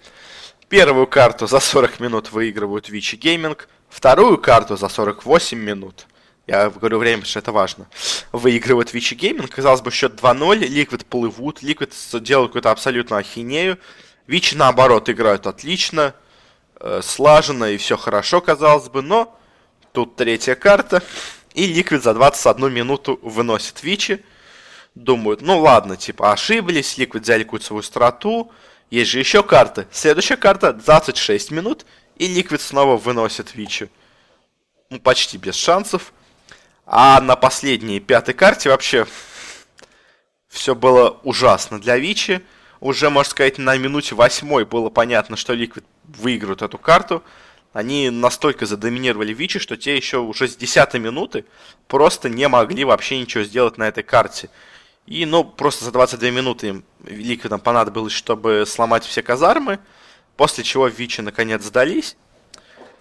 Первую 0.68 1.06
карту 1.06 1.46
за 1.46 1.60
40 1.60 2.00
минут 2.00 2.30
выигрывают 2.30 2.88
Vici 2.90 3.16
Gaming, 3.16 3.68
вторую 3.88 4.36
карту 4.38 4.76
за 4.76 4.88
48 4.88 5.58
минут. 5.58 6.06
Я 6.48 6.70
говорю 6.70 6.98
время, 6.98 7.18
потому 7.18 7.28
что 7.28 7.38
это 7.40 7.52
важно. 7.52 7.86
Выигрывает 8.32 8.94
Vici 8.94 9.14
Gaming. 9.14 9.50
Казалось 9.50 9.82
бы, 9.82 9.90
счет 9.90 10.18
2-0. 10.18 10.56
Liquid 10.56 11.04
плывут. 11.04 11.62
Liquid 11.62 11.92
делают 12.22 12.52
какую-то 12.52 12.70
абсолютно 12.70 13.18
ахинею. 13.18 13.78
Vici, 14.26 14.54
наоборот, 14.54 15.10
играют 15.10 15.46
отлично. 15.46 16.14
Э, 16.80 17.02
слаженно 17.04 17.66
и 17.66 17.76
все 17.76 17.98
хорошо, 17.98 18.40
казалось 18.40 18.88
бы. 18.88 19.02
Но 19.02 19.38
тут 19.92 20.16
третья 20.16 20.54
карта. 20.54 21.02
И 21.52 21.66
Liquid 21.66 22.02
за 22.02 22.14
21 22.14 22.72
минуту 22.72 23.20
выносит 23.20 23.82
Vici. 23.82 24.24
Думают, 24.94 25.42
ну 25.42 25.60
ладно, 25.60 25.98
типа 25.98 26.32
ошиблись, 26.32 26.96
Liquid 26.96 27.24
взяли 27.24 27.42
какую-то 27.42 27.66
свою 27.66 27.82
страту. 27.82 28.50
Есть 28.90 29.10
же 29.10 29.18
еще 29.18 29.42
карты. 29.42 29.86
Следующая 29.92 30.38
карта 30.38 30.72
26 30.72 31.50
минут. 31.50 31.84
И 32.16 32.26
Liquid 32.26 32.62
снова 32.62 32.96
выносит 32.96 33.54
Vici. 33.54 33.90
Ну, 34.88 34.98
почти 34.98 35.36
без 35.36 35.54
шансов. 35.54 36.14
А 36.90 37.20
на 37.20 37.36
последней 37.36 38.00
пятой 38.00 38.34
карте 38.34 38.70
вообще 38.70 39.06
все 40.48 40.74
было 40.74 41.20
ужасно 41.22 41.80
для 41.80 41.98
Vici. 41.98 42.42
Уже, 42.80 43.10
можно 43.10 43.30
сказать, 43.30 43.58
на 43.58 43.76
минуте 43.76 44.14
восьмой 44.14 44.64
было 44.64 44.88
понятно, 44.88 45.36
что 45.36 45.52
Liquid 45.52 45.84
выиграют 46.04 46.62
эту 46.62 46.78
карту 46.78 47.22
они 47.72 48.10
настолько 48.10 48.66
задоминировали 48.66 49.32
Vici, 49.32 49.58
что 49.58 49.76
те 49.76 49.96
еще 49.96 50.18
уже 50.18 50.48
с 50.48 50.56
10 50.56 50.94
минуты 50.94 51.44
просто 51.86 52.28
не 52.28 52.48
могли 52.48 52.84
вообще 52.84 53.20
ничего 53.20 53.44
сделать 53.44 53.78
на 53.78 53.86
этой 53.86 54.02
карте. 54.02 54.50
И, 55.06 55.24
ну, 55.24 55.44
просто 55.44 55.84
за 55.84 55.92
22 55.92 56.30
минуты 56.30 56.68
им 56.68 56.84
Ликвидам 57.04 57.60
понадобилось, 57.60 58.12
чтобы 58.12 58.64
сломать 58.66 59.04
все 59.04 59.22
казармы, 59.22 59.78
после 60.36 60.64
чего 60.64 60.88
Vici 60.88 61.20
наконец 61.20 61.62
сдались. 61.62 62.16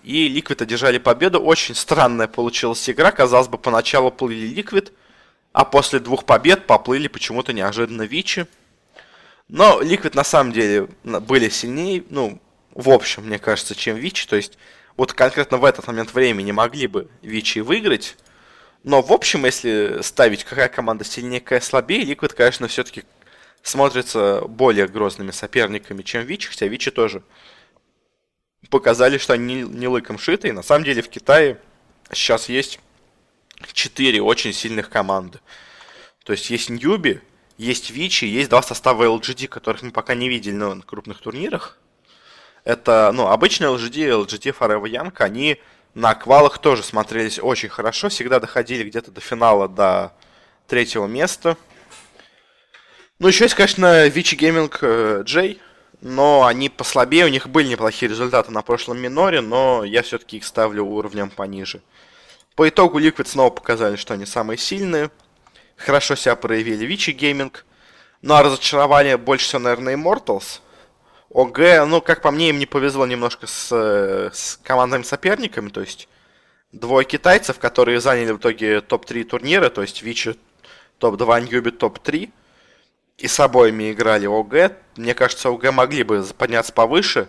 И 0.07 0.29
Liquid 0.29 0.61
одержали 0.61 0.99
победу. 0.99 1.41
Очень 1.41 1.75
странная 1.75 2.29
получилась 2.29 2.89
игра. 2.89 3.11
Казалось 3.11 3.49
бы, 3.49 3.57
поначалу 3.57 4.09
плыли 4.09 4.47
Liquid, 4.47 4.93
а 5.51 5.65
после 5.65 5.99
двух 5.99 6.23
побед 6.23 6.65
поплыли 6.65 7.09
почему-то 7.09 7.51
неожиданно 7.51 8.03
Vici. 8.03 8.47
Но 9.49 9.81
Liquid 9.81 10.15
на 10.15 10.23
самом 10.23 10.53
деле 10.53 10.87
были 11.03 11.49
сильнее, 11.49 12.05
ну, 12.09 12.39
в 12.73 12.89
общем, 12.89 13.25
мне 13.25 13.37
кажется, 13.37 13.75
чем 13.75 13.97
Вичи. 13.97 14.29
То 14.29 14.37
есть, 14.37 14.57
вот 14.95 15.11
конкретно 15.11 15.57
в 15.57 15.65
этот 15.65 15.85
момент 15.87 16.13
времени 16.13 16.53
могли 16.53 16.87
бы 16.87 17.09
Вичи 17.21 17.59
выиграть. 17.59 18.15
Но, 18.85 19.01
в 19.01 19.11
общем, 19.11 19.43
если 19.43 20.01
ставить, 20.03 20.45
какая 20.45 20.69
команда 20.69 21.03
сильнее, 21.03 21.41
какая 21.41 21.59
слабее, 21.59 22.05
Ликвид, 22.05 22.31
конечно, 22.31 22.69
все-таки 22.69 23.03
смотрится 23.61 24.43
более 24.47 24.87
грозными 24.87 25.31
соперниками, 25.31 26.01
чем 26.01 26.23
Вичи, 26.23 26.47
хотя 26.47 26.65
Вичи 26.67 26.91
тоже 26.91 27.23
показали, 28.69 29.17
что 29.17 29.33
они 29.33 29.63
не 29.63 29.87
лыком 29.87 30.17
шиты. 30.17 30.49
И 30.49 30.51
на 30.51 30.63
самом 30.63 30.85
деле 30.85 31.01
в 31.01 31.09
Китае 31.09 31.59
сейчас 32.11 32.49
есть 32.49 32.79
четыре 33.73 34.21
очень 34.21 34.53
сильных 34.53 34.89
команды. 34.89 35.39
То 36.23 36.33
есть 36.33 36.49
есть 36.49 36.69
Ньюби, 36.69 37.21
есть 37.57 37.89
Вичи, 37.89 38.25
есть 38.25 38.49
два 38.49 38.61
состава 38.61 39.03
LGD, 39.05 39.47
которых 39.47 39.81
мы 39.81 39.91
пока 39.91 40.13
не 40.13 40.29
видели 40.29 40.53
на 40.53 40.81
крупных 40.81 41.19
турнирах. 41.19 41.77
Это, 42.63 43.11
ну, 43.13 43.27
обычные 43.27 43.69
LGD, 43.71 44.25
LGD 44.25 44.55
Forever 44.57 44.83
Young, 44.83 45.13
они 45.19 45.61
на 45.93 46.13
квалах 46.13 46.59
тоже 46.59 46.83
смотрелись 46.83 47.39
очень 47.39 47.69
хорошо, 47.69 48.09
всегда 48.09 48.39
доходили 48.39 48.83
где-то 48.83 49.09
до 49.09 49.21
финала, 49.21 49.67
до 49.67 50.13
третьего 50.67 51.07
места. 51.07 51.57
Ну, 53.19 53.29
еще 53.29 53.45
есть, 53.45 53.55
конечно, 53.55 54.07
Vici 54.07 54.35
Gaming 54.35 54.83
J, 55.23 55.59
но 56.01 56.45
они 56.45 56.69
послабее, 56.69 57.25
у 57.25 57.29
них 57.29 57.47
были 57.47 57.69
неплохие 57.69 58.09
результаты 58.09 58.51
на 58.51 58.61
прошлом 58.61 58.99
миноре, 58.99 59.41
но 59.41 59.83
я 59.83 60.03
все-таки 60.03 60.37
их 60.37 60.45
ставлю 60.45 60.85
уровнем 60.85 61.29
пониже. 61.29 61.81
По 62.55 62.69
итогу 62.69 62.99
Liquid 62.99 63.27
снова 63.27 63.49
показали, 63.49 63.95
что 63.95 64.13
они 64.13 64.25
самые 64.25 64.57
сильные. 64.57 65.11
Хорошо 65.75 66.15
себя 66.15 66.35
проявили 66.35 66.85
Vici 66.85 67.11
Gaming. 67.11 67.65
Ну 68.21 68.33
а 68.33 68.43
разочарование 68.43 69.17
больше 69.17 69.45
всего, 69.45 69.61
наверное, 69.61 69.95
Immortals. 69.95 70.61
ОГ, 71.29 71.85
ну, 71.87 72.01
как 72.01 72.21
по 72.21 72.31
мне, 72.31 72.49
им 72.49 72.57
не 72.57 72.65
повезло 72.65 73.05
немножко 73.05 73.47
с, 73.47 73.71
с 73.71 74.59
командными 74.63 75.03
соперниками, 75.03 75.69
то 75.69 75.81
есть 75.81 76.07
двое 76.71 77.05
китайцев, 77.05 77.59
которые 77.59 77.99
заняли 77.99 78.31
в 78.31 78.37
итоге 78.37 78.81
топ-3 78.81 79.23
турнира, 79.25 79.69
то 79.69 79.81
есть 79.81 80.01
Вичи 80.01 80.37
топ-2, 80.99 81.49
Ньюби 81.49 81.71
топ-3, 81.71 82.31
и 83.17 83.27
с 83.27 83.39
обоими 83.39 83.91
играли 83.91 84.27
ОГ. 84.27 84.73
Мне 84.95 85.13
кажется, 85.13 85.49
ОГ 85.49 85.71
могли 85.71 86.03
бы 86.03 86.23
подняться 86.37 86.73
повыше, 86.73 87.27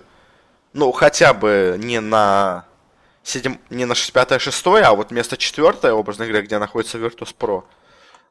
ну, 0.72 0.92
хотя 0.92 1.33
бы 1.33 1.77
не 1.79 2.01
на 2.01 2.66
7, 3.22 3.57
не 3.70 3.85
на 3.85 3.92
5-6, 3.92 4.81
а 4.83 4.94
вот 4.94 5.11
место 5.11 5.37
4, 5.37 5.92
образно 5.92 6.27
говоря, 6.27 6.42
где 6.42 6.59
находится 6.59 6.98
Virtus.pro, 6.98 7.64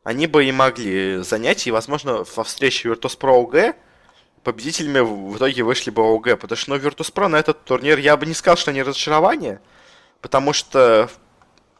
они 0.04 0.28
бы 0.28 0.46
и 0.46 0.52
могли 0.52 1.18
занять, 1.24 1.66
и, 1.68 1.72
возможно, 1.72 2.24
во 2.36 2.44
встрече 2.44 2.90
Virtus.pro 2.90 3.42
ОГ 3.42 3.76
победителями 4.44 5.00
в 5.00 5.36
итоге 5.36 5.64
вышли 5.64 5.90
бы 5.90 6.04
ОГ. 6.04 6.40
Потому 6.40 6.56
что, 6.56 6.70
ну, 6.70 6.78
Virtus.pro 6.78 7.28
на 7.28 7.38
этот 7.38 7.66
турнир, 7.66 7.98
я 7.98 8.16
бы 8.16 8.26
не 8.26 8.34
сказал, 8.34 8.56
что 8.56 8.72
они 8.72 8.82
разочарование. 8.82 9.60
Потому 10.22 10.54
что 10.54 11.10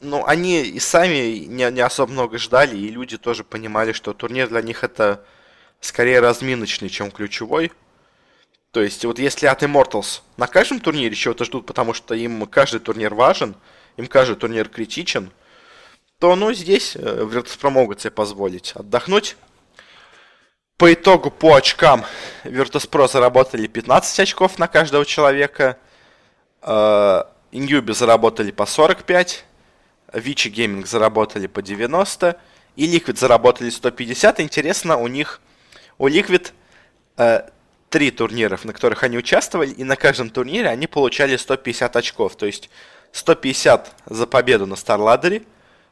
ну, 0.02 0.26
они 0.26 0.62
и 0.62 0.80
сами 0.80 1.46
не, 1.46 1.72
не 1.72 1.82
особо 1.82 2.12
много 2.12 2.38
ждали, 2.38 2.76
и 2.76 2.90
люди 2.90 3.18
тоже 3.18 3.44
понимали, 3.44 3.94
что 3.94 4.14
турнир 4.14 4.50
для 4.50 4.62
них 4.62 4.84
это 4.84 5.24
скорее 5.80 6.20
разминочный, 6.20 6.90
чем 6.90 7.12
ключевой. 7.12 7.72
То 8.72 8.82
есть, 8.82 9.06
вот 9.06 9.20
если 9.20 9.48
от 9.48 9.64
Immortals 9.64 10.22
на 10.38 10.48
каждом 10.48 10.80
турнире 10.80 11.16
чего-то 11.16 11.46
ждут, 11.46 11.66
потому 11.66 11.94
что 11.94 12.14
им 12.14 12.46
каждый 12.46 12.80
турнир 12.80 13.14
важен, 13.14 13.56
им 13.96 14.08
каждый 14.08 14.36
турнир 14.36 14.70
критичен, 14.70 15.32
то, 16.20 16.36
ну, 16.36 16.54
здесь 16.54 16.96
э, 16.96 17.00
Virtus.pro 17.00 17.70
могут 17.70 18.02
себе 18.02 18.12
позволить 18.12 18.72
отдохнуть. 18.74 19.36
По 20.78 20.94
итогу, 20.94 21.32
по 21.32 21.56
очкам, 21.56 22.06
Virtus.pro 22.44 23.08
заработали 23.08 23.66
15 23.68 24.20
очков 24.20 24.60
на 24.60 24.68
каждого 24.68 25.06
человека, 25.06 25.78
Injubi 26.62 27.94
заработали 27.94 28.52
по 28.52 28.66
45, 28.66 29.46
Vici 30.14 30.52
Gaming 30.52 30.86
заработали 30.86 31.48
по 31.48 31.62
90, 31.62 32.40
и 32.76 32.98
Liquid 32.98 33.18
заработали 33.18 33.70
150. 33.70 34.40
Интересно, 34.40 34.98
у 34.98 35.08
них, 35.08 35.42
у 35.98 36.08
Liquid 36.08 36.52
э, 37.18 37.50
три 37.90 38.12
турниров, 38.12 38.66
на 38.66 38.74
которых 38.74 39.04
они 39.04 39.18
участвовали, 39.18 39.72
и 39.72 39.84
на 39.84 39.96
каждом 39.96 40.30
турнире 40.30 40.70
они 40.70 40.88
получали 40.88 41.38
150 41.38 41.96
очков. 41.96 42.36
То 42.36 42.46
есть 42.46 42.70
150 43.12 43.94
за 44.06 44.28
победу 44.28 44.66
на 44.66 44.74
StarLadder, 44.74 45.46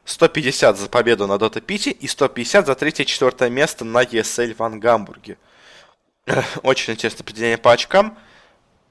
150 0.04 0.78
за 0.78 0.88
победу 0.88 1.26
на 1.26 1.32
Dota 1.32 1.60
Pit 1.60 1.90
и 1.90 2.06
150 2.06 2.66
за 2.66 2.74
третье-четвертое 2.74 3.50
место 3.50 3.84
на 3.84 4.04
ESL 4.04 4.54
в 4.54 4.78
Гамбурге. 4.78 5.38
Очень 6.62 6.94
интересное 6.94 7.22
определение 7.24 7.58
по 7.58 7.72
очкам. 7.72 8.16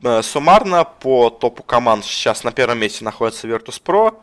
Э, 0.04 0.22
суммарно 0.22 0.84
по 0.84 1.30
топу 1.30 1.64
команд 1.64 2.06
сейчас 2.06 2.44
на 2.44 2.52
первом 2.52 2.80
месте 2.80 3.04
находится 3.06 3.48
Virtus.pro, 3.48 4.18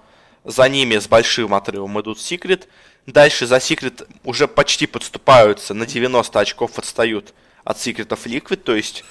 за 0.45 0.69
ними 0.69 0.99
с 0.99 1.09
большим 1.09 1.55
отрывом 1.55 2.01
идут 2.01 2.19
Secret. 2.19 2.69
Дальше 3.07 3.47
за 3.47 3.57
Secret 3.57 4.09
уже 4.23 4.47
почти 4.47 4.87
подступаются, 4.87 5.75
на 5.75 5.87
90 5.87 6.39
очков 6.39 6.79
отстают 6.79 7.35
от 7.65 7.79
Секретов 7.79 8.27
Liquid. 8.27 8.57
То 8.57 8.77
есть, 8.77 9.05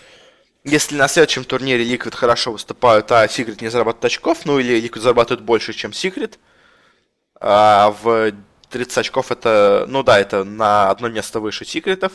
если 0.63 0.95
на 0.95 1.09
следующем 1.09 1.43
турнире 1.43 1.83
Liquid 1.83 2.15
хорошо 2.15 2.53
выступают, 2.53 3.11
а 3.11 3.25
Secret 3.25 3.57
не 3.61 3.69
зарабатывает 3.69 4.05
очков, 4.05 4.45
ну 4.45 4.59
или 4.59 4.81
Liquid 4.81 5.01
зарабатывает 5.01 5.43
больше, 5.43 5.73
чем 5.73 5.91
Secret, 5.91 6.37
а 7.41 7.93
в 8.01 8.33
30 8.69 8.97
очков 8.97 9.31
это, 9.31 9.85
ну 9.89 10.03
да, 10.03 10.19
это 10.19 10.45
на 10.45 10.89
одно 10.89 11.09
место 11.09 11.41
выше 11.41 11.65
Секретов, 11.65 12.13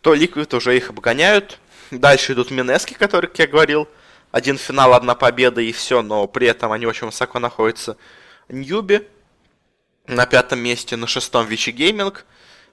то 0.00 0.14
Liquid 0.14 0.54
уже 0.56 0.76
их 0.76 0.90
обгоняют. 0.90 1.58
Дальше 1.92 2.32
идут 2.32 2.50
Минески, 2.50 2.94
которые, 2.94 3.28
как 3.28 3.38
я 3.38 3.46
говорил, 3.46 3.88
один 4.32 4.58
финал, 4.58 4.94
одна 4.94 5.14
победа 5.14 5.60
и 5.60 5.70
все, 5.70 6.02
но 6.02 6.26
при 6.26 6.48
этом 6.48 6.72
они 6.72 6.86
очень 6.86 7.06
высоко 7.06 7.38
находятся 7.38 7.96
Ньюби 8.48 9.06
на 10.06 10.26
пятом 10.26 10.58
месте, 10.60 10.96
на 10.96 11.06
шестом 11.06 11.46
Вичи 11.46 11.70
Гейминг. 11.70 12.26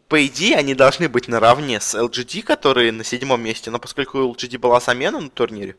По 0.07 0.25
идее, 0.25 0.57
они 0.57 0.75
должны 0.75 1.07
быть 1.07 1.27
наравне 1.27 1.79
с 1.79 1.95
LGD, 1.95 2.43
которые 2.43 2.91
на 2.91 3.03
седьмом 3.03 3.41
месте, 3.41 3.71
но 3.71 3.79
поскольку 3.79 4.19
у 4.19 4.33
LGD 4.33 4.57
была 4.57 4.79
замена 4.79 5.19
на 5.19 5.29
турнире, 5.29 5.77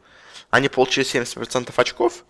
они 0.51 0.69
получили 0.69 1.07
70% 1.07 1.73
очков. 1.77 2.25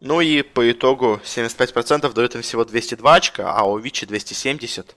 Ну 0.00 0.20
и 0.20 0.42
по 0.42 0.70
итогу 0.70 1.20
75% 1.24 2.12
дают 2.12 2.34
им 2.34 2.42
всего 2.42 2.64
202 2.64 3.14
очка, 3.14 3.52
а 3.54 3.62
у 3.64 3.78
Вичи 3.78 4.06
270. 4.06 4.96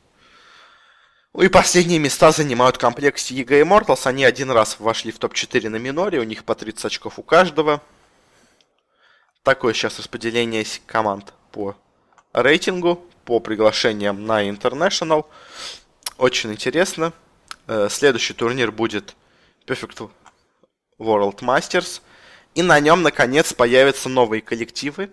Ну 1.34 1.44
и 1.44 1.50
последние 1.50 2.00
места 2.00 2.32
занимают 2.32 2.80
комплекс 2.80 3.30
EG 3.30 3.62
Immortals. 3.62 4.08
Они 4.08 4.26
один 4.26 4.50
раз 4.50 4.80
вошли 4.80 5.12
в 5.12 5.20
топ-4 5.20 5.70
на 5.70 5.76
миноре, 5.76 6.20
у 6.20 6.24
них 6.24 6.44
по 6.44 6.56
30 6.56 6.86
очков 6.86 7.20
у 7.20 7.24
каждого. 7.24 7.82
Такое 9.44 9.74
сейчас 9.74 10.00
распределение 10.00 10.66
команд 10.88 11.34
по 11.52 11.76
рейтингу, 12.34 13.04
по 13.28 13.42
приглашениям 13.42 14.26
на 14.26 14.50
International. 14.50 15.26
Очень 16.18 16.54
интересно. 16.54 17.12
Э, 17.68 17.90
следующий 17.92 18.34
турнир 18.34 18.72
будет 18.72 19.16
Perfect 19.66 20.10
World 20.98 21.40
Masters. 21.40 22.02
И 22.56 22.64
на 22.64 22.80
нем, 22.80 23.02
наконец, 23.02 23.52
появятся 23.52 24.08
новые 24.08 24.42
коллективы. 24.42 25.10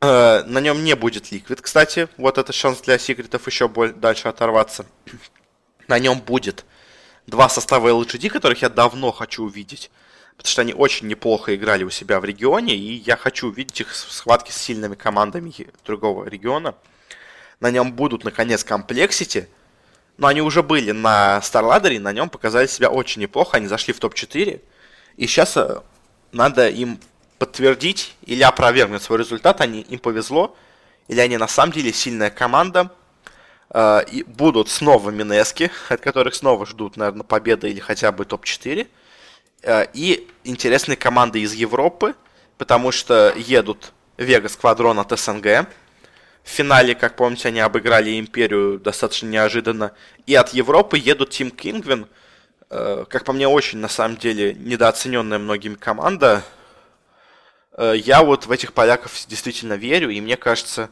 Э, 0.00 0.42
на 0.44 0.58
нем 0.58 0.82
не 0.82 0.96
будет 0.96 1.30
Liquid, 1.30 1.60
кстати. 1.62 2.08
Вот 2.16 2.36
это 2.36 2.52
шанс 2.52 2.80
для 2.80 2.98
секретов 2.98 3.46
еще 3.46 3.68
дальше 3.68 4.26
оторваться. 4.26 4.84
На 5.86 5.98
нем 5.98 6.20
будет 6.20 6.64
два 7.28 7.48
состава 7.48 7.88
LGD, 7.88 8.28
которых 8.28 8.62
я 8.62 8.68
давно 8.68 9.12
хочу 9.12 9.44
увидеть 9.44 9.90
потому 10.40 10.52
что 10.52 10.62
они 10.62 10.72
очень 10.72 11.06
неплохо 11.06 11.54
играли 11.54 11.84
у 11.84 11.90
себя 11.90 12.18
в 12.18 12.24
регионе, 12.24 12.74
и 12.74 12.94
я 12.94 13.18
хочу 13.18 13.48
увидеть 13.48 13.82
их 13.82 13.90
в 13.90 14.10
схватке 14.10 14.52
с 14.52 14.56
сильными 14.56 14.94
командами 14.94 15.52
другого 15.84 16.26
региона. 16.26 16.74
На 17.60 17.70
нем 17.70 17.92
будут, 17.92 18.24
наконец, 18.24 18.64
комплексити, 18.64 19.50
но 20.16 20.28
они 20.28 20.40
уже 20.40 20.62
были 20.62 20.92
на 20.92 21.40
StarLadder, 21.42 21.98
на 21.98 22.14
нем 22.14 22.30
показали 22.30 22.66
себя 22.66 22.88
очень 22.88 23.20
неплохо, 23.20 23.58
они 23.58 23.66
зашли 23.66 23.92
в 23.92 24.00
топ-4, 24.00 24.62
и 25.18 25.26
сейчас 25.26 25.58
э, 25.58 25.82
надо 26.32 26.70
им 26.70 26.98
подтвердить 27.38 28.16
или 28.22 28.42
опровергнуть 28.42 29.02
свой 29.02 29.18
результат, 29.18 29.60
они, 29.60 29.82
им 29.82 29.98
повезло, 29.98 30.56
или 31.08 31.20
они 31.20 31.36
на 31.36 31.48
самом 31.48 31.74
деле 31.74 31.92
сильная 31.92 32.30
команда, 32.30 32.90
э, 33.74 34.04
и 34.10 34.22
будут 34.22 34.70
снова 34.70 35.10
Минески, 35.10 35.70
от 35.90 36.00
которых 36.00 36.34
снова 36.34 36.64
ждут, 36.64 36.96
наверное, 36.96 37.24
победы 37.24 37.68
или 37.68 37.80
хотя 37.80 38.10
бы 38.10 38.24
топ-4, 38.24 38.84
Э, 38.84 38.99
и 39.62 40.28
интересные 40.44 40.96
команды 40.96 41.40
из 41.40 41.52
Европы, 41.52 42.14
потому 42.56 42.92
что 42.92 43.32
едут 43.36 43.92
Вегас 44.16 44.56
Квадрон 44.56 44.98
от 44.98 45.18
СНГ. 45.18 45.66
В 46.42 46.48
финале, 46.48 46.94
как 46.94 47.16
помните, 47.16 47.48
они 47.48 47.60
обыграли 47.60 48.18
Империю 48.18 48.78
достаточно 48.78 49.26
неожиданно. 49.28 49.92
И 50.26 50.34
от 50.34 50.50
Европы 50.50 50.98
едут 50.98 51.30
Тим 51.30 51.50
Кингвин. 51.50 52.06
Э, 52.70 53.04
как 53.08 53.24
по 53.24 53.32
мне, 53.32 53.48
очень, 53.48 53.78
на 53.78 53.88
самом 53.88 54.16
деле, 54.16 54.54
недооцененная 54.54 55.38
многими 55.38 55.74
команда. 55.74 56.42
Э, 57.76 57.94
я 57.96 58.22
вот 58.22 58.46
в 58.46 58.50
этих 58.50 58.72
поляков 58.72 59.12
действительно 59.26 59.74
верю, 59.74 60.10
и 60.10 60.20
мне 60.20 60.36
кажется, 60.36 60.90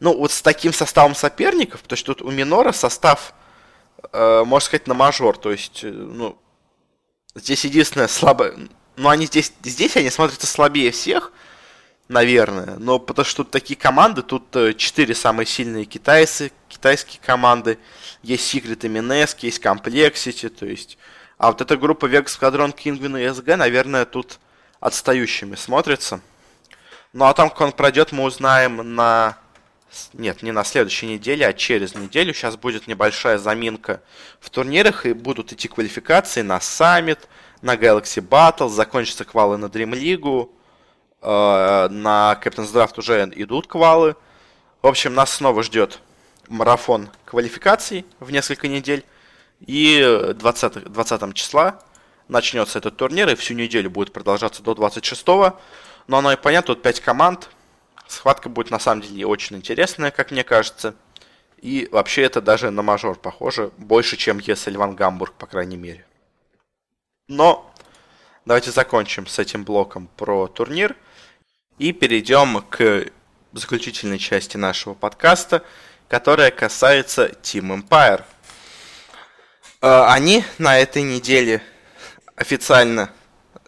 ну, 0.00 0.16
вот 0.16 0.32
с 0.32 0.42
таким 0.42 0.72
составом 0.72 1.14
соперников, 1.14 1.82
потому 1.82 1.96
что 1.96 2.14
тут 2.14 2.26
у 2.26 2.30
Минора 2.30 2.72
состав, 2.72 3.32
можно 4.12 4.60
сказать, 4.60 4.86
на 4.86 4.94
мажор, 4.94 5.38
то 5.38 5.50
есть, 5.50 5.82
ну, 5.82 6.38
Здесь 7.36 7.64
единственное 7.66 8.08
слабое... 8.08 8.56
Ну, 8.96 9.08
они 9.10 9.26
здесь, 9.26 9.52
здесь 9.62 9.94
они 9.98 10.08
смотрятся 10.08 10.46
слабее 10.46 10.90
всех, 10.90 11.32
наверное. 12.08 12.76
Но 12.78 12.98
потому 12.98 13.26
что 13.26 13.44
тут 13.44 13.52
такие 13.52 13.78
команды, 13.78 14.22
тут 14.22 14.56
э, 14.56 14.72
четыре 14.72 15.14
самые 15.14 15.46
сильные 15.46 15.84
китайцы, 15.84 16.50
китайские 16.68 17.20
команды. 17.22 17.78
Есть 18.22 18.54
Secret 18.54 18.78
Minesk, 18.78 19.36
есть 19.42 19.62
Complexity, 19.62 20.48
то 20.48 20.64
есть... 20.64 20.96
А 21.36 21.48
вот 21.48 21.60
эта 21.60 21.76
группа 21.76 22.06
Vegas 22.06 22.38
Squadron, 22.40 22.74
Kingwin 22.74 23.20
и 23.20 23.26
SG, 23.26 23.56
наверное, 23.56 24.06
тут 24.06 24.38
отстающими 24.80 25.56
смотрится. 25.56 26.22
Ну 27.12 27.26
а 27.26 27.34
там, 27.34 27.50
как 27.50 27.60
он 27.60 27.72
пройдет, 27.72 28.12
мы 28.12 28.24
узнаем 28.24 28.94
на... 28.94 29.36
Нет, 30.12 30.42
не 30.42 30.52
на 30.52 30.64
следующей 30.64 31.06
неделе, 31.06 31.46
а 31.46 31.52
через 31.52 31.94
неделю. 31.94 32.34
Сейчас 32.34 32.56
будет 32.56 32.86
небольшая 32.86 33.38
заминка 33.38 34.02
в 34.40 34.50
турнирах, 34.50 35.06
и 35.06 35.12
будут 35.12 35.52
идти 35.52 35.68
квалификации 35.68 36.42
на 36.42 36.60
Саммит, 36.60 37.28
на 37.62 37.76
Galaxy 37.76 38.26
Battle, 38.26 38.68
закончатся 38.68 39.24
квалы 39.24 39.56
на 39.56 39.66
Dream 39.66 39.92
League, 39.92 40.50
э, 41.22 41.88
на 41.88 42.38
Captain's 42.42 42.72
Draft 42.72 42.98
уже 42.98 43.30
идут 43.36 43.66
квалы. 43.66 44.16
В 44.82 44.86
общем, 44.86 45.14
нас 45.14 45.32
снова 45.32 45.62
ждет 45.62 46.00
марафон 46.48 47.08
квалификаций 47.24 48.06
в 48.20 48.30
несколько 48.30 48.68
недель. 48.68 49.04
И 49.60 50.32
20, 50.34 50.92
20 50.92 51.34
числа 51.34 51.80
начнется 52.28 52.78
этот 52.78 52.96
турнир, 52.96 53.28
и 53.28 53.34
всю 53.34 53.54
неделю 53.54 53.90
будет 53.90 54.12
продолжаться 54.12 54.62
до 54.62 54.74
26 54.74 55.26
-го. 55.26 55.56
Но 56.06 56.18
оно 56.18 56.32
и 56.32 56.36
понятно, 56.36 56.74
тут 56.74 56.82
5 56.82 57.00
команд, 57.00 57.50
Схватка 58.08 58.48
будет 58.48 58.70
на 58.70 58.78
самом 58.78 59.02
деле 59.02 59.26
очень 59.26 59.56
интересная, 59.56 60.10
как 60.10 60.30
мне 60.30 60.44
кажется. 60.44 60.94
И 61.58 61.88
вообще 61.90 62.22
это 62.22 62.40
даже 62.40 62.70
на 62.70 62.82
мажор 62.82 63.18
похоже. 63.18 63.72
Больше, 63.78 64.16
чем 64.16 64.38
если 64.38 64.76
Ван 64.76 64.94
Гамбург, 64.94 65.34
по 65.34 65.46
крайней 65.46 65.76
мере. 65.76 66.04
Но 67.28 67.72
давайте 68.44 68.70
закончим 68.70 69.26
с 69.26 69.38
этим 69.38 69.64
блоком 69.64 70.08
про 70.16 70.46
турнир. 70.46 70.94
И 71.78 71.92
перейдем 71.92 72.62
к 72.62 73.06
заключительной 73.52 74.18
части 74.18 74.56
нашего 74.56 74.94
подкаста, 74.94 75.64
которая 76.08 76.50
касается 76.50 77.26
Team 77.42 77.82
Empire. 77.82 78.24
Э, 79.82 80.04
они 80.08 80.44
на 80.58 80.78
этой 80.78 81.02
неделе 81.02 81.62
официально 82.36 83.10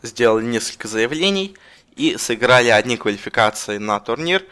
сделали 0.03 0.45
несколько 0.45 0.87
заявлений– 0.87 1.57
и 1.99 2.17
сыграли 2.17 2.69
одни 2.69 2.97
квалификации 2.97 3.77
на 3.77 3.99
турнир. 4.01 4.45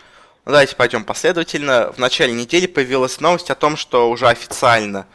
Ну, 0.44 0.52
давайте 0.52 0.76
пойдем 0.76 1.04
последовательно. 1.04 1.92
В 1.92 1.98
начале 1.98 2.32
недели 2.32 2.66
появилась 2.66 3.20
новость 3.20 3.50
о 3.50 3.54
том, 3.54 3.76
что 3.76 4.10
уже 4.10 4.28
официально 4.28 5.06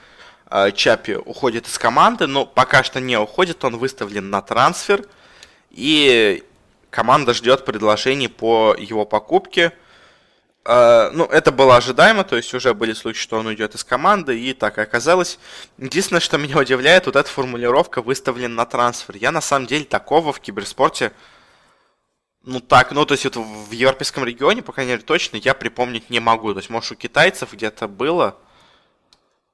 э, 0.49 0.71
Чапи 0.71 1.15
уходит 1.15 1.67
из 1.67 1.77
команды, 1.77 2.27
но 2.27 2.45
пока 2.45 2.83
что 2.83 2.99
не 2.99 3.17
уходит, 3.19 3.63
он 3.65 3.77
выставлен 3.77 4.29
на 4.29 4.41
трансфер, 4.41 5.05
и 5.69 6.43
команда 6.89 7.33
ждет 7.33 7.65
предложений 7.65 8.29
по 8.29 8.75
его 8.77 9.05
покупке. 9.05 9.73
Uh, 10.63 11.09
ну, 11.11 11.25
это 11.25 11.51
было 11.51 11.75
ожидаемо, 11.75 12.23
то 12.23 12.35
есть 12.35 12.53
уже 12.53 12.75
были 12.75 12.93
случаи, 12.93 13.19
что 13.19 13.39
он 13.39 13.47
уйдет 13.47 13.73
из 13.73 13.83
команды, 13.83 14.39
и 14.39 14.53
так 14.53 14.77
и 14.77 14.81
оказалось. 14.81 15.39
Единственное, 15.79 16.19
что 16.19 16.37
меня 16.37 16.59
удивляет, 16.59 17.07
вот 17.07 17.15
эта 17.15 17.27
формулировка 17.27 18.03
выставлена 18.03 18.53
на 18.53 18.65
трансфер. 18.67 19.15
Я 19.15 19.31
на 19.31 19.41
самом 19.41 19.65
деле 19.65 19.85
такого 19.85 20.31
в 20.31 20.39
киберспорте, 20.39 21.13
ну 22.43 22.59
так, 22.59 22.91
ну 22.91 23.05
то 23.05 23.13
есть 23.13 23.25
вот 23.25 23.35
в 23.35 23.71
европейском 23.71 24.25
регионе, 24.25 24.61
по 24.61 24.71
крайней 24.71 24.93
мере, 24.93 25.03
точно 25.03 25.37
я 25.37 25.53
припомнить 25.53 26.09
не 26.09 26.19
могу. 26.19 26.53
То 26.53 26.59
есть, 26.59 26.69
может, 26.69 26.91
у 26.91 26.95
китайцев 26.95 27.53
где-то 27.53 27.87
было, 27.87 28.37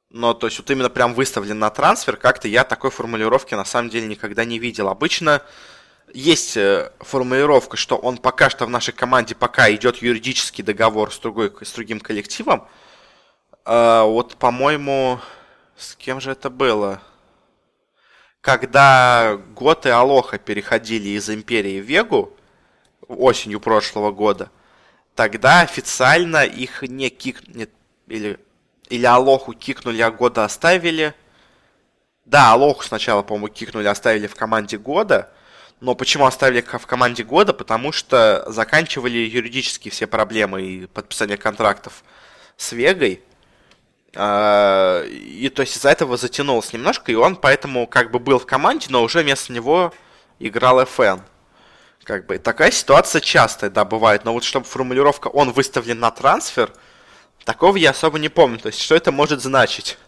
но 0.09 0.33
то 0.33 0.47
есть 0.47 0.57
вот 0.57 0.69
именно 0.71 0.89
прям 0.89 1.13
выставлен 1.13 1.59
на 1.59 1.69
трансфер, 1.69 2.15
как-то 2.17 2.47
я 2.47 2.63
такой 2.63 2.91
формулировки 2.91 3.55
на 3.55 3.65
самом 3.65 3.89
деле 3.89 4.07
никогда 4.07 4.45
не 4.45 4.57
видел. 4.57 4.87
Обычно 4.87 5.41
есть 6.13 6.55
э, 6.55 6.91
формулировка, 6.99 7.75
что 7.75 7.97
он 7.97 8.17
пока 8.17 8.49
что 8.49 8.65
в 8.65 8.69
нашей 8.69 8.93
команде, 8.93 9.35
пока 9.35 9.69
идет 9.73 9.97
юридический 9.97 10.63
договор 10.63 11.13
с, 11.13 11.19
другой, 11.19 11.51
с 11.61 11.71
другим 11.73 11.99
коллективом. 11.99 12.67
А, 13.65 14.03
вот, 14.05 14.37
по-моему, 14.37 15.19
с 15.75 15.95
кем 15.97 16.21
же 16.21 16.31
это 16.31 16.49
было? 16.49 17.01
Когда 18.39 19.37
Гот 19.55 19.85
и 19.85 19.89
Алоха 19.89 20.37
переходили 20.37 21.09
из 21.09 21.29
Империи 21.29 21.81
в 21.81 21.85
Вегу 21.85 22.36
осенью 23.07 23.59
прошлого 23.59 24.11
года, 24.11 24.51
тогда 25.15 25.61
официально 25.61 26.45
их 26.45 26.81
не 26.83 27.09
кик... 27.09 27.47
Нет, 27.47 27.69
или, 28.07 28.39
или 28.89 29.05
Алоху 29.05 29.53
кикнули, 29.53 30.01
а 30.01 30.11
Года 30.11 30.45
оставили. 30.45 31.13
Да, 32.25 32.53
Алоху 32.53 32.83
сначала, 32.83 33.21
по-моему, 33.21 33.47
кикнули, 33.47 33.87
оставили 33.87 34.27
в 34.27 34.35
команде 34.35 34.77
Года– 34.77 35.31
но 35.79 35.93
почему 35.93 36.25
оставили 36.25 36.61
в 36.61 36.87
команде 36.87 37.23
года? 37.23 37.53
Потому 37.53 37.91
что 37.91 38.43
заканчивали 38.47 39.17
юридические 39.17 39.91
все 39.91 40.07
проблемы 40.07 40.63
и 40.63 40.85
подписание 40.87 41.37
контрактов 41.37 42.03
с 42.57 42.71
Вегой. 42.71 43.21
А, 44.15 45.03
и 45.03 45.49
то 45.49 45.61
есть 45.61 45.77
из-за 45.77 45.89
этого 45.89 46.17
затянулось 46.17 46.73
немножко, 46.73 47.11
и 47.11 47.15
он 47.15 47.35
поэтому 47.35 47.85
как 47.85 48.09
бы 48.09 48.17
был 48.17 48.39
в 48.39 48.47
команде, 48.47 48.87
но 48.89 49.03
уже 49.03 49.21
вместо 49.21 49.53
него 49.53 49.93
играл 50.39 50.81
FN. 50.81 51.21
Как 52.07 52.25
бы 52.25 52.39
такая 52.39 52.71
ситуация 52.71 53.21
частая, 53.21 53.69
да, 53.69 53.85
бывает. 53.85 54.25
Но 54.25 54.33
вот 54.33 54.43
чтобы 54.43 54.65
формулировка 54.65 55.27
«он 55.27 55.51
выставлен 55.51 55.99
на 55.99 56.09
трансфер», 56.09 56.73
такого 57.45 57.77
я 57.77 57.91
особо 57.91 58.17
не 58.17 58.29
помню. 58.29 58.57
То 58.57 58.69
есть 58.69 58.81
что 58.81 58.95
это 58.95 59.11
может 59.11 59.41
значить? 59.41 59.99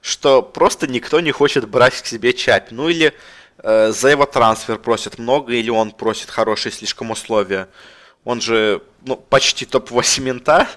Что 0.00 0.42
просто 0.42 0.86
никто 0.86 1.18
не 1.18 1.32
хочет 1.32 1.68
брать 1.68 2.00
к 2.00 2.06
себе 2.06 2.32
Чапи. 2.32 2.72
Ну 2.72 2.88
или 2.88 3.12
Э, 3.62 3.90
за 3.92 4.08
его 4.10 4.26
трансфер 4.26 4.78
просят 4.78 5.18
много 5.18 5.52
или 5.52 5.70
он 5.70 5.90
просит 5.90 6.30
хорошие 6.30 6.72
слишком 6.72 7.10
условия. 7.10 7.68
Он 8.24 8.40
же 8.40 8.82
ну, 9.04 9.16
почти 9.16 9.64
топ-8 9.64 10.20
мента, 10.22 10.68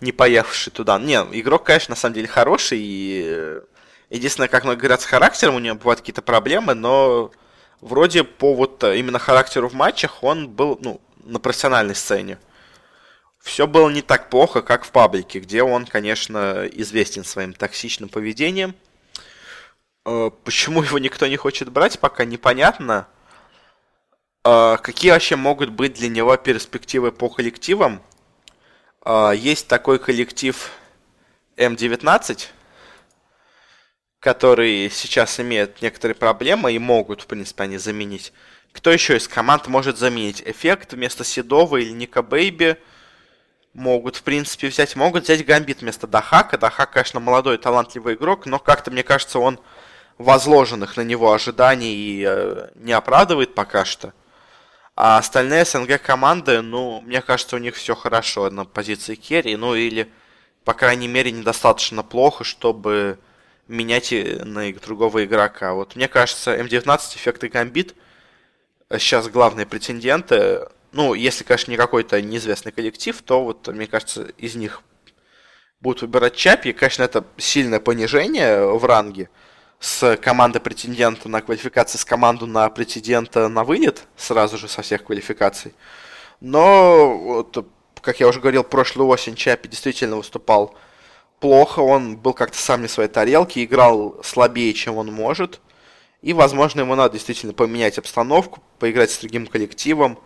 не 0.00 0.12
поехавший 0.12 0.72
туда. 0.72 0.98
Не, 0.98 1.16
игрок, 1.32 1.64
конечно, 1.64 1.92
на 1.92 1.96
самом 1.96 2.14
деле 2.14 2.26
хороший. 2.26 2.78
И 2.80 3.22
э, 3.26 3.60
единственное, 4.10 4.48
как 4.48 4.64
многие 4.64 4.80
говорят, 4.80 5.00
с 5.02 5.04
характером 5.04 5.56
у 5.56 5.58
него 5.60 5.76
бывают 5.76 6.00
какие-то 6.00 6.22
проблемы, 6.22 6.74
но 6.74 7.30
вроде 7.80 8.24
по 8.24 8.54
вот 8.54 8.82
э, 8.84 8.98
именно 8.98 9.18
характеру 9.18 9.68
в 9.68 9.74
матчах 9.74 10.22
он 10.22 10.48
был 10.48 10.78
ну, 10.82 11.00
на 11.24 11.38
профессиональной 11.38 11.94
сцене. 11.94 12.38
Все 13.40 13.66
было 13.66 13.88
не 13.88 14.02
так 14.02 14.30
плохо, 14.30 14.62
как 14.62 14.84
в 14.84 14.90
паблике, 14.90 15.40
где 15.40 15.62
он, 15.62 15.86
конечно, 15.86 16.68
известен 16.72 17.24
своим 17.24 17.52
токсичным 17.52 18.08
поведением– 18.08 18.74
Э, 20.08 20.30
почему 20.44 20.82
его 20.88 20.98
никто 20.98 21.26
не 21.26 21.36
хочет 21.36 21.70
брать, 21.70 21.98
пока 21.98 22.24
непонятно. 22.24 23.06
Э, 24.44 24.76
какие 24.82 25.10
вообще 25.10 25.36
могут 25.36 25.70
быть 25.70 25.94
для 25.94 26.08
него 26.08 26.36
перспективы 26.36 27.12
по 27.12 27.28
коллективам? 27.28 28.02
Есть 29.34 29.68
такой 29.68 29.98
коллектив 29.98 30.70
М19, 31.56 32.48
который 34.20 34.90
сейчас 34.90 35.38
имеет 35.40 35.80
некоторые 35.82 36.14
проблемы 36.14 36.72
и 36.72 36.78
могут, 36.78 37.22
в 37.22 37.26
принципе, 37.26 37.64
они 37.64 37.78
заменить. 37.78 38.32
Кто 38.72 38.90
еще 38.90 39.16
из 39.16 39.28
команд 39.28 39.66
может 39.66 39.98
заменить? 39.98 40.42
Эффект 40.44 40.92
вместо 40.92 41.24
Седова 41.24 41.76
или 41.76 41.90
Ника 41.90 42.22
Бэйби 42.22 42.76
могут, 43.74 44.16
в 44.16 44.22
принципе, 44.22 44.68
взять. 44.68 44.96
Могут 44.96 45.24
взять 45.24 45.44
Гамбит 45.44 45.80
вместо 45.80 46.06
Дахака. 46.06 46.58
Дахак, 46.58 46.92
конечно, 46.92 47.20
молодой 47.20 47.58
талантливый 47.58 48.14
игрок, 48.14 48.46
но 48.46 48.58
как-то, 48.58 48.90
мне 48.90 49.02
кажется, 49.02 49.38
он 49.38 49.60
возложенных 50.18 50.96
на 50.96 51.02
него 51.02 51.32
ожиданий 51.32 52.24
э, 52.26 52.70
не 52.74 52.92
оправдывает 52.92 53.54
пока 53.54 53.84
что. 53.84 54.12
А 54.96 55.18
остальные 55.18 55.64
СНГ 55.64 56.02
команды, 56.02 56.60
ну, 56.60 57.00
мне 57.02 57.22
кажется, 57.22 57.54
у 57.54 57.60
них 57.60 57.76
все 57.76 57.94
хорошо 57.94 58.50
на 58.50 58.64
позиции 58.64 59.14
керри, 59.14 59.54
ну 59.54 59.76
или, 59.76 60.10
по 60.64 60.74
крайней 60.74 61.06
мере, 61.06 61.30
недостаточно 61.30 62.02
плохо, 62.02 62.42
чтобы 62.42 63.20
менять 63.68 64.12
на 64.44 64.72
другого 64.72 65.24
игрока. 65.24 65.74
Вот 65.74 65.94
мне 65.94 66.08
кажется, 66.08 66.56
М19, 66.56 67.16
Эффект 67.16 67.44
и 67.44 67.48
Гамбит 67.48 67.94
сейчас 68.98 69.28
главные 69.28 69.66
претенденты. 69.66 70.66
Ну, 70.92 71.14
если, 71.14 71.44
конечно, 71.44 71.70
не 71.70 71.76
какой-то 71.76 72.20
неизвестный 72.22 72.72
коллектив, 72.72 73.20
то 73.22 73.44
вот, 73.44 73.68
мне 73.68 73.86
кажется, 73.86 74.28
из 74.38 74.54
них 74.54 74.82
будут 75.80 76.02
выбирать 76.02 76.34
Чапи. 76.34 76.72
Конечно, 76.72 77.02
это 77.02 77.24
сильное 77.36 77.78
понижение 77.78 78.66
в 78.66 78.84
ранге 78.84 79.28
с 79.80 80.16
команды 80.16 80.58
претендента 80.58 81.28
на 81.28 81.40
квалификации 81.40 81.98
с 81.98 82.04
команду 82.04 82.46
на 82.46 82.68
претендента 82.70 83.48
на 83.48 83.62
вылет, 83.62 84.08
сразу 84.16 84.58
же 84.58 84.66
со 84.66 84.82
всех 84.82 85.04
квалификаций. 85.04 85.74
Но, 86.40 87.16
вот, 87.16 87.66
как 88.00 88.18
я 88.18 88.26
уже 88.26 88.40
говорил, 88.40 88.64
прошлую 88.64 89.08
осень 89.08 89.36
Чапи 89.36 89.68
действительно 89.68 90.16
выступал 90.16 90.74
плохо, 91.40 91.80
он 91.80 92.16
был 92.16 92.32
как-то 92.32 92.58
сам 92.58 92.82
не 92.82 92.88
в 92.88 92.90
своей 92.90 93.08
тарелке, 93.08 93.64
играл 93.64 94.16
слабее, 94.22 94.72
чем 94.74 94.96
он 94.96 95.12
может. 95.12 95.60
И, 96.22 96.32
возможно, 96.32 96.80
ему 96.80 96.94
надо 96.94 97.14
действительно 97.14 97.52
поменять 97.52 97.98
обстановку, 97.98 98.60
поиграть 98.78 99.10
с 99.10 99.18
другим 99.18 99.46
коллективом, 99.46 100.18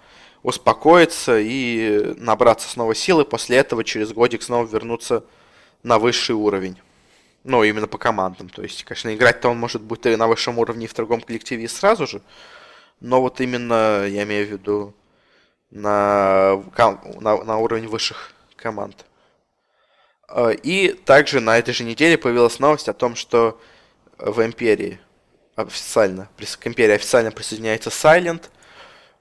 успокоиться 0.42 1.38
и 1.38 2.14
набраться 2.16 2.68
снова 2.68 2.94
силы, 2.94 3.24
после 3.24 3.58
этого 3.58 3.84
через 3.84 4.12
годик 4.12 4.42
снова 4.42 4.66
вернуться 4.66 5.24
на 5.82 5.98
высший 5.98 6.34
уровень. 6.34 6.78
Ну, 7.44 7.62
именно 7.64 7.88
по 7.88 7.98
командам. 7.98 8.48
То 8.48 8.62
есть, 8.62 8.84
конечно, 8.84 9.14
играть-то 9.14 9.48
он 9.48 9.58
может 9.58 9.82
быть 9.82 10.06
и 10.06 10.16
на 10.16 10.28
высшем 10.28 10.58
уровне, 10.58 10.86
и 10.86 10.88
в 10.88 10.94
другом 10.94 11.20
коллективе 11.20 11.68
сразу 11.68 12.06
же. 12.06 12.22
Но 13.00 13.20
вот 13.20 13.40
именно, 13.40 14.06
я 14.06 14.22
имею 14.22 14.46
в 14.46 14.50
виду, 14.50 14.94
на, 15.70 16.62
на, 17.20 17.44
на 17.44 17.58
уровень 17.58 17.88
высших 17.88 18.32
команд. 18.56 19.04
А, 20.34 20.50
и 20.50 20.92
также 20.92 21.40
на 21.40 21.58
этой 21.58 21.74
же 21.74 21.84
неделе 21.84 22.16
появилась 22.16 22.58
новость 22.58 22.88
о 22.88 22.94
том, 22.94 23.16
что 23.16 23.60
в 24.16 24.44
Империи 24.44 24.98
официально, 25.56 26.28
к 26.58 26.66
Империи 26.66 26.94
официально 26.94 27.30
присоединяется 27.30 27.90
Silent. 27.90 28.44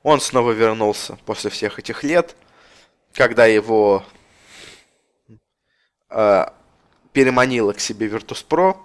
Он 0.03 0.21
снова 0.21 0.51
вернулся 0.51 1.17
после 1.25 1.49
всех 1.49 1.79
этих 1.79 2.03
лет, 2.03 2.35
когда 3.13 3.45
его 3.45 4.05
а, 6.09 6.53
переманила 7.11 7.73
к 7.73 7.81
себе 7.81 8.07
Virtus.pro. 8.07 8.77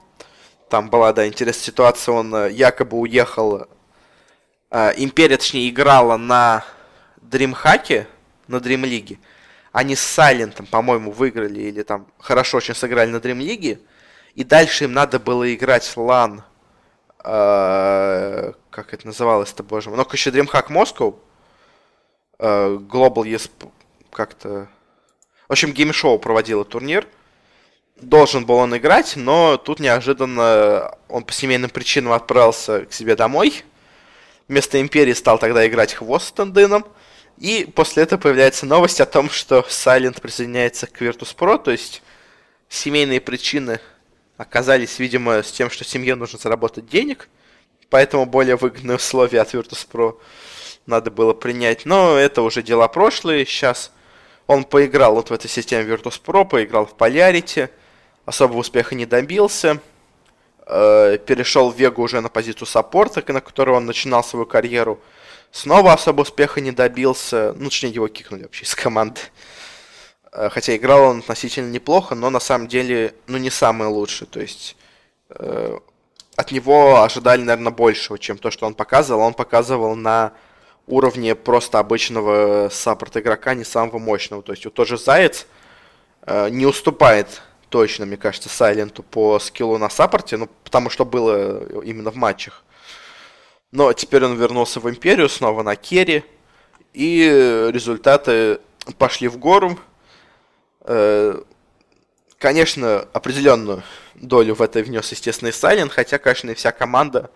Там 0.69 0.91
была, 0.91 1.13
да, 1.13 1.29
интересная 1.29 1.65
ситуация, 1.65 2.13
он 2.13 2.35
э, 2.35 2.51
якобы 2.51 2.99
уехал, 2.99 3.69
э, 4.73 4.93
Империя, 4.97 5.37
точнее, 5.37 5.71
играла 5.71 6.17
на 6.17 6.65
Дримхаке, 7.23 8.09
на 8.49 8.59
Дримлиге. 8.59 9.21
Они 9.77 9.95
с 9.95 10.01
Сайлентом, 10.01 10.65
по-моему, 10.65 11.11
выиграли 11.11 11.61
или 11.61 11.83
там 11.83 12.07
хорошо 12.19 12.57
очень 12.57 12.75
сыграли 12.75 13.11
на 13.11 13.21
Дримлиге. 13.21 13.79
И 14.35 14.43
дальше 14.43 14.85
им 14.85 14.95
надо 14.95 15.21
было 15.21 15.55
играть 15.55 15.93
лан, 15.97 16.43
э, 17.23 18.53
как 18.71 18.95
это 18.95 19.07
называлось-то, 19.07 19.63
боже 19.63 19.91
мой, 19.91 19.99
ну, 19.99 20.07
еще 20.11 20.31
DreamHack 20.31 20.71
Москва, 20.71 21.13
э, 22.39 22.79
Global 22.91 23.25
ESP, 23.25 23.71
как-то... 24.11 24.69
В 25.47 25.53
общем, 25.53 25.73
Game 25.73 25.96
Show 25.96 26.19
проводила 26.19 26.65
турнир 26.65 27.07
должен 28.01 28.47
был 28.47 28.55
он 28.55 28.75
играть, 28.79 29.13
но 29.17 29.59
тут 29.59 29.79
неожиданно 29.79 30.97
он 31.09 31.25
по 31.25 31.35
семейным 31.35 31.69
причинам 31.69 32.13
отправился 32.13 32.87
к 32.87 32.95
себе 32.95 33.15
домой. 33.15 33.63
Вместо 34.49 34.81
Империи 34.81 35.13
стал 35.13 35.39
тогда 35.39 35.67
играть 35.67 35.93
Хвост 35.93 36.29
с 36.29 36.33
Тенденом. 36.33 36.87
И 37.39 37.71
после 37.75 38.05
этого 38.05 38.21
появляется 38.21 38.67
новость 38.67 39.01
о 39.01 39.07
том, 39.07 39.31
что 39.31 39.65
Silent 39.69 40.21
присоединяется 40.21 40.87
к 40.87 41.01
Virtus.pro, 41.01 41.63
то 41.63 41.71
есть 41.71 42.03
семейные 42.69 43.21
причины 43.21 43.81
оказались, 44.37 44.99
видимо, 44.99 45.43
с 45.43 45.53
тем, 45.53 45.71
что 45.71 45.85
семье 45.85 46.15
нужно 46.15 46.39
заработать 46.39 46.89
денег, 46.89 47.29
поэтому 47.91 48.27
более 48.27 48.57
выгодные 48.57 48.97
условия 48.97 49.41
от 49.41 49.55
Virtus.pro 49.55 50.19
надо 50.87 51.11
было 51.11 51.33
принять. 51.35 51.85
Но 51.85 52.17
это 52.17 52.43
уже 52.43 52.63
дела 52.63 52.89
прошлые, 52.89 53.45
сейчас 53.45 53.93
он 54.47 54.65
поиграл 54.65 55.15
вот 55.15 55.31
в 55.31 55.33
этой 55.33 55.49
системе 55.49 55.85
Virtus.pro, 55.85 56.47
поиграл 56.47 56.87
в 56.87 56.95
Polarity– 56.95 57.71
особого 58.27 58.59
успеха 58.59 58.95
не 58.95 59.07
добился. 59.07 59.81
Э, 60.67 61.17
перешел 61.25 61.71
в 61.71 61.77
Вегу 61.79 62.03
уже 62.03 62.21
на 62.21 62.29
позицию 62.29 62.67
саппорта, 62.67 63.25
на 63.33 63.41
которой 63.41 63.71
он 63.71 63.87
начинал 63.87 64.23
свою 64.23 64.45
карьеру. 64.45 65.01
Снова 65.51 65.93
особо 65.93 66.23
успеха 66.23 66.61
не 66.61 66.73
добился. 66.73 67.55
Ну, 67.57 67.71
точнее, 67.71 67.91
его 67.91 68.09
кикнули 68.09 68.43
вообще 68.43 68.65
из 68.65 68.75
команды. 68.75 69.21
Э, 70.33 70.49
хотя 70.51 70.77
играл 70.77 71.11
он 71.11 71.19
относительно 71.21 71.71
неплохо, 71.71 72.15
но 72.15 72.31
на 72.31 72.41
самом 72.41 72.69
деле, 72.69 73.15
ну, 73.27 73.39
не 73.39 73.51
самый 73.51 73.89
лучший. 73.89 74.27
То 74.27 74.41
есть 74.41 74.77
э, 75.31 75.79
от 76.37 76.53
него 76.53 77.03
ожидали, 77.03 77.43
наверное, 77.43 77.73
большего, 77.73 78.19
чем 78.19 78.39
то, 78.39 78.51
что 78.51 78.67
он 78.67 78.75
показывал. 78.75 79.23
Он 79.23 79.35
показывал 79.35 79.97
на 79.97 80.33
уровне 80.87 81.35
просто 81.35 81.79
обычного 81.79 82.69
саппорт 82.71 83.17
игрока, 83.17 83.55
не 83.55 83.65
самого 83.65 83.99
мощного. 83.99 84.43
То 84.43 84.53
есть 84.53 84.65
вот 84.65 84.75
тот 84.75 84.87
же 84.87 84.99
Заяц 84.99 85.47
э, 86.23 86.51
не 86.51 86.67
уступает 86.67 87.43
точно, 87.71 88.07
мне 88.07 88.17
кажется, 88.17 88.49
Сайленту 88.49 89.03
по 89.03 89.39
скиллу 89.39 89.79
на 89.79 89.89
саппорте, 89.89 90.37
ну, 90.37 90.49
потому 90.65 90.91
что 90.91 91.05
было 91.05 91.83
именно 91.83 92.11
в 92.11 92.17
матчах. 92.17 92.63
Но 93.77 93.93
теперь 93.93 94.25
он 94.25 94.39
вернулся 94.39 94.81
в 94.81 94.89
Империю, 94.89 95.29
снова 95.29 95.63
на 95.63 95.77
керри, 95.77 96.25
и 96.95 97.69
результаты 97.71 98.59
пошли 98.97 99.29
в 99.29 99.37
гору. 99.37 99.79
Э, 100.81 101.43
конечно, 102.39 103.07
определенную 103.13 103.83
долю 104.15 104.55
в 104.55 104.63
это 104.63 104.79
внес, 104.81 105.13
естественно, 105.13 105.51
и 105.51 105.53
Сайлент, 105.53 105.93
хотя, 105.93 106.17
конечно, 106.17 106.53
и 106.53 106.55
вся 106.55 106.73
команда 106.73 107.31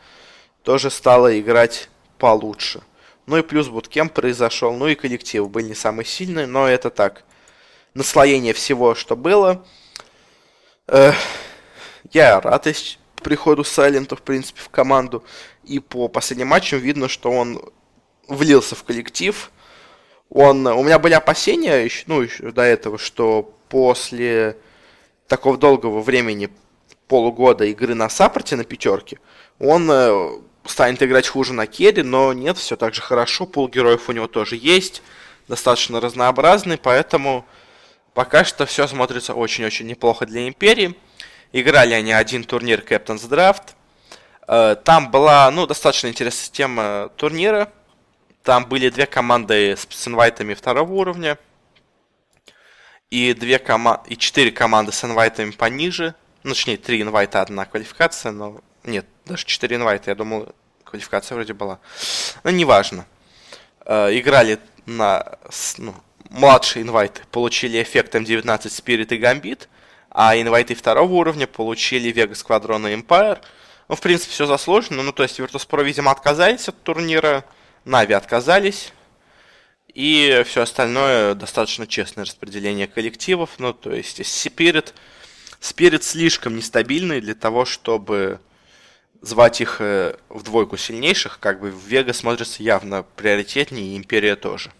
тоже 0.62 0.88
стала 0.88 1.38
играть 1.38 1.90
получше. 2.16 2.80
Ну 3.26 3.36
и 3.36 3.42
плюс 3.42 3.68
буткемп 3.68 4.14
произошел, 4.14 4.72
ну 4.72 4.88
и 4.88 4.94
коллективы 4.94 5.46
были 5.46 5.66
не 5.66 5.74
самые 5.74 6.06
сильные, 6.06 6.46
но 6.46 6.66
это 6.66 6.88
так. 6.88 7.24
Наслоение 7.92 8.54
всего, 8.54 8.94
что 8.94 9.14
было. 9.14 9.62
Э, 10.86 11.12
я 12.12 12.40
рад 12.40 12.66
приходу 13.20 13.64
Сайлента, 13.64 14.16
в 14.16 14.22
принципе, 14.22 14.60
в 14.60 14.68
команду. 14.68 15.22
И 15.64 15.78
по 15.78 16.08
последним 16.08 16.48
матчам 16.48 16.78
видно, 16.78 17.08
что 17.08 17.30
он 17.30 17.62
влился 18.28 18.74
в 18.74 18.84
коллектив. 18.84 19.50
Он, 20.30 20.66
у 20.66 20.82
меня 20.82 20.98
были 20.98 21.14
опасения, 21.14 21.84
еще, 21.84 22.04
ну, 22.06 22.22
еще 22.22 22.52
до 22.52 22.62
этого, 22.62 22.98
что 22.98 23.54
после 23.68 24.56
такого 25.26 25.56
долгого 25.56 26.00
времени, 26.00 26.50
полугода 27.08 27.64
игры 27.64 27.94
на 27.94 28.08
саппорте 28.08 28.56
на 28.56 28.64
пятерке, 28.64 29.18
он 29.58 29.90
э, 29.90 30.30
станет 30.64 31.02
играть 31.02 31.26
хуже 31.26 31.52
на 31.52 31.66
керри, 31.66 32.02
но 32.02 32.32
нет, 32.32 32.56
все 32.56 32.76
так 32.76 32.94
же 32.94 33.02
хорошо, 33.02 33.46
пул 33.46 33.68
героев 33.68 34.08
у 34.08 34.12
него 34.12 34.28
тоже 34.28 34.56
есть, 34.56 35.02
достаточно 35.48 36.00
разнообразный, 36.00 36.78
поэтому 36.78 37.44
пока 38.14 38.44
что 38.44 38.66
все 38.66 38.86
смотрится 38.86 39.34
очень-очень 39.34 39.86
неплохо 39.86 40.26
для 40.26 40.46
Империи. 40.46 40.94
Играли 41.52 41.94
они 41.94 42.12
один 42.12 42.44
турнир 42.44 42.80
Captain's 42.80 43.28
Draft. 43.28 43.74
Э, 44.46 44.76
там 44.84 45.10
была, 45.10 45.50
ну, 45.50 45.66
достаточно 45.66 46.08
интересная 46.08 46.42
система 46.42 47.10
турнира. 47.16 47.72
Там 48.44 48.66
были 48.66 48.88
две 48.88 49.06
команды 49.06 49.76
с 49.76 50.08
инвайтами 50.08 50.54
второго 50.54 50.92
уровня. 50.92 51.38
И, 53.10 53.34
две 53.34 53.58
кома... 53.58 54.02
и 54.06 54.16
четыре 54.16 54.52
команды 54.52 54.92
с 54.92 55.04
инвайтами 55.04 55.50
пониже. 55.50 56.14
Ну, 56.44 56.50
точнее, 56.54 56.76
три 56.76 57.02
инвайта, 57.02 57.42
одна 57.42 57.64
квалификация, 57.64 58.30
но... 58.30 58.60
Нет, 58.84 59.04
даже 59.26 59.44
четыре 59.44 59.76
инвайта, 59.76 60.10
я 60.10 60.14
думал, 60.14 60.54
квалификация 60.84 61.34
вроде 61.34 61.52
была. 61.52 61.80
Но 62.44 62.50
неважно. 62.50 63.06
Э, 63.84 64.16
играли 64.16 64.60
на... 64.86 65.36
Ну, 65.78 65.96
младшие 66.30 66.84
инвайты 66.84 67.22
получили 67.32 67.82
эффект 67.82 68.14
М19 68.14 68.44
Spirit 68.66 69.12
и 69.12 69.20
Gambit– 69.20 69.66
а 70.10 70.36
инвайты 70.36 70.74
второго 70.74 71.12
уровня 71.12 71.46
получили 71.46 72.12
Vega 72.12 72.32
Squadron 72.32 72.90
и 72.90 72.96
Empire. 72.96 73.38
Ну, 73.88 73.94
в 73.94 74.00
принципе, 74.00 74.32
все 74.32 74.46
заслуженно. 74.46 75.02
Ну, 75.02 75.12
то 75.12 75.22
есть 75.22 75.38
Virtus.pro, 75.38 75.84
видимо, 75.84 76.10
отказались 76.10 76.68
от 76.68 76.82
турнира, 76.82 77.44
Нави 77.84 78.14
отказались. 78.14 78.92
И 79.94 80.42
все 80.46 80.62
остальное 80.62 81.34
достаточно 81.34 81.86
честное 81.86 82.24
распределение 82.24 82.86
коллективов. 82.86 83.50
Ну, 83.58 83.72
то 83.72 83.92
есть 83.92 84.20
Spirit, 84.20 84.92
Spirit 85.60 86.02
слишком 86.02 86.56
нестабильный 86.56 87.20
для 87.20 87.34
того, 87.34 87.64
чтобы 87.64 88.40
звать 89.20 89.60
их 89.60 89.76
э, 89.80 90.16
в 90.28 90.42
двойку 90.42 90.76
сильнейших. 90.76 91.38
Как 91.40 91.60
бы 91.60 91.70
Вега 91.70 92.12
смотрится 92.12 92.62
явно 92.62 93.02
приоритетнее, 93.16 93.94
и 93.94 93.96
Империя 93.96 94.36
тоже. 94.36 94.72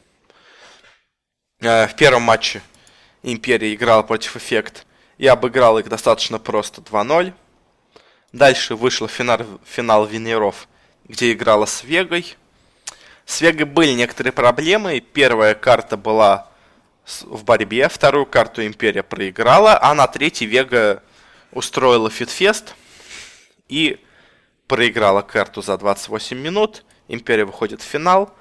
Э, 1.61 1.87
в 1.87 1.95
первом 1.97 2.23
матче 2.23 2.63
Империя 3.23 3.75
играла 3.75 4.03
против 4.03 4.37
Эффект 4.37 4.87
и 5.21 5.27
обыграл 5.27 5.79
их 5.79 5.91
достаточно 5.91 6.39
просто 6.39 6.81
2-0. 6.81 7.35
Дальше 8.33 8.75
вышел 8.75 9.07
финал, 9.07 9.41
финал 9.67 10.07
Венеров, 10.07 10.67
где 11.05 11.33
играла 11.33 11.67
с 11.67 11.85
Вегой. 11.85 12.37
С 13.27 13.43
Вегой 13.43 13.67
были 13.67 13.93
некоторые 13.93 14.33
проблемы. 14.33 14.99
Первая 15.01 15.55
карта 15.55 15.99
была 15.99 16.49
в 17.25 17.45
борьбе, 17.45 17.91
вторую 17.91 18.25
карту 18.25 18.65
Империя 18.65 19.03
проиграла, 19.03 19.79
а 19.83 19.93
на 19.93 20.07
третьей 20.07 20.47
Вега 20.47 21.03
устроила 21.53 22.09
feed 22.09 22.42
fest 22.42 22.75
и 23.69 24.03
проиграла 24.69 25.21
карту 25.21 25.61
за 25.61 25.77
28 25.77 26.39
минут. 26.39 26.83
Империя 27.09 27.45
выходит 27.45 27.83
в 27.83 27.85
финал. 27.85 28.35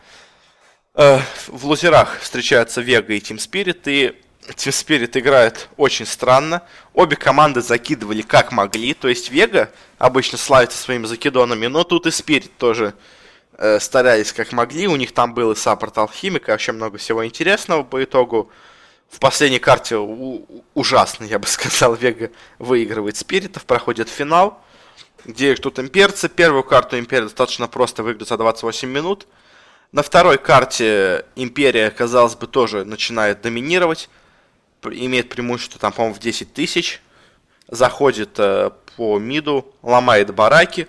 Э, 0.93 1.19
в 1.47 1.65
лузерах 1.65 2.21
встречаются 2.21 2.79
Вега 2.79 3.11
и 3.15 3.19
Team 3.19 3.35
Spirit, 3.35 3.81
и 3.87 4.21
Team 4.55 4.71
Spirit 4.71 5.17
играет 5.19 5.69
очень 5.77 6.05
странно. 6.05 6.63
Обе 6.93 7.15
команды 7.15 7.61
закидывали 7.61 8.21
как 8.21 8.51
могли. 8.51 8.93
То 8.93 9.07
есть 9.07 9.29
Вега 9.29 9.71
обычно 9.97 10.37
славится 10.37 10.77
своими 10.77 11.05
закидонами, 11.05 11.67
но 11.67 11.83
тут 11.83 12.05
и 12.07 12.09
Spirit 12.09 12.49
тоже 12.57 12.93
э, 13.57 13.79
старались 13.79 14.33
как 14.33 14.51
могли. 14.51 14.87
У 14.87 14.95
них 14.95 15.13
там 15.13 15.33
был 15.33 15.51
и 15.51 15.55
саппорт 15.55 15.97
Алхимика, 15.97 16.51
вообще 16.51 16.71
много 16.71 16.97
всего 16.97 17.25
интересного 17.25 17.83
по 17.83 18.03
итогу. 18.03 18.49
В 19.09 19.19
последней 19.19 19.59
карте 19.59 19.97
ужасно, 19.97 21.23
я 21.23 21.39
бы 21.39 21.47
сказал, 21.47 21.95
Вега 21.95 22.31
выигрывает 22.59 23.17
Спиритов, 23.17 23.65
проходит 23.65 24.09
финал, 24.09 24.61
где 25.25 25.55
тут 25.55 25.79
имперцы. 25.79 26.29
Первую 26.29 26.63
карту 26.63 26.97
Империя 26.97 27.23
достаточно 27.23 27.67
просто 27.67 28.03
выиграть 28.03 28.29
за 28.29 28.37
28 28.37 28.87
минут. 28.89 29.27
На 29.91 30.03
второй 30.03 30.37
карте 30.37 31.25
Империя, 31.35 31.89
казалось 31.89 32.35
бы, 32.35 32.45
тоже 32.45 32.85
начинает 32.85 33.41
доминировать 33.41 34.09
имеет 34.83 35.29
преимущество, 35.29 35.79
там, 35.79 35.91
по-моему, 35.91 36.15
в 36.15 36.19
10 36.19 36.53
тысяч. 36.53 37.01
Заходит 37.67 38.31
э, 38.37 38.71
по 38.95 39.19
миду, 39.19 39.73
ломает 39.81 40.33
бараки. 40.33 40.87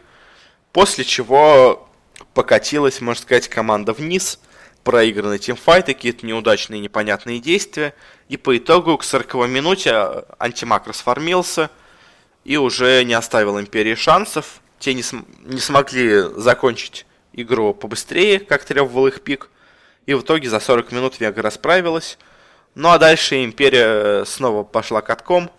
После 0.72 1.04
чего 1.04 1.88
покатилась, 2.34 3.00
можно 3.00 3.22
сказать, 3.22 3.48
команда 3.48 3.92
вниз. 3.92 4.40
Проигранный 4.84 5.38
тимфайты, 5.38 5.92
какие-то 5.92 6.24
неудачные 6.24 6.80
непонятные 6.80 7.38
действия. 7.38 7.94
И 8.28 8.36
по 8.36 8.56
итогу 8.56 8.96
к 8.96 9.04
40 9.04 9.34
минуте 9.48 9.90
э, 9.92 10.22
антимак 10.38 10.86
расформился 10.86 11.70
и 12.44 12.56
уже 12.56 13.04
не 13.04 13.14
оставил 13.14 13.60
Империи 13.60 13.94
шансов. 13.94 14.60
Те 14.78 14.94
не, 14.94 15.02
см- 15.02 15.28
не 15.44 15.60
смогли 15.60 16.22
закончить 16.36 17.04
игру 17.34 17.74
побыстрее, 17.74 18.40
как 18.40 18.64
требовал 18.64 19.06
их 19.06 19.20
пик. 19.20 19.50
И 20.06 20.14
в 20.14 20.22
итоге 20.22 20.48
за 20.48 20.60
40 20.60 20.92
минут 20.92 21.20
Вега 21.20 21.42
расправилась. 21.42 22.18
Ну 22.74 22.90
а 22.90 22.98
дальше 22.98 23.44
Империя 23.44 24.24
снова 24.24 24.62
пошла 24.62 25.00
катком. 25.00 25.50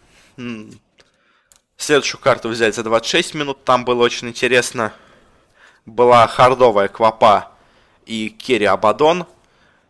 Следующую 1.78 2.22
карту 2.22 2.50
взять 2.50 2.76
за 2.76 2.84
26 2.84 3.34
минут. 3.34 3.64
Там 3.64 3.86
было 3.86 4.04
очень 4.04 4.30
интересно. 4.30 4.94
Была 5.86 6.28
хардовая 6.28 6.88
Квапа 6.88 7.52
и 8.06 8.30
Керри 8.30 8.66
Абадон. 8.66 9.26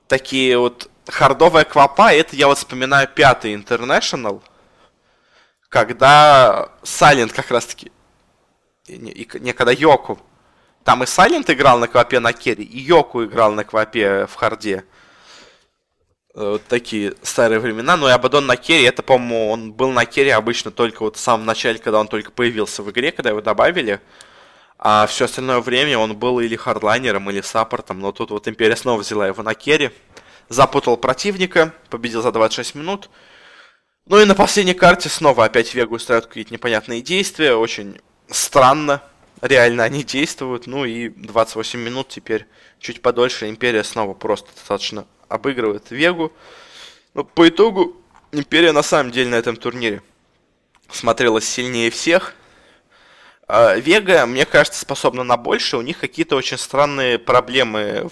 Такие 0.07 0.57
вот 0.57 0.89
хардовая 1.07 1.65
Квапа, 1.65 2.13
это 2.13 2.35
я 2.35 2.47
вот 2.47 2.57
вспоминаю 2.57 3.07
пятый 3.07 3.53
Интернешнл, 3.53 4.41
когда 5.69 6.69
Сайлент 6.83 7.33
как 7.33 7.51
раз 7.51 7.65
таки, 7.65 7.91
не, 8.87 9.27
не 9.39 9.53
когда 9.53 9.71
Йоку, 9.71 10.19
там 10.83 11.03
и 11.03 11.05
Сайлент 11.05 11.49
играл 11.49 11.79
на 11.79 11.87
Квапе 11.87 12.19
на 12.19 12.33
Керри, 12.33 12.63
и 12.63 12.79
Йоку 12.79 13.23
играл 13.25 13.51
на 13.51 13.63
Квапе 13.63 14.25
в 14.25 14.35
Харде. 14.35 14.85
Э, 16.33 16.51
вот 16.51 16.63
такие 16.67 17.13
старые 17.23 17.59
времена. 17.59 17.97
Но 17.97 18.09
и 18.09 18.11
Абадон 18.11 18.45
на 18.45 18.55
керри, 18.55 18.83
это, 18.83 19.03
по-моему, 19.03 19.51
он 19.51 19.73
был 19.73 19.91
на 19.91 20.05
керри 20.05 20.29
обычно 20.29 20.71
только 20.71 21.03
вот 21.03 21.17
в 21.17 21.19
самом 21.19 21.45
начале, 21.45 21.79
когда 21.79 21.99
он 21.99 22.07
только 22.07 22.31
появился 22.31 22.83
в 22.83 22.91
игре, 22.91 23.11
когда 23.11 23.29
его 23.29 23.41
добавили. 23.41 23.99
А 24.77 25.05
все 25.07 25.25
остальное 25.25 25.59
время 25.59 25.97
он 25.97 26.15
был 26.17 26.39
или 26.39 26.55
хардлайнером, 26.55 27.29
или 27.29 27.41
саппортом. 27.41 27.99
Но 27.99 28.11
тут 28.11 28.31
вот 28.31 28.47
Империя 28.47 28.75
снова 28.75 29.01
взяла 29.01 29.27
его 29.27 29.43
на 29.43 29.53
керри. 29.53 29.91
Запутал 30.49 30.97
противника, 30.97 31.73
победил 31.89 32.21
за 32.21 32.31
26 32.31 32.75
минут. 32.75 33.09
Ну 34.07 34.19
и 34.19 34.25
на 34.25 34.35
последней 34.35 34.73
карте 34.73 35.07
снова 35.09 35.45
опять 35.45 35.73
Вегу 35.75 35.95
устраивают 35.95 36.27
какие-то 36.27 36.53
непонятные 36.53 37.01
действия. 37.01 37.53
Очень 37.53 38.01
странно. 38.27 39.03
Реально 39.41 39.83
они 39.83 40.03
действуют. 40.03 40.65
Ну 40.67 40.85
и 40.85 41.09
28 41.09 41.79
минут 41.79 42.09
теперь 42.09 42.47
чуть 42.79 43.01
подольше. 43.01 43.49
Империя 43.49 43.83
снова 43.83 44.13
просто 44.13 44.49
достаточно 44.55 45.05
обыгрывает 45.31 45.91
Вегу. 45.91 46.31
Но 47.13 47.23
по 47.23 47.47
итогу 47.47 48.01
Империя 48.33 48.71
на 48.71 48.81
самом 48.81 49.11
деле 49.11 49.29
на 49.29 49.35
этом 49.35 49.57
турнире 49.57 50.01
смотрелась 50.89 51.43
сильнее 51.43 51.91
всех. 51.91 52.33
А 53.45 53.75
Вега, 53.75 54.25
мне 54.25 54.45
кажется, 54.45 54.79
способна 54.79 55.23
на 55.23 55.35
больше. 55.35 55.75
У 55.75 55.81
них 55.81 55.99
какие-то 55.99 56.37
очень 56.37 56.57
странные 56.57 57.19
проблемы 57.19 58.09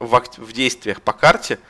в, 0.00 0.04
в, 0.04 0.22
в 0.38 0.52
действиях 0.52 1.02
по 1.02 1.12
карте. 1.12 1.60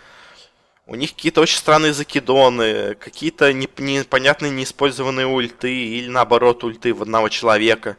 У 0.86 0.94
них 0.94 1.14
какие-то 1.14 1.42
очень 1.42 1.58
странные 1.58 1.92
закидоны, 1.92 2.94
какие-то 2.94 3.52
непонятные 3.52 4.50
неиспользованные 4.50 5.26
ульты, 5.26 5.70
или 5.70 6.08
наоборот 6.08 6.64
ульты 6.64 6.94
в 6.94 7.02
одного 7.02 7.28
человека. 7.28 7.98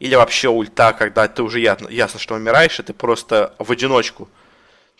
Или 0.00 0.16
вообще 0.16 0.48
ульта, 0.48 0.92
когда 0.92 1.28
ты 1.28 1.42
уже 1.42 1.60
ясно, 1.60 1.88
ясно 1.88 2.20
что 2.20 2.34
умираешь, 2.34 2.78
и 2.78 2.82
ты 2.82 2.92
просто 2.92 3.54
в 3.58 3.72
одиночку, 3.72 4.28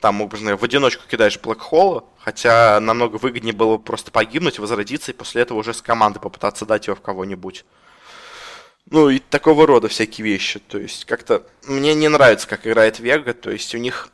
там, 0.05 0.21
образно, 0.21 0.59
в 0.59 0.63
одиночку 0.63 1.05
кидаешь 1.09 1.41
Блэкхола, 1.41 2.05
хотя 2.19 2.79
намного 2.79 3.17
выгоднее 3.17 3.55
было 3.55 3.79
просто 3.79 4.11
погибнуть, 4.11 4.59
возродиться, 4.59 5.13
и 5.13 5.15
после 5.15 5.41
этого 5.41 5.57
уже 5.57 5.73
с 5.73 5.81
команды 5.81 6.21
попытаться 6.21 6.67
дать 6.67 6.89
его 6.89 6.95
в 6.95 7.01
кого-нибудь. 7.01 7.65
Ну, 8.91 9.09
и 9.09 9.19
такого 9.19 9.67
рода 9.67 9.89
всякие 9.89 10.27
вещи. 10.27 10.59
То 10.59 10.77
есть, 10.77 11.07
как-то 11.07 11.43
мне 11.67 11.95
не 11.95 12.09
нравится, 12.09 12.47
как 12.47 12.67
играет 12.67 12.99
Вега. 12.99 13.33
То 13.33 13.51
есть, 13.51 13.75
у 13.75 13.79
них 13.79 14.11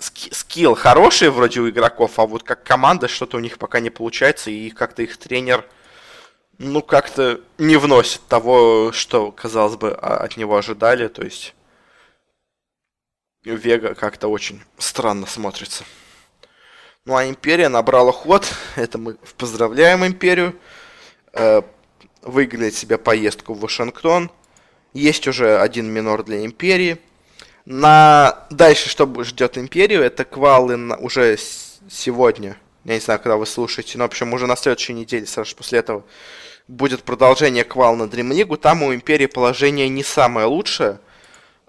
скилл 0.00 0.74
хороший 0.74 1.30
вроде 1.30 1.60
у 1.60 1.70
игроков, 1.70 2.18
а 2.18 2.26
вот 2.26 2.42
как 2.42 2.64
команда 2.64 3.06
что-то 3.06 3.36
у 3.36 3.40
них 3.40 3.58
пока 3.58 3.78
не 3.78 3.90
получается, 3.90 4.50
и 4.50 4.68
как-то 4.70 5.02
их 5.02 5.16
тренер, 5.16 5.64
ну, 6.58 6.82
как-то 6.82 7.40
не 7.56 7.76
вносит 7.76 8.22
того, 8.26 8.90
что, 8.90 9.30
казалось 9.30 9.76
бы, 9.76 9.92
от 9.92 10.36
него 10.36 10.56
ожидали. 10.56 11.06
То 11.06 11.22
есть, 11.22 11.54
Вега 13.44 13.94
как-то 13.94 14.28
очень 14.28 14.60
странно 14.76 15.26
смотрится. 15.26 15.84
Ну, 17.06 17.16
а 17.16 17.26
Империя 17.26 17.68
набрала 17.68 18.12
ход. 18.12 18.46
Это 18.76 18.98
мы 18.98 19.14
поздравляем 19.38 20.04
Империю. 20.04 20.54
Э, 21.32 21.62
выиграли 22.20 22.70
себе 22.70 22.98
поездку 22.98 23.54
в 23.54 23.60
Вашингтон. 23.60 24.30
Есть 24.92 25.26
уже 25.26 25.58
один 25.58 25.90
минор 25.90 26.22
для 26.22 26.44
Империи. 26.44 26.98
На... 27.64 28.46
Дальше, 28.50 28.90
что 28.90 29.08
ждет 29.24 29.56
Империю, 29.56 30.02
это 30.02 30.24
квалы 30.24 30.76
на... 30.76 30.96
уже 30.96 31.38
сегодня. 31.88 32.58
Я 32.84 32.94
не 32.94 33.00
знаю, 33.00 33.20
когда 33.20 33.36
вы 33.36 33.46
слушаете, 33.46 33.96
но, 33.96 34.04
в 34.04 34.08
общем, 34.08 34.32
уже 34.34 34.46
на 34.46 34.56
следующей 34.56 34.92
неделе, 34.92 35.26
сразу 35.26 35.56
после 35.56 35.78
этого, 35.78 36.04
будет 36.68 37.04
продолжение 37.04 37.64
квал 37.64 37.96
на 37.96 38.02
League. 38.04 38.56
Там 38.58 38.82
у 38.82 38.92
Империи 38.94 39.26
положение 39.26 39.88
не 39.88 40.02
самое 40.02 40.46
лучшее, 40.46 41.00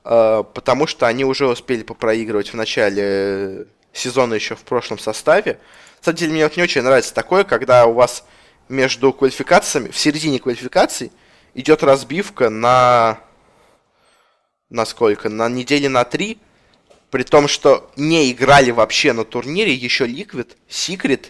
потому 0.04 0.88
что 0.88 1.08
они 1.08 1.26
уже 1.26 1.48
успели 1.48 1.84
попроигрывать 1.84 2.50
в 2.50 2.56
начале 2.56 3.68
сезона 3.94 4.34
еще 4.34 4.56
в 4.56 4.64
прошлом 4.64 4.98
составе. 4.98 5.60
На 6.00 6.06
самом 6.06 6.18
деле, 6.18 6.32
мне 6.34 6.44
вот 6.44 6.58
не 6.58 6.64
очень 6.64 6.82
нравится 6.82 7.14
такое, 7.14 7.44
когда 7.44 7.86
у 7.86 7.94
вас 7.94 8.24
между 8.70 9.14
квалификациями, 9.14 9.90
в 9.90 9.98
середине 9.98 10.40
квалификаций 10.40 11.12
идет 11.54 11.84
разбивка 11.84 12.50
на... 12.50 13.20
На 14.70 14.86
сколько? 14.86 15.28
На 15.30 15.50
недели 15.50 15.88
на 15.88 16.06
три. 16.06 16.40
При 17.10 17.24
том, 17.24 17.50
что 17.50 17.92
не 17.98 18.32
играли 18.32 18.72
вообще 18.72 19.12
на 19.12 19.26
турнире 19.26 19.74
еще 19.74 20.08
Liquid, 20.08 20.56
Secret 20.70 21.28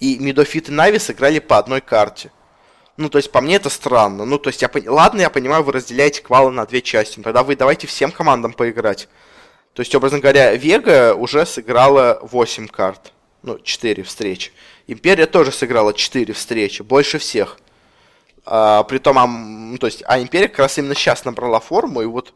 и 0.00 0.18
Midofit 0.18 0.68
и 0.68 0.72
Navi 0.72 0.98
сыграли 0.98 1.38
по 1.38 1.56
одной 1.56 1.80
карте. 1.80 2.32
Ну, 2.96 3.08
то 3.08 3.18
есть, 3.18 3.32
по 3.32 3.40
мне 3.40 3.56
это 3.56 3.70
странно. 3.70 4.24
Ну, 4.24 4.38
то 4.38 4.48
есть, 4.48 4.62
я 4.62 4.68
пон... 4.68 4.88
ладно, 4.88 5.20
я 5.20 5.30
понимаю, 5.30 5.64
вы 5.64 5.72
разделяете 5.72 6.22
квалы 6.22 6.52
на 6.52 6.64
две 6.64 6.80
части, 6.80 7.18
но 7.18 7.24
тогда 7.24 7.42
вы 7.42 7.56
давайте 7.56 7.86
всем 7.86 8.12
командам 8.12 8.52
поиграть. 8.52 9.08
То 9.72 9.80
есть, 9.80 9.94
образно 9.94 10.20
говоря, 10.20 10.54
Вега 10.54 11.14
уже 11.14 11.44
сыграла 11.44 12.20
8 12.22 12.68
карт. 12.68 13.12
Ну, 13.42 13.58
4 13.58 14.02
встречи. 14.04 14.52
Империя 14.86 15.26
тоже 15.26 15.50
сыграла 15.50 15.92
4 15.92 16.32
встречи, 16.32 16.82
больше 16.82 17.18
всех. 17.18 17.58
А, 18.46 18.82
притом, 18.84 19.18
а, 19.18 19.26
ну, 19.26 19.76
то 19.78 19.86
есть, 19.86 20.02
а 20.06 20.20
Империя 20.20 20.48
как 20.48 20.60
раз 20.60 20.78
именно 20.78 20.94
сейчас 20.94 21.24
набрала 21.24 21.60
форму, 21.60 22.02
и 22.02 22.06
вот 22.06 22.32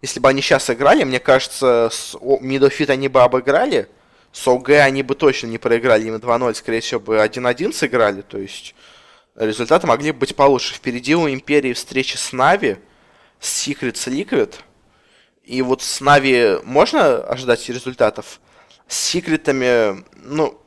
если 0.00 0.20
бы 0.20 0.28
они 0.28 0.40
сейчас 0.40 0.70
играли, 0.70 1.04
мне 1.04 1.18
кажется, 1.18 1.90
с 1.92 2.16
Mid 2.40 2.57
or 2.57 2.68
Feed 2.68 2.90
они 2.90 3.08
бы 3.08 3.22
обыграли, 3.22 3.88
с 4.32 4.46
OG 4.46 4.70
они 4.70 5.02
бы 5.02 5.16
точно 5.16 5.48
не 5.48 5.58
проиграли, 5.58 6.06
им 6.06 6.14
2-0, 6.14 6.54
скорее 6.54 6.80
всего, 6.80 7.00
бы 7.00 7.16
1-1 7.16 7.72
сыграли, 7.72 8.22
то 8.22 8.38
есть 8.38 8.74
результаты 9.38 9.86
могли 9.86 10.12
быть 10.12 10.36
получше. 10.36 10.74
Впереди 10.74 11.14
у 11.14 11.28
Империи 11.28 11.72
встречи 11.72 12.16
с 12.16 12.32
Нави, 12.32 12.76
с 13.40 13.66
Secret, 13.66 13.96
с 13.96 14.08
Liquid, 14.08 14.54
и 15.44 15.62
вот 15.62 15.82
с 15.82 16.00
Нави 16.00 16.58
можно 16.64 17.18
ожидать 17.18 17.66
результатов? 17.68 18.40
С 18.86 18.98
Секретами, 18.98 20.04
ну, 20.16 20.60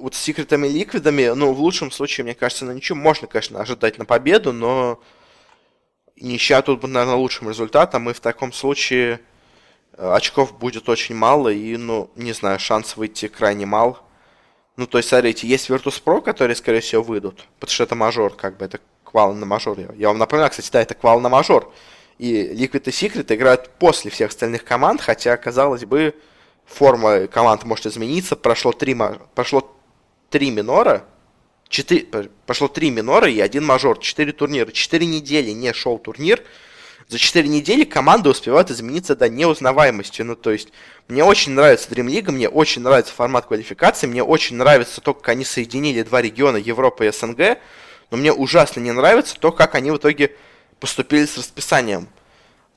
вот 0.00 0.14
с 0.14 0.18
секретами 0.18 0.66
ликвидами, 0.66 1.28
ну, 1.34 1.52
в 1.52 1.60
лучшем 1.60 1.90
случае, 1.90 2.24
мне 2.24 2.34
кажется, 2.34 2.64
на 2.64 2.72
ничью 2.72 2.98
можно, 2.98 3.26
конечно, 3.26 3.60
ожидать 3.60 3.98
на 3.98 4.04
победу, 4.04 4.52
но 4.52 5.00
ничья 6.16 6.62
тут, 6.62 6.82
наверное, 6.82 7.16
лучшим 7.16 7.48
результатом, 7.48 8.08
и 8.10 8.14
в 8.14 8.20
таком 8.20 8.52
случае 8.52 9.20
э, 9.92 10.10
очков 10.10 10.58
будет 10.58 10.88
очень 10.88 11.14
мало, 11.14 11.48
и, 11.48 11.76
ну, 11.76 12.10
не 12.16 12.32
знаю, 12.32 12.58
шанс 12.58 12.96
выйти 12.96 13.28
крайне 13.28 13.66
мал. 13.66 13.98
Ну, 14.80 14.86
то 14.86 14.96
есть, 14.96 15.10
смотрите, 15.10 15.46
есть 15.46 15.68
Virtus.pro, 15.68 16.22
которые, 16.22 16.56
скорее 16.56 16.80
всего, 16.80 17.02
выйдут, 17.02 17.44
потому 17.58 17.74
что 17.74 17.84
это 17.84 17.94
мажор, 17.94 18.34
как 18.34 18.56
бы, 18.56 18.64
это 18.64 18.80
квал 19.04 19.34
на 19.34 19.44
мажор. 19.44 19.76
Я 19.94 20.08
вам 20.08 20.16
напоминаю, 20.16 20.50
кстати, 20.50 20.70
да, 20.72 20.80
это 20.80 20.94
квал 20.94 21.20
на 21.20 21.28
мажор. 21.28 21.70
И 22.16 22.32
Liquid 22.32 22.84
и 22.84 22.90
Secret 22.90 23.26
играют 23.34 23.68
после 23.78 24.10
всех 24.10 24.30
остальных 24.30 24.64
команд, 24.64 25.02
хотя, 25.02 25.36
казалось 25.36 25.84
бы, 25.84 26.14
форма 26.64 27.26
команд 27.26 27.64
может 27.64 27.84
измениться. 27.84 28.36
Прошло 28.36 28.72
три, 28.72 28.96
прошло 29.34 29.70
три 30.30 30.50
минора, 30.50 31.04
4, 31.68 32.30
пошло 32.46 32.68
три 32.68 32.88
минора 32.88 33.28
и 33.28 33.38
один 33.38 33.66
мажор, 33.66 33.98
четыре 33.98 34.32
турнира. 34.32 34.72
Четыре 34.72 35.04
недели 35.04 35.50
не 35.50 35.74
шел 35.74 35.98
турнир. 35.98 36.42
За 37.06 37.18
четыре 37.18 37.48
недели 37.48 37.84
команда 37.84 38.30
успевает 38.30 38.70
измениться 38.70 39.14
до 39.14 39.28
неузнаваемости. 39.28 40.22
Ну, 40.22 40.36
то 40.36 40.52
есть, 40.52 40.68
мне 41.10 41.24
очень 41.24 41.52
нравится 41.52 41.88
Dream 41.90 42.06
League, 42.06 42.30
мне 42.30 42.48
очень 42.48 42.82
нравится 42.82 43.12
формат 43.12 43.46
квалификации, 43.46 44.06
мне 44.06 44.22
очень 44.22 44.56
нравится 44.56 45.00
то, 45.00 45.14
как 45.14 45.28
они 45.28 45.44
соединили 45.44 46.02
два 46.02 46.22
региона, 46.22 46.56
Европа 46.56 47.04
и 47.04 47.12
СНГ, 47.12 47.58
но 48.10 48.16
мне 48.16 48.32
ужасно 48.32 48.80
не 48.80 48.92
нравится 48.92 49.36
то, 49.38 49.52
как 49.52 49.74
они 49.74 49.90
в 49.90 49.96
итоге 49.96 50.34
поступили 50.78 51.26
с 51.26 51.36
расписанием. 51.36 52.08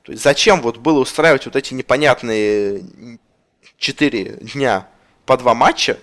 То 0.02 0.12
есть, 0.12 0.22
зачем 0.22 0.60
вот 0.60 0.76
было 0.76 1.00
устраивать 1.00 1.46
вот 1.46 1.56
эти 1.56 1.74
непонятные 1.74 2.84
четыре 3.78 4.38
дня 4.40 4.88
по 5.26 5.36
два 5.36 5.54
матча, 5.54 5.98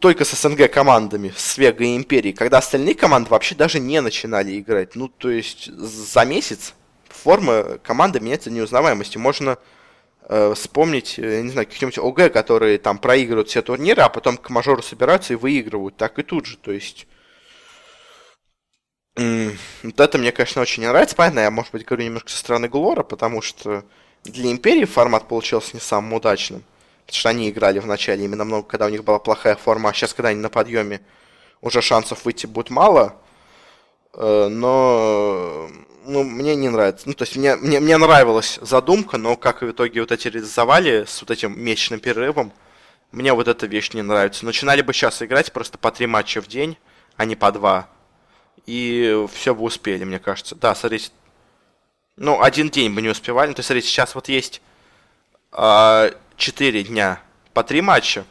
только 0.00 0.24
с 0.24 0.30
СНГ 0.30 0.70
командами, 0.72 1.32
с 1.36 1.56
Вега 1.56 1.84
и 1.84 1.96
Империей, 1.96 2.34
когда 2.34 2.58
остальные 2.58 2.94
команды 2.94 3.30
вообще 3.30 3.54
даже 3.54 3.78
не 3.78 4.00
начинали 4.00 4.58
играть. 4.58 4.96
Ну, 4.96 5.08
то 5.08 5.30
есть 5.30 5.66
за 5.66 6.24
месяц 6.24 6.74
форма 7.08 7.78
команды 7.82 8.18
меняется 8.18 8.50
неузнаваемости. 8.50 9.18
Можно 9.18 9.58
вспомнить, 10.54 11.18
э, 11.18 11.36
я 11.36 11.42
не 11.42 11.50
знаю, 11.50 11.66
каких-нибудь 11.66 11.98
ОГ, 11.98 12.32
которые 12.32 12.78
там 12.78 12.98
проигрывают 12.98 13.48
все 13.48 13.62
турниры, 13.62 14.02
а 14.02 14.08
потом 14.08 14.36
к 14.36 14.50
мажору 14.50 14.82
собираются 14.82 15.32
и 15.32 15.36
выигрывают. 15.36 15.96
Так 15.96 16.18
и 16.18 16.22
тут 16.22 16.46
же, 16.46 16.56
то 16.56 16.72
есть... 16.72 17.06
Вот 19.14 20.00
это 20.00 20.16
мне, 20.16 20.32
конечно, 20.32 20.62
очень 20.62 20.82
не 20.82 20.88
нравится. 20.88 21.14
Понятно, 21.14 21.40
я, 21.40 21.50
может 21.50 21.72
быть, 21.72 21.84
говорю 21.84 22.06
немножко 22.06 22.30
со 22.30 22.38
стороны 22.38 22.68
Глора, 22.68 23.02
потому 23.02 23.42
что 23.42 23.84
для 24.24 24.50
Империи 24.50 24.86
формат 24.86 25.28
получился 25.28 25.70
не 25.74 25.80
самым 25.80 26.14
удачным. 26.14 26.64
Потому 27.04 27.18
что 27.18 27.28
они 27.28 27.50
играли 27.50 27.78
в 27.78 27.86
начале 27.86 28.24
именно 28.24 28.44
много, 28.44 28.66
когда 28.66 28.86
у 28.86 28.88
них 28.88 29.04
была 29.04 29.18
плохая 29.18 29.56
форма, 29.56 29.90
а 29.90 29.92
сейчас, 29.92 30.14
когда 30.14 30.30
они 30.30 30.40
на 30.40 30.48
подъеме, 30.48 31.02
уже 31.60 31.82
шансов 31.82 32.24
выйти 32.24 32.46
будет 32.46 32.70
мало. 32.70 33.20
Э, 34.14 34.48
но 34.48 35.68
ну, 36.04 36.24
мне 36.24 36.54
не 36.56 36.68
нравится. 36.68 37.08
Ну, 37.08 37.14
то 37.14 37.22
есть 37.22 37.36
мне, 37.36 37.56
мне, 37.56 37.80
мне 37.80 37.96
нравилась 37.96 38.58
задумка, 38.60 39.18
но 39.18 39.36
как 39.36 39.62
в 39.62 39.70
итоге 39.70 40.00
вот 40.00 40.12
эти 40.12 40.28
реализовали 40.28 41.04
с 41.06 41.20
вот 41.20 41.30
этим 41.30 41.58
месячным 41.58 42.00
перерывом, 42.00 42.52
мне 43.12 43.32
вот 43.32 43.48
эта 43.48 43.66
вещь 43.66 43.92
не 43.92 44.02
нравится. 44.02 44.44
Начинали 44.44 44.82
бы 44.82 44.92
сейчас 44.92 45.22
играть 45.22 45.52
просто 45.52 45.78
по 45.78 45.90
три 45.90 46.06
матча 46.06 46.40
в 46.40 46.48
день, 46.48 46.76
а 47.16 47.24
не 47.24 47.36
по 47.36 47.52
два. 47.52 47.88
И 48.66 49.26
все 49.32 49.54
бы 49.54 49.62
успели, 49.62 50.04
мне 50.04 50.18
кажется. 50.18 50.54
Да, 50.54 50.74
смотрите. 50.74 51.10
Ну, 52.16 52.42
один 52.42 52.70
день 52.70 52.92
бы 52.92 53.02
не 53.02 53.08
успевали. 53.08 53.52
То 53.52 53.60
есть, 53.60 53.66
смотрите, 53.66 53.88
сейчас 53.88 54.14
вот 54.14 54.28
есть 54.28 54.62
а, 55.50 56.10
4 56.36 56.84
дня 56.84 57.20
по 57.52 57.62
3 57.62 57.80
матча. 57.80 58.24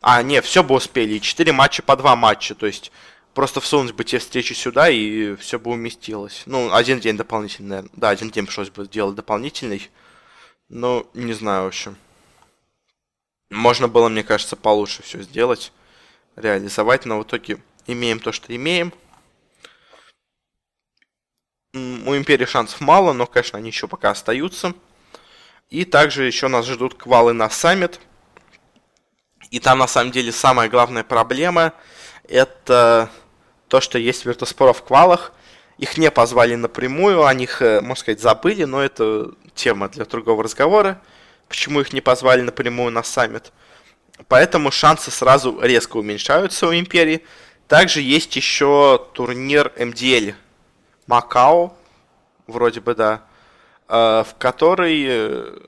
А, 0.00 0.22
не, 0.22 0.40
все 0.40 0.64
бы 0.64 0.74
успели. 0.74 1.18
4 1.18 1.52
матча 1.52 1.82
по 1.82 1.96
2 1.96 2.16
матча. 2.16 2.54
То 2.54 2.66
есть 2.66 2.90
просто 3.34 3.60
всунуть 3.60 3.94
бы 3.94 4.04
те 4.04 4.18
встречи 4.18 4.52
сюда, 4.52 4.88
и 4.88 5.34
все 5.36 5.58
бы 5.58 5.70
уместилось. 5.70 6.42
Ну, 6.46 6.72
один 6.72 7.00
день 7.00 7.16
дополнительный. 7.16 7.88
Да, 7.92 8.10
один 8.10 8.30
день 8.30 8.46
пришлось 8.46 8.70
бы 8.70 8.84
сделать 8.84 9.14
дополнительный. 9.14 9.88
Ну, 10.68 11.06
не 11.14 11.32
знаю, 11.32 11.64
в 11.64 11.68
общем. 11.68 11.96
Можно 13.50 13.88
было, 13.88 14.08
мне 14.08 14.22
кажется, 14.22 14.56
получше 14.56 15.02
все 15.02 15.22
сделать, 15.22 15.72
реализовать, 16.36 17.04
но 17.04 17.18
в 17.18 17.24
итоге 17.24 17.60
имеем 17.86 18.20
то, 18.20 18.30
что 18.32 18.54
имеем. 18.54 18.92
У 21.72 22.14
Империи 22.16 22.46
шансов 22.46 22.80
мало, 22.80 23.12
но, 23.12 23.26
конечно, 23.26 23.58
они 23.58 23.70
еще 23.70 23.88
пока 23.88 24.10
остаются. 24.10 24.74
И 25.68 25.84
также 25.84 26.24
еще 26.24 26.48
нас 26.48 26.66
ждут 26.66 26.94
квалы 26.94 27.32
на 27.32 27.48
саммит. 27.48 28.00
И 29.50 29.58
там 29.58 29.78
на 29.78 29.86
самом 29.86 30.12
деле 30.12 30.30
самая 30.32 30.68
главная 30.68 31.02
проблема 31.04 31.72
это 32.30 33.10
то, 33.70 33.80
что 33.80 33.98
есть 33.98 34.26
Virtus.pro 34.26 34.74
в 34.74 34.82
квалах. 34.82 35.32
Их 35.78 35.96
не 35.96 36.10
позвали 36.10 36.56
напрямую, 36.56 37.24
о 37.24 37.32
них, 37.32 37.62
э, 37.62 37.80
можно 37.80 37.96
сказать, 37.96 38.20
забыли, 38.20 38.64
но 38.64 38.82
это 38.82 39.30
тема 39.54 39.88
для 39.88 40.04
другого 40.04 40.42
разговора. 40.42 41.00
Почему 41.48 41.80
их 41.80 41.92
не 41.94 42.02
позвали 42.02 42.42
напрямую 42.42 42.90
на 42.90 43.02
саммит? 43.02 43.52
Поэтому 44.28 44.70
шансы 44.70 45.10
сразу 45.10 45.58
резко 45.62 45.96
уменьшаются 45.96 46.66
у 46.66 46.74
Империи. 46.74 47.24
Также 47.68 48.02
есть 48.02 48.36
еще 48.36 49.06
турнир 49.14 49.72
МДЛ 49.78 50.34
Макао, 51.06 51.72
вроде 52.46 52.80
бы, 52.80 52.94
да, 52.94 53.22
э, 53.88 54.24
в 54.28 54.34
который 54.38 55.04
э, 55.08 55.58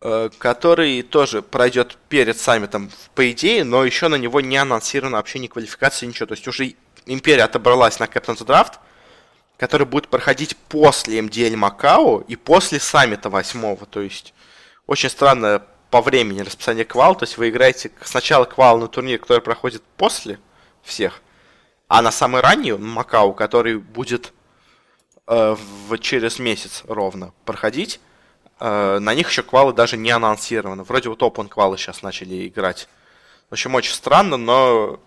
который 0.00 1.02
тоже 1.02 1.42
пройдет 1.42 1.96
перед 2.08 2.38
саммитом, 2.38 2.90
по 3.14 3.30
идее, 3.30 3.64
но 3.64 3.84
еще 3.84 4.08
на 4.08 4.16
него 4.16 4.40
не 4.40 4.56
анонсировано 4.56 5.16
вообще 5.16 5.38
ни 5.38 5.46
квалификации, 5.46 6.06
ничего. 6.06 6.26
То 6.26 6.34
есть 6.34 6.46
уже 6.46 6.74
Империя 7.06 7.44
отобралась 7.44 8.00
на 8.00 8.04
Captain's 8.04 8.44
Draft, 8.44 8.74
который 9.56 9.86
будет 9.86 10.08
проходить 10.08 10.56
после 10.68 11.22
МДЛ 11.22 11.56
Макао 11.56 12.20
и 12.26 12.34
после 12.34 12.80
саммита 12.80 13.30
восьмого. 13.30 13.86
То 13.86 14.00
есть 14.00 14.34
очень 14.86 15.08
странно 15.08 15.64
по 15.90 16.02
времени 16.02 16.40
расписание 16.40 16.84
квал. 16.84 17.14
То 17.16 17.22
есть 17.22 17.38
вы 17.38 17.48
играете 17.48 17.92
сначала 18.02 18.44
квал 18.44 18.78
на 18.78 18.88
турнир, 18.88 19.20
который 19.20 19.40
проходит 19.40 19.82
после 19.96 20.40
всех, 20.82 21.22
а 21.88 22.02
на 22.02 22.10
самый 22.10 22.42
ранний 22.42 22.72
Макао, 22.72 23.32
который 23.32 23.78
будет 23.78 24.32
э, 25.28 25.56
в, 25.88 25.98
через 25.98 26.40
месяц 26.40 26.82
ровно 26.88 27.32
проходить, 27.44 28.00
э, 28.00 28.15
на 28.58 29.14
них 29.14 29.28
еще 29.28 29.42
квалы 29.42 29.72
даже 29.72 29.96
не 29.96 30.10
анонсированы. 30.10 30.82
Вроде 30.82 31.08
вот 31.08 31.20
Open 31.20 31.48
квалы 31.48 31.76
сейчас 31.76 32.02
начали 32.02 32.48
играть. 32.48 32.88
В 33.50 33.52
общем, 33.52 33.74
очень 33.74 33.92
странно, 33.92 34.36
но 34.36 35.00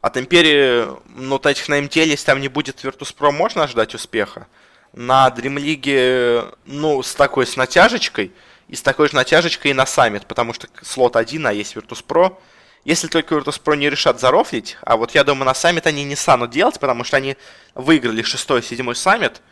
от 0.00 0.16
Империи, 0.16 0.86
ну, 1.06 1.30
вот 1.30 1.46
этих 1.46 1.68
на 1.68 1.80
МТЛ, 1.80 2.00
если 2.00 2.26
там 2.26 2.40
не 2.40 2.48
будет 2.48 2.84
Virtus.pro, 2.84 3.32
можно 3.32 3.64
ожидать 3.64 3.94
успеха. 3.94 4.46
На 4.92 5.28
Dream 5.28 5.56
League, 5.56 6.56
ну, 6.66 7.02
с 7.02 7.14
такой, 7.14 7.46
с 7.46 7.56
натяжечкой, 7.56 8.32
и 8.68 8.76
с 8.76 8.82
такой 8.82 9.08
же 9.08 9.16
натяжечкой 9.16 9.72
и 9.72 9.74
на 9.74 9.86
саммит, 9.86 10.26
потому 10.26 10.52
что 10.52 10.68
слот 10.82 11.16
один, 11.16 11.46
а 11.46 11.52
есть 11.52 11.74
Virtus.pro. 11.74 12.36
Если 12.84 13.08
только 13.08 13.34
Virtus.pro 13.34 13.76
не 13.76 13.90
решат 13.90 14.20
зарофлить, 14.20 14.78
а 14.82 14.96
вот 14.96 15.14
я 15.14 15.24
думаю, 15.24 15.46
на 15.46 15.54
саммит 15.54 15.86
они 15.86 16.04
не 16.04 16.16
станут 16.16 16.50
делать, 16.50 16.78
потому 16.78 17.02
что 17.02 17.16
они 17.16 17.36
выиграли 17.74 18.22
шестой 18.22 18.62
седьмой 18.62 18.94
саммит, 18.94 19.42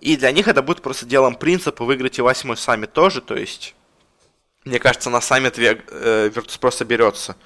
и 0.00 0.16
для 0.16 0.32
них 0.32 0.48
это 0.48 0.62
будет 0.62 0.80
просто 0.80 1.04
делом 1.04 1.34
принципа 1.34 1.84
выиграть 1.84 2.18
и 2.18 2.22
восьмой 2.22 2.56
саммит 2.56 2.92
тоже, 2.92 3.20
то 3.20 3.36
есть, 3.36 3.74
мне 4.64 4.78
кажется, 4.78 5.10
на 5.10 5.20
саммит 5.20 5.58
э, 5.58 5.74
Virtus.pro 6.28 6.70
соберется. 6.70 7.36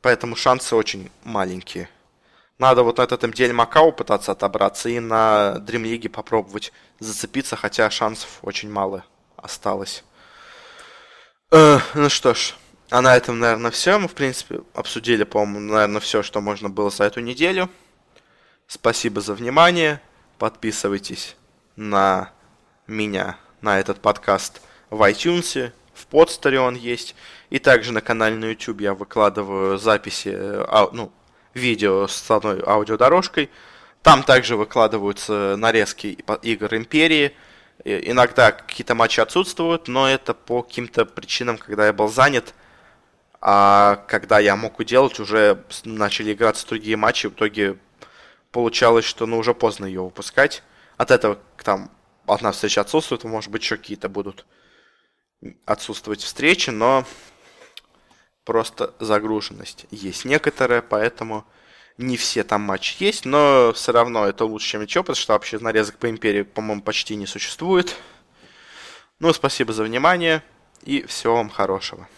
Поэтому 0.00 0.36
шансы 0.36 0.74
очень 0.74 1.10
маленькие. 1.24 1.88
Надо 2.58 2.82
вот 2.82 2.96
на 2.96 3.02
этот 3.02 3.24
MDL 3.24 3.52
Макао 3.52 3.92
пытаться 3.92 4.32
отобраться 4.32 4.88
и 4.88 5.00
на 5.00 5.56
Dream 5.66 5.82
League 5.82 6.08
попробовать 6.08 6.72
зацепиться, 6.98 7.56
хотя 7.56 7.90
шансов 7.90 8.38
очень 8.40 8.70
мало 8.70 9.04
осталось. 9.36 10.02
Э, 11.50 11.78
ну 11.92 12.08
что 12.08 12.32
ж, 12.32 12.54
а 12.88 13.02
на 13.02 13.14
этом, 13.14 13.38
наверное, 13.38 13.70
все. 13.70 13.98
Мы, 13.98 14.08
в 14.08 14.14
принципе, 14.14 14.62
обсудили, 14.72 15.24
по-моему, 15.24 15.72
наверное, 15.72 16.00
все, 16.00 16.22
что 16.22 16.40
можно 16.40 16.70
было 16.70 16.88
за 16.88 17.04
эту 17.04 17.20
неделю. 17.20 17.68
Спасибо 18.66 19.20
за 19.20 19.34
внимание. 19.34 20.00
Подписывайтесь 20.38 21.36
на 21.76 22.30
меня, 22.86 23.36
на 23.60 23.78
этот 23.78 24.00
подкаст 24.00 24.62
в 24.90 25.02
iTunes, 25.08 25.72
в 25.94 26.06
подстере 26.06 26.60
он 26.60 26.74
есть. 26.74 27.14
И 27.50 27.58
также 27.58 27.92
на 27.92 28.00
канале 28.00 28.36
на 28.36 28.46
YouTube 28.46 28.80
я 28.80 28.94
выкладываю 28.94 29.78
записи, 29.78 30.32
а, 30.34 30.88
ну, 30.92 31.12
видео 31.54 32.06
с 32.06 32.30
одной 32.30 32.62
аудиодорожкой. 32.64 33.50
Там 34.02 34.22
также 34.22 34.56
выкладываются 34.56 35.56
нарезки 35.56 36.18
игр 36.42 36.74
Империи. 36.74 37.34
Иногда 37.84 38.52
какие-то 38.52 38.94
матчи 38.94 39.20
отсутствуют, 39.20 39.88
но 39.88 40.08
это 40.08 40.34
по 40.34 40.62
каким-то 40.62 41.04
причинам, 41.04 41.58
когда 41.58 41.86
я 41.86 41.92
был 41.92 42.08
занят. 42.08 42.54
А 43.40 44.04
когда 44.08 44.38
я 44.38 44.56
мог 44.56 44.78
уделать, 44.78 45.20
уже 45.20 45.62
начали 45.84 46.32
играться 46.32 46.66
другие 46.66 46.96
матчи. 46.96 47.26
В 47.26 47.34
итоге 47.34 47.78
получалось, 48.50 49.04
что 49.04 49.26
ну 49.26 49.38
уже 49.38 49.54
поздно 49.54 49.86
ее 49.86 50.02
выпускать. 50.02 50.62
От 50.96 51.10
этого 51.10 51.38
там 51.62 51.90
одна 52.26 52.52
встреча 52.52 52.80
отсутствует, 52.80 53.24
может 53.24 53.50
быть, 53.50 53.62
еще 53.62 53.76
какие-то 53.76 54.08
будут 54.08 54.46
отсутствовать 55.64 56.22
встречи, 56.22 56.70
но 56.70 57.04
просто 58.44 58.94
загруженность 59.00 59.86
есть 59.90 60.24
некоторая, 60.24 60.82
поэтому 60.82 61.44
не 61.98 62.16
все 62.16 62.44
там 62.44 62.62
матчи 62.62 63.02
есть, 63.02 63.24
но 63.24 63.72
все 63.74 63.92
равно 63.92 64.26
это 64.26 64.44
лучше, 64.44 64.68
чем 64.68 64.82
ничего, 64.82 65.04
потому 65.04 65.16
что 65.16 65.32
вообще 65.32 65.58
нарезок 65.58 65.98
по 65.98 66.08
империи, 66.08 66.42
по-моему, 66.42 66.82
почти 66.82 67.16
не 67.16 67.26
существует. 67.26 67.96
Ну, 69.18 69.32
спасибо 69.32 69.72
за 69.72 69.82
внимание 69.82 70.42
и 70.84 71.02
всего 71.06 71.36
вам 71.36 71.48
хорошего. 71.48 72.08